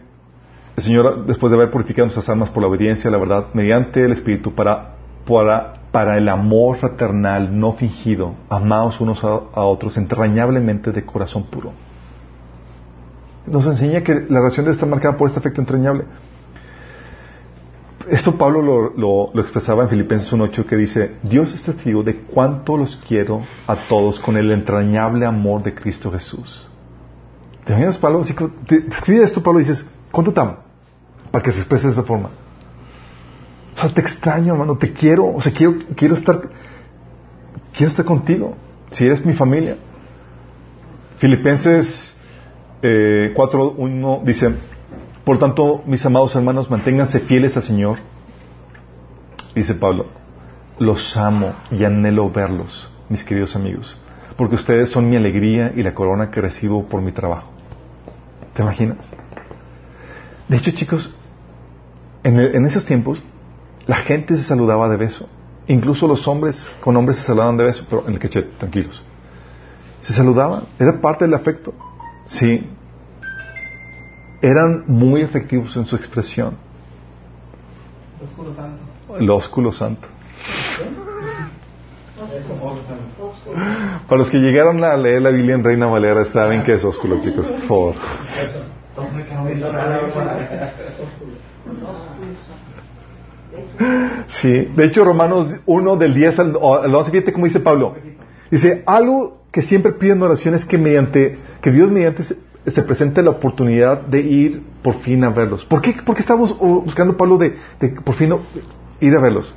[0.77, 4.05] el Señor, después de haber purificado nuestras almas por la obediencia a la verdad, mediante
[4.05, 4.94] el Espíritu, para,
[5.27, 11.44] para, para el amor fraternal no fingido, amados unos a, a otros entrañablemente de corazón
[11.44, 11.73] puro.
[13.47, 16.05] Nos enseña que la relación debe estar marcada por este afecto entrañable.
[18.10, 22.76] Esto Pablo lo, lo- expresaba en Filipenses 1.8 que dice, Dios es testigo de cuánto
[22.76, 26.66] los quiero a todos con el entrañable amor de Cristo Jesús.
[27.64, 28.22] ¿Te imaginas, Pablo?
[28.24, 28.32] Que
[28.66, 30.56] te, te escribe esto, Pablo, y dices, ¿cuánto te amo?
[31.30, 32.30] Para que se exprese de esa forma.
[33.76, 36.40] O sea, te extraño, hermano, te quiero, o sea, quiero, quiero estar,
[37.76, 38.56] quiero estar contigo,
[38.90, 39.76] si eres mi familia.
[41.18, 42.18] Filipenses
[42.82, 44.55] eh, 4.1 dice,
[45.28, 47.98] por tanto, mis amados hermanos, manténganse fieles al Señor.
[49.55, 50.06] Dice Pablo,
[50.78, 54.00] los amo y anhelo verlos, mis queridos amigos,
[54.38, 57.50] porque ustedes son mi alegría y la corona que recibo por mi trabajo.
[58.55, 58.96] ¿Te imaginas?
[60.48, 61.14] De hecho, chicos,
[62.22, 63.22] en, en esos tiempos,
[63.86, 65.28] la gente se saludaba de beso.
[65.66, 69.05] Incluso los hombres con hombres se saludaban de beso, pero en el cachete, tranquilos.
[70.00, 71.74] Se saludaban, era parte del afecto.
[72.24, 72.77] Sí.
[74.40, 76.56] Eran muy efectivos en su expresión.
[79.19, 80.06] El ósculo santo.
[84.09, 87.20] Para los que llegaron a leer la Biblia en Reina Valera, saben qué es ósculo,
[87.20, 87.94] chicos, por favor.
[93.60, 94.28] Que.
[94.28, 97.94] Sí, de hecho Romanos 1 del 10 al, al 11, fíjate cómo dice Pablo.
[98.51, 102.24] Dice, algo que siempre pido en oración es que mediante, que Dios mediante
[102.70, 105.65] se, se presente la oportunidad de ir por fin a verlos.
[105.65, 107.59] ¿Por qué, por qué estamos oh, buscando, Pablo, de,
[108.05, 108.40] por fin oh,
[109.01, 109.55] ir a verlos?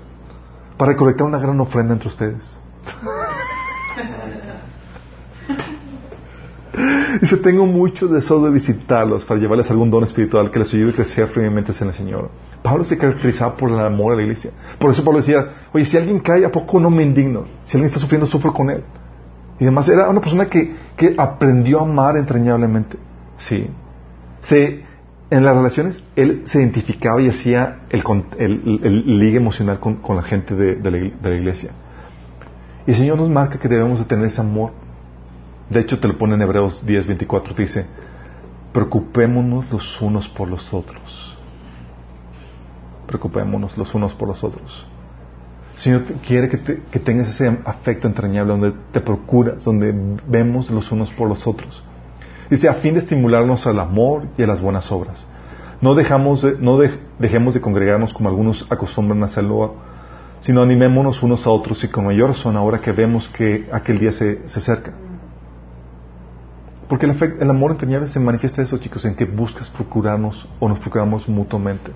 [0.77, 2.57] Para recolectar una gran ofrenda entre ustedes.
[7.21, 10.95] Dice, tengo mucho deseo de visitarlos para llevarles algún don espiritual que les ayude a
[10.95, 12.31] crecer firmemente en el Señor.
[12.63, 14.51] Pablo se caracterizaba por el amor a la iglesia.
[14.79, 17.45] Por eso Pablo decía, oye, si alguien cae, ¿a poco no me indigno?
[17.65, 18.83] Si alguien está sufriendo, sufro con él.
[19.61, 22.97] Y además era una persona que, que aprendió a amar entrañablemente.
[23.37, 23.69] Sí.
[24.41, 24.83] Se,
[25.29, 28.01] en las relaciones, él se identificaba y hacía el,
[28.39, 31.71] el, el- ligue emocional con, con la gente de, de la, ig- de la iglesia.
[32.87, 34.71] Y el Señor nos marca que debemos de tener ese amor.
[35.69, 37.85] De hecho, te lo pone en Hebreos 10, 24, dice,
[38.73, 41.37] preocupémonos los unos por los otros.
[43.05, 44.87] Preocupémonos los unos por los otros.
[45.73, 49.93] El Señor quiere que, te- que tengas ese afecto entrañable donde te procuras, donde
[50.27, 51.83] vemos los unos por los otros.
[52.49, 55.25] Dice, a fin de estimularnos al amor y a las buenas obras.
[55.79, 59.75] No, dejamos de- no de- dejemos de congregarnos como algunos acostumbran a hacerlo,
[60.41, 64.11] sino animémonos unos a otros y con mayor razón ahora que vemos que aquel día
[64.11, 64.91] se, se acerca.
[66.87, 70.77] Porque el, el amor entrañable se manifiesta eso, chicos, en que buscas procurarnos o nos
[70.79, 71.91] procuramos mutuamente.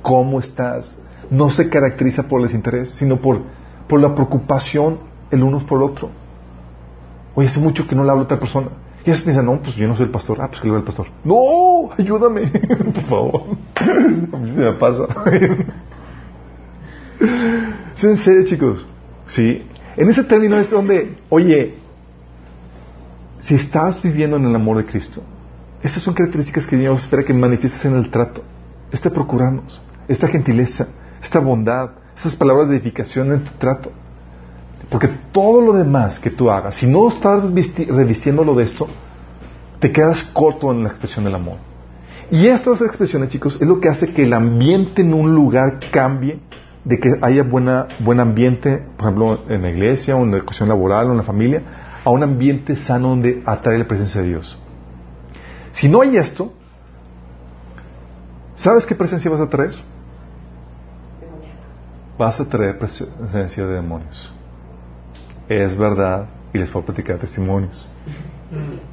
[0.00, 0.96] ¿Cómo estás?
[1.30, 3.40] No se caracteriza por el desinterés, sino por,
[3.86, 4.98] por la preocupación
[5.30, 6.10] el uno por el otro.
[7.34, 8.68] Oye, hace mucho que no le hablo a otra persona.
[9.04, 10.38] Y ellos piensan, no, pues yo no soy el pastor.
[10.40, 11.06] Ah, pues que le el pastor.
[11.24, 12.46] No, ayúdame,
[12.94, 13.42] por favor.
[13.76, 15.06] A mí se me pasa.
[17.96, 18.86] ¿Es en serio, chicos?
[19.26, 19.66] Sí.
[19.96, 21.74] En ese término es donde, oye,
[23.40, 25.22] si estás viviendo en el amor de Cristo,
[25.82, 28.42] esas son características que Dios espera que manifiestes en el trato.
[28.90, 30.88] Este procurarnos, esta gentileza,
[31.22, 33.92] esta bondad, esas palabras de edificación en tu trato.
[34.88, 38.88] Porque todo lo demás que tú hagas, si no estás visti- revistiéndolo de esto,
[39.80, 41.56] te quedas corto en la expresión del amor.
[42.30, 46.40] Y estas expresiones, chicos, es lo que hace que el ambiente en un lugar cambie,
[46.84, 50.68] de que haya buena, buen ambiente, por ejemplo, en la iglesia o en la cuestión
[50.68, 51.62] laboral o en la familia,
[52.04, 54.58] a un ambiente sano donde atrae la presencia de Dios.
[55.72, 56.52] Si no hay esto,
[58.56, 59.74] ¿sabes qué presencia vas a traer?
[62.18, 64.32] Vas a traer prese- presencia de demonios.
[65.48, 67.88] Es verdad, y les voy a platicar testimonios.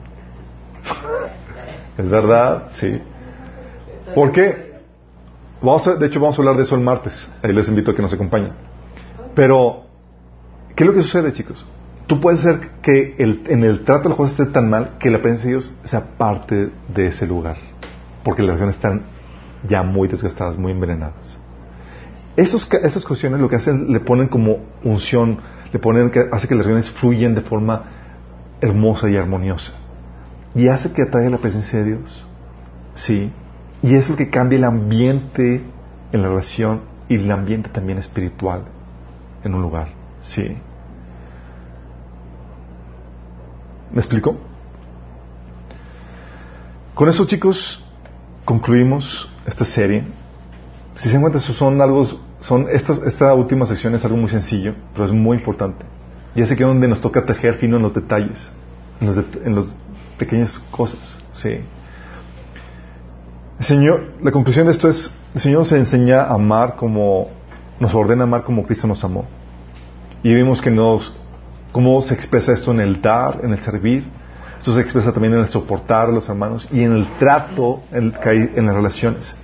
[1.97, 3.01] Es verdad, sí.
[4.13, 4.81] ¿Por qué?
[5.61, 7.31] Vamos a- de hecho, vamos a hablar de eso el martes.
[7.41, 8.51] Ahí les invito a que nos acompañen.
[9.33, 9.85] Pero,
[10.75, 11.65] ¿qué es lo que sucede, chicos?
[12.07, 15.09] Tú puedes hacer que el- en el trato de las cosas esté tan mal que
[15.09, 17.55] la presencia de Dios sea parte de ese lugar.
[18.25, 19.03] Porque las relaciones están
[19.67, 21.39] ya muy desgastadas, muy envenenadas.
[22.37, 25.39] Esos, esas cuestiones lo que hacen, le ponen como unción,
[25.71, 27.83] le ponen que hace que las relaciones fluyan de forma
[28.61, 29.73] hermosa y armoniosa.
[30.53, 32.25] Y hace que atraiga la presencia de Dios.
[32.95, 33.31] Sí.
[33.81, 35.63] Y es lo que cambia el ambiente
[36.11, 38.63] en la relación y el ambiente también espiritual
[39.43, 39.89] en un lugar.
[40.23, 40.57] Sí.
[43.91, 44.37] ¿Me explico?
[46.95, 47.83] Con eso, chicos,
[48.45, 50.03] concluimos esta serie.
[50.95, 52.05] Si se dan cuenta, son algo,
[52.39, 55.85] son estas, esta última sección es algo muy sencillo, pero es muy importante.
[56.35, 58.49] Que es donde nos toca tejer fino en los detalles,
[58.99, 59.65] en los, det- en las
[60.17, 61.17] pequeñas cosas.
[61.33, 61.59] Sí.
[63.59, 67.29] Señor, la conclusión de esto es, el Señor nos enseña a amar como,
[67.79, 69.25] nos ordena amar como Cristo nos amó.
[70.23, 71.15] Y vimos que nos,
[71.71, 74.05] cómo se expresa esto en el dar, en el servir.
[74.57, 78.13] Esto se expresa también en el soportar a los hermanos y en el trato, en,
[78.55, 79.35] en las relaciones.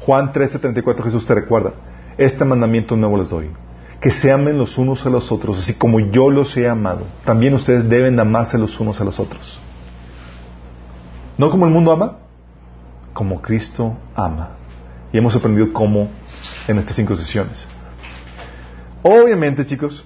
[0.00, 1.72] Juan 13:34 Jesús te recuerda,
[2.16, 3.50] este mandamiento nuevo les doy,
[4.00, 7.04] que se amen los unos a los otros, así como yo los he amado.
[7.24, 9.60] También ustedes deben de amarse los unos a los otros.
[11.36, 12.18] No como el mundo ama,
[13.12, 14.50] como Cristo ama.
[15.12, 16.08] Y hemos aprendido cómo
[16.68, 17.66] en estas cinco sesiones.
[19.02, 20.04] Obviamente, chicos,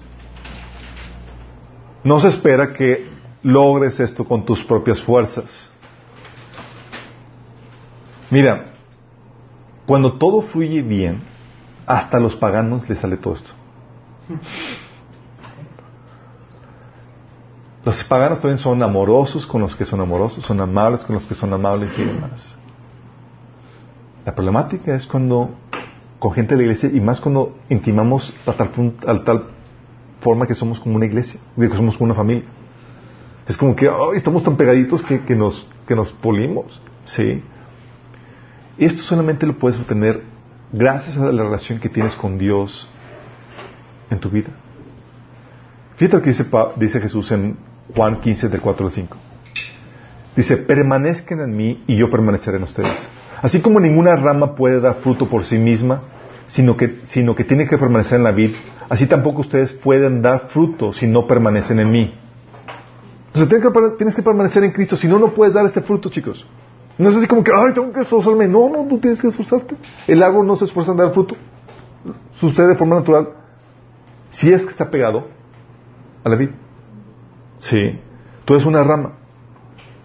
[2.03, 3.07] no se espera que
[3.43, 5.69] logres esto con tus propias fuerzas.
[8.31, 8.74] Mira,
[9.85, 11.21] cuando todo fluye bien,
[11.85, 13.51] hasta los paganos les sale todo esto.
[17.83, 21.35] Los paganos también son amorosos con los que son amorosos, son amables con los que
[21.35, 22.57] son amables y demás.
[24.25, 25.51] La problemática es cuando
[26.17, 28.71] con gente de la iglesia y más cuando intimamos a tal,
[29.05, 29.45] a tal
[30.19, 32.45] forma que somos como una iglesia, que somos como una familia.
[33.47, 36.81] Es como que estamos tan pegaditos que, que nos, que nos polimos.
[37.05, 37.43] ¿sí?
[38.77, 40.21] Esto solamente lo puedes obtener
[40.71, 42.87] gracias a la relación que tienes con Dios
[44.09, 44.49] en tu vida.
[45.95, 46.31] Fíjate lo que
[46.77, 47.57] dice, Jesús en
[47.95, 49.17] Juan 15, del 4 al 5.
[50.35, 53.07] Dice, permanezcan en mí y yo permaneceré en ustedes.
[53.41, 56.01] Así como ninguna rama puede dar fruto por sí misma,
[56.47, 56.87] sino que,
[57.47, 58.55] tiene que permanecer en la vid,
[58.89, 62.13] así tampoco ustedes pueden dar fruto si no permanecen en mí.
[63.33, 66.09] O tienes que, tienes que permanecer en Cristo, si no, no puedes dar este fruto,
[66.09, 66.45] chicos.
[66.97, 68.47] No es así como que, ay, tengo que esforzarme.
[68.47, 69.75] No, no, tú tienes que esforzarte.
[70.07, 71.35] El árbol no se esfuerza en dar fruto.
[72.39, 73.29] Sucede de forma natural.
[74.29, 75.27] Si es que está pegado
[76.23, 76.49] a la vid.
[77.57, 77.99] Sí.
[78.45, 79.13] Tú eres una rama.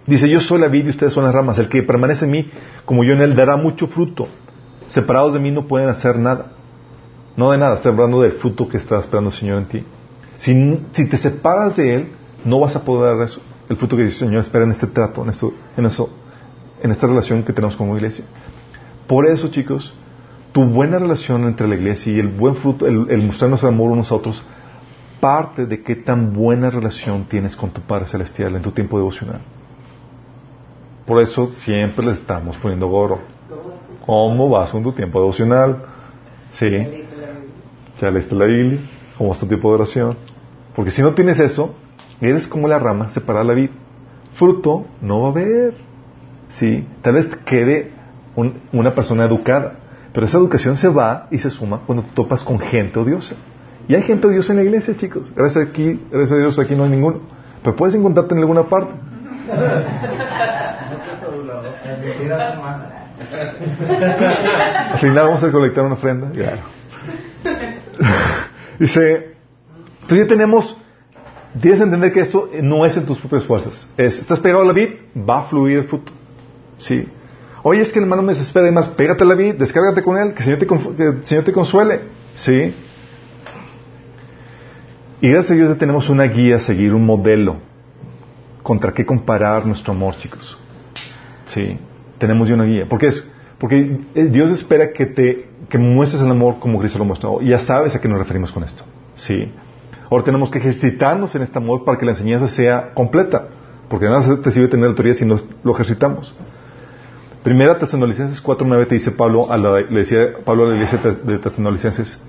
[0.07, 1.59] Dice, yo soy la vid y ustedes son las ramas.
[1.59, 2.51] El que permanece en mí,
[2.85, 4.29] como yo en él, dará mucho fruto.
[4.89, 6.53] Separados de mí no pueden hacer nada.
[7.37, 9.85] No de nada, estoy hablando del fruto que está esperando el Señor en ti.
[10.39, 12.13] Si, si te separas de Él,
[12.45, 13.41] no vas a poder dar eso.
[13.69, 15.31] El fruto que el Señor espera en este trato, en,
[15.77, 16.11] en, eso,
[16.83, 18.25] en esta relación que tenemos como iglesia.
[19.07, 19.93] Por eso, chicos,
[20.53, 24.11] tu buena relación entre la iglesia y el buen fruto, el, el mostrarnos amor unos
[24.11, 24.43] a otros,
[25.21, 29.41] parte de qué tan buena relación tienes con tu Padre Celestial en tu tiempo devocional.
[31.07, 33.21] Por eso siempre le estamos poniendo goro.
[34.07, 35.85] ¿Cómo vas con tu tiempo devocional?
[36.53, 36.71] Sí.
[38.01, 38.79] Ya leíste la Biblia.
[39.19, 40.17] ¿Cómo es tu tiempo de oración?
[40.75, 41.75] Porque si no tienes eso,
[42.21, 43.71] eres como la rama separada de la vid.
[44.35, 45.75] Fruto no va a haber.
[46.51, 46.87] Sí.
[47.03, 47.91] Tal vez quede
[48.37, 49.75] un- una persona educada.
[50.13, 53.37] Pero esa educación se va y se suma cuando te topas con gente odiosa.
[53.89, 55.33] Y hay gente odiosa en la iglesia, chicos.
[55.35, 57.21] Gracias, aquí, gracias a Dios aquí no hay ninguno.
[57.63, 58.93] Pero puedes encontrarte en alguna parte.
[64.93, 66.33] Al final vamos a colectar una ofrenda.
[66.33, 66.59] Ya.
[68.79, 69.35] Dice,
[70.07, 70.77] tú ya tenemos,
[71.61, 73.87] tienes que entender que esto no es en tus propias fuerzas.
[73.97, 76.13] Es, estás pegado a la vid, va a fluir el fruto.
[76.81, 77.07] Sí.
[77.63, 80.33] Oye, es que el hermano me desespera y más, pégate la vid, descárgate con él,
[80.35, 82.01] que el Señor te, que Señor te consuele.
[82.35, 82.75] Sí.
[85.21, 87.59] Y gracias a Dios ya tenemos una guía a seguir, un modelo
[88.63, 90.59] contra qué comparar nuestro amor, chicos.
[91.47, 91.79] Sí,
[92.19, 92.89] tenemos ya una guía.
[92.89, 93.31] ¿Por qué es?
[93.59, 97.43] Porque eh, Dios espera que te que muestres el amor como Cristo lo mostró.
[97.43, 98.85] Y ya sabes a qué nos referimos con esto.
[99.15, 99.53] Sí.
[100.11, 103.49] Ahora tenemos que ejercitarnos en este amor para que la enseñanza sea completa.
[103.89, 106.35] Porque nada te sirve tener autoridad si no lo ejercitamos.
[107.43, 111.39] Primera Tesalonicenses 4.9 te dice Pablo, a la, le decía Pablo a la iglesia de
[111.39, 112.23] Tesalonicenses,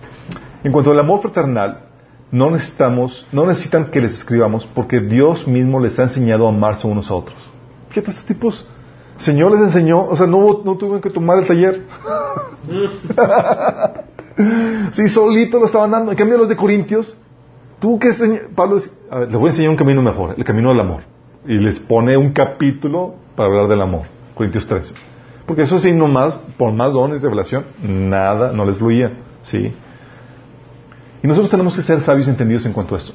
[0.64, 1.92] en cuanto al amor fraternal,
[2.32, 6.88] no necesitamos, no necesitan que les escribamos porque Dios mismo les ha enseñado a amarse
[6.88, 7.38] unos a otros.
[7.90, 8.66] Fíjate, estos tipos,
[9.18, 11.82] Señor les enseñó, o sea, no, no tuvieron que tomar el taller.
[14.94, 16.12] sí, solito lo estaban dando.
[16.12, 17.18] En cambio, los de Corintios,
[17.82, 18.14] tú que
[18.56, 18.80] Pablo,
[19.10, 21.02] a les voy a enseñar un camino mejor, el camino del amor.
[21.46, 24.04] Y les pone un capítulo para hablar del amor,
[24.36, 24.94] Corintios 13.
[25.46, 29.12] Porque eso sí, nomás, por más don y revelación, nada, no les fluía.
[29.44, 29.74] ¿sí?
[31.24, 33.14] Y nosotros tenemos que ser sabios y entendidos en cuanto a esto.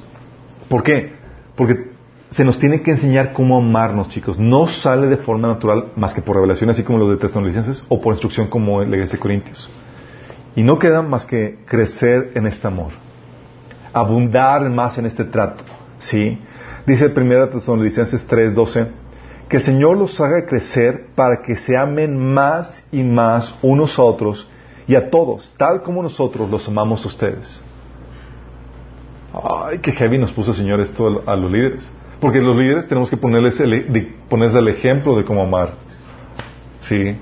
[0.68, 1.12] ¿Por qué?
[1.56, 1.90] Porque
[2.30, 4.38] se nos tiene que enseñar cómo amarnos, chicos.
[4.38, 8.00] No sale de forma natural más que por revelación, así como los de Tesalonicenses, o
[8.00, 9.70] por instrucción como la iglesia de Corintios.
[10.54, 12.92] Y no queda más que crecer en este amor,
[13.92, 15.64] abundar más en este trato.
[15.98, 16.38] ¿sí?
[16.86, 18.88] Dice 1 Tesalonicenses 3:12
[19.48, 24.02] que el Señor los haga crecer para que se amen más y más unos a
[24.02, 24.48] otros
[24.88, 27.62] y a todos, tal como nosotros los amamos a ustedes.
[29.32, 31.88] Ay, qué heavy nos puso el Señor esto a, los líderes.
[32.20, 35.72] Porque los líderes tenemos que ponerles el, ponerles el ejemplo de cómo amar.
[36.80, 37.16] Sí.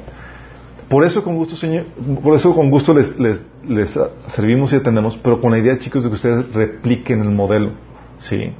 [0.89, 1.87] Por eso con gusto, Señor,
[2.23, 3.99] por eso con gusto les, les, les
[4.29, 7.71] servimos y atendemos, pero con la idea, chicos, de que ustedes repliquen el modelo.
[8.19, 8.53] Sí.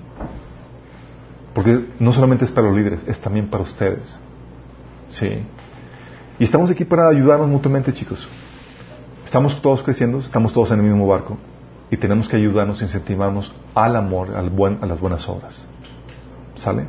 [1.55, 4.19] Porque no solamente es para los líderes, es también para ustedes.
[5.09, 5.39] Sí.
[6.39, 8.29] Y estamos aquí para ayudarnos mutuamente, chicos.
[9.25, 11.39] Estamos todos creciendo, estamos todos en el mismo barco
[11.91, 15.67] y tenemos que ayudarnos, incentivarnos al amor, al buen, a las buenas obras.
[16.57, 16.87] ¿Sale?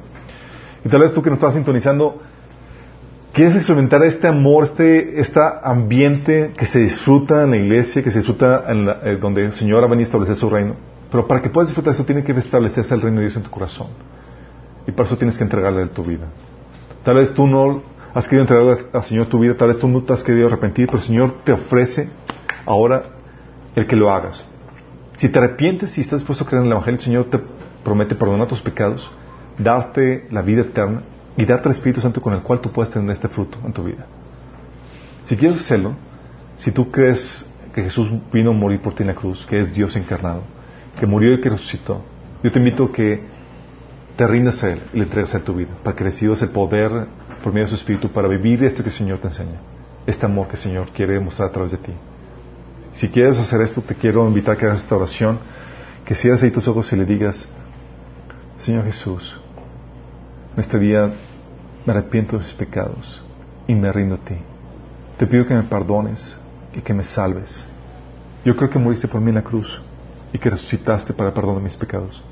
[0.83, 2.19] Y tal vez tú que nos estás sintonizando,
[3.33, 8.19] quieres experimentar este amor, este, este ambiente que se disfruta en la iglesia, que se
[8.19, 10.75] disfruta en la- eh, donde el Señor ha venido a establecer su reino.
[11.11, 13.49] Pero para que puedas disfrutar eso, tiene que establecerse el reino de Dios en tu
[13.51, 13.87] corazón.
[14.87, 16.27] Y para eso tienes que entregarle tu vida.
[17.03, 17.81] Tal vez tú no
[18.13, 20.87] has querido entregarle al Señor tu vida, tal vez tú no te has querido arrepentir,
[20.87, 22.09] pero el Señor te ofrece
[22.65, 23.03] ahora
[23.75, 24.49] el que lo hagas.
[25.17, 27.39] Si te arrepientes y estás dispuesto a creer en el Evangelio, el Señor te
[27.83, 29.09] promete perdonar tus pecados,
[29.57, 31.03] darte la vida eterna
[31.37, 33.83] y darte el Espíritu Santo con el cual tú puedes tener este fruto en tu
[33.83, 34.05] vida.
[35.25, 35.93] Si quieres hacerlo,
[36.57, 39.73] si tú crees que Jesús vino a morir por ti en la cruz, que es
[39.73, 40.43] Dios encarnado,
[40.99, 42.01] que murió y que resucitó,
[42.41, 43.21] yo te invito a que
[44.15, 47.07] te rindas a Él y le entregues a tu vida, para que recibas el poder
[47.43, 49.59] por medio de su Espíritu para vivir esto que el Señor te enseña,
[50.07, 51.93] este amor que el Señor quiere demostrar a través de ti.
[52.95, 55.37] Si quieres hacer esto, te quiero invitar a que hagas esta oración,
[56.05, 57.49] que cierres ahí tus ojos y le digas,
[58.57, 59.39] Señor Jesús,
[60.53, 61.11] en este día
[61.85, 63.21] me arrepiento de mis pecados
[63.67, 64.35] y me rindo a ti.
[65.17, 66.39] Te pido que me perdones
[66.73, 67.65] y que me salves.
[68.45, 69.81] Yo creo que moriste por mí en la cruz
[70.31, 72.23] y que resucitaste para el perdón de mis pecados.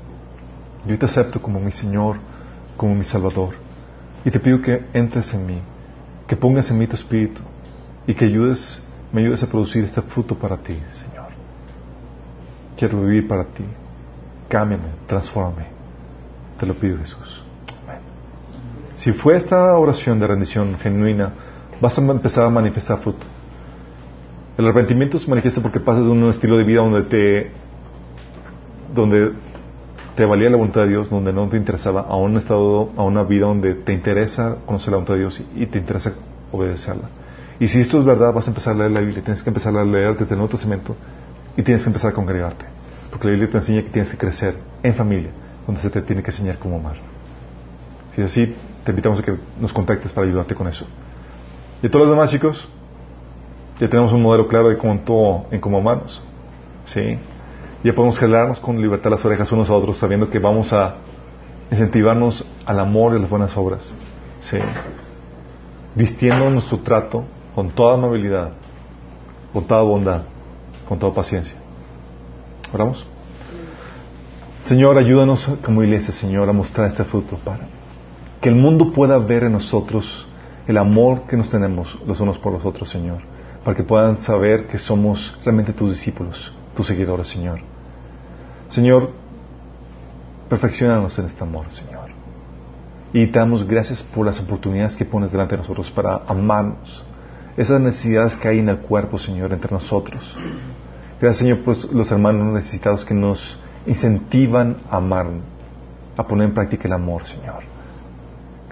[0.86, 2.16] Yo te acepto como mi Señor,
[2.76, 3.54] como mi Salvador.
[4.24, 5.60] Y te pido que entres en mí,
[6.26, 7.40] que pongas en mí tu espíritu
[8.06, 8.82] y que ayudes,
[9.12, 11.28] me ayudes a producir este fruto para ti, Señor.
[12.76, 13.64] Quiero vivir para ti.
[14.48, 15.66] Cámbiame, transfórmame.
[16.58, 17.42] Te lo pido, Jesús.
[17.84, 18.00] Amén.
[18.96, 21.32] Si fue esta oración de rendición genuina,
[21.80, 23.26] vas a empezar a manifestar fruto.
[24.56, 27.50] El arrepentimiento se manifiesta porque pasas de un estilo de vida donde te
[28.94, 29.32] donde
[30.16, 33.24] te valía la voluntad de Dios, donde no te interesaba, a un estado, a una
[33.24, 36.12] vida donde te interesa conocer la voluntad de Dios y te interesa
[36.52, 37.08] obedecerla.
[37.58, 39.76] Y si esto es verdad, vas a empezar a leer la Biblia, tienes que empezar
[39.76, 40.96] a leer desde el Nuevo Testamento
[41.56, 42.64] y tienes que empezar a congregarte.
[43.10, 45.30] Porque la Biblia te enseña que tienes que crecer en familia,
[45.66, 46.96] donde se te tiene que enseñar cómo amar.
[48.14, 48.54] Si es así,
[48.84, 50.86] te invitamos a que nos contactes para ayudarte con eso.
[51.82, 52.68] Y todos los demás, chicos,
[53.80, 56.22] ya tenemos un modelo claro de cómo, en cómo amarnos.
[56.86, 57.18] ¿Sí?
[57.84, 60.94] Ya podemos gelarnos con libertad las orejas unos a otros, sabiendo que vamos a
[61.70, 63.92] incentivarnos al amor y a las buenas obras.
[64.40, 64.56] ¿Sí?
[65.94, 67.24] Vistiendo nuestro trato
[67.54, 68.52] con toda amabilidad,
[69.52, 70.22] con toda bondad,
[70.88, 71.58] con toda paciencia.
[72.72, 73.06] ¿Oramos?
[74.62, 77.68] Señor, ayúdanos como iglesia, Señor, a mostrar este fruto para
[78.40, 80.26] que el mundo pueda ver en nosotros
[80.66, 83.18] el amor que nos tenemos los unos por los otros, Señor,
[83.62, 87.73] para que puedan saber que somos realmente tus discípulos, tus seguidores, Señor.
[88.74, 89.10] Señor,
[90.48, 92.10] perfeccionanos en este amor, Señor.
[93.12, 97.04] Y te damos gracias por las oportunidades que pones delante de nosotros para amarnos.
[97.56, 100.36] Esas necesidades que hay en el cuerpo, Señor, entre nosotros.
[101.20, 105.28] Gracias, Señor, por los hermanos necesitados que nos incentivan a amar,
[106.16, 107.62] a poner en práctica el amor, Señor.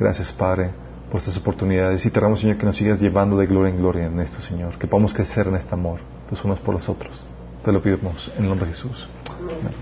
[0.00, 0.72] Gracias, Padre,
[1.12, 2.04] por estas oportunidades.
[2.04, 4.78] Y te rogamos, Señor, que nos sigas llevando de gloria en gloria en esto, Señor.
[4.78, 7.24] Que podamos crecer en este amor, los unos por los otros.
[7.64, 9.08] Te lo pedimos en el nombre de Jesús.
[9.38, 9.72] Amén.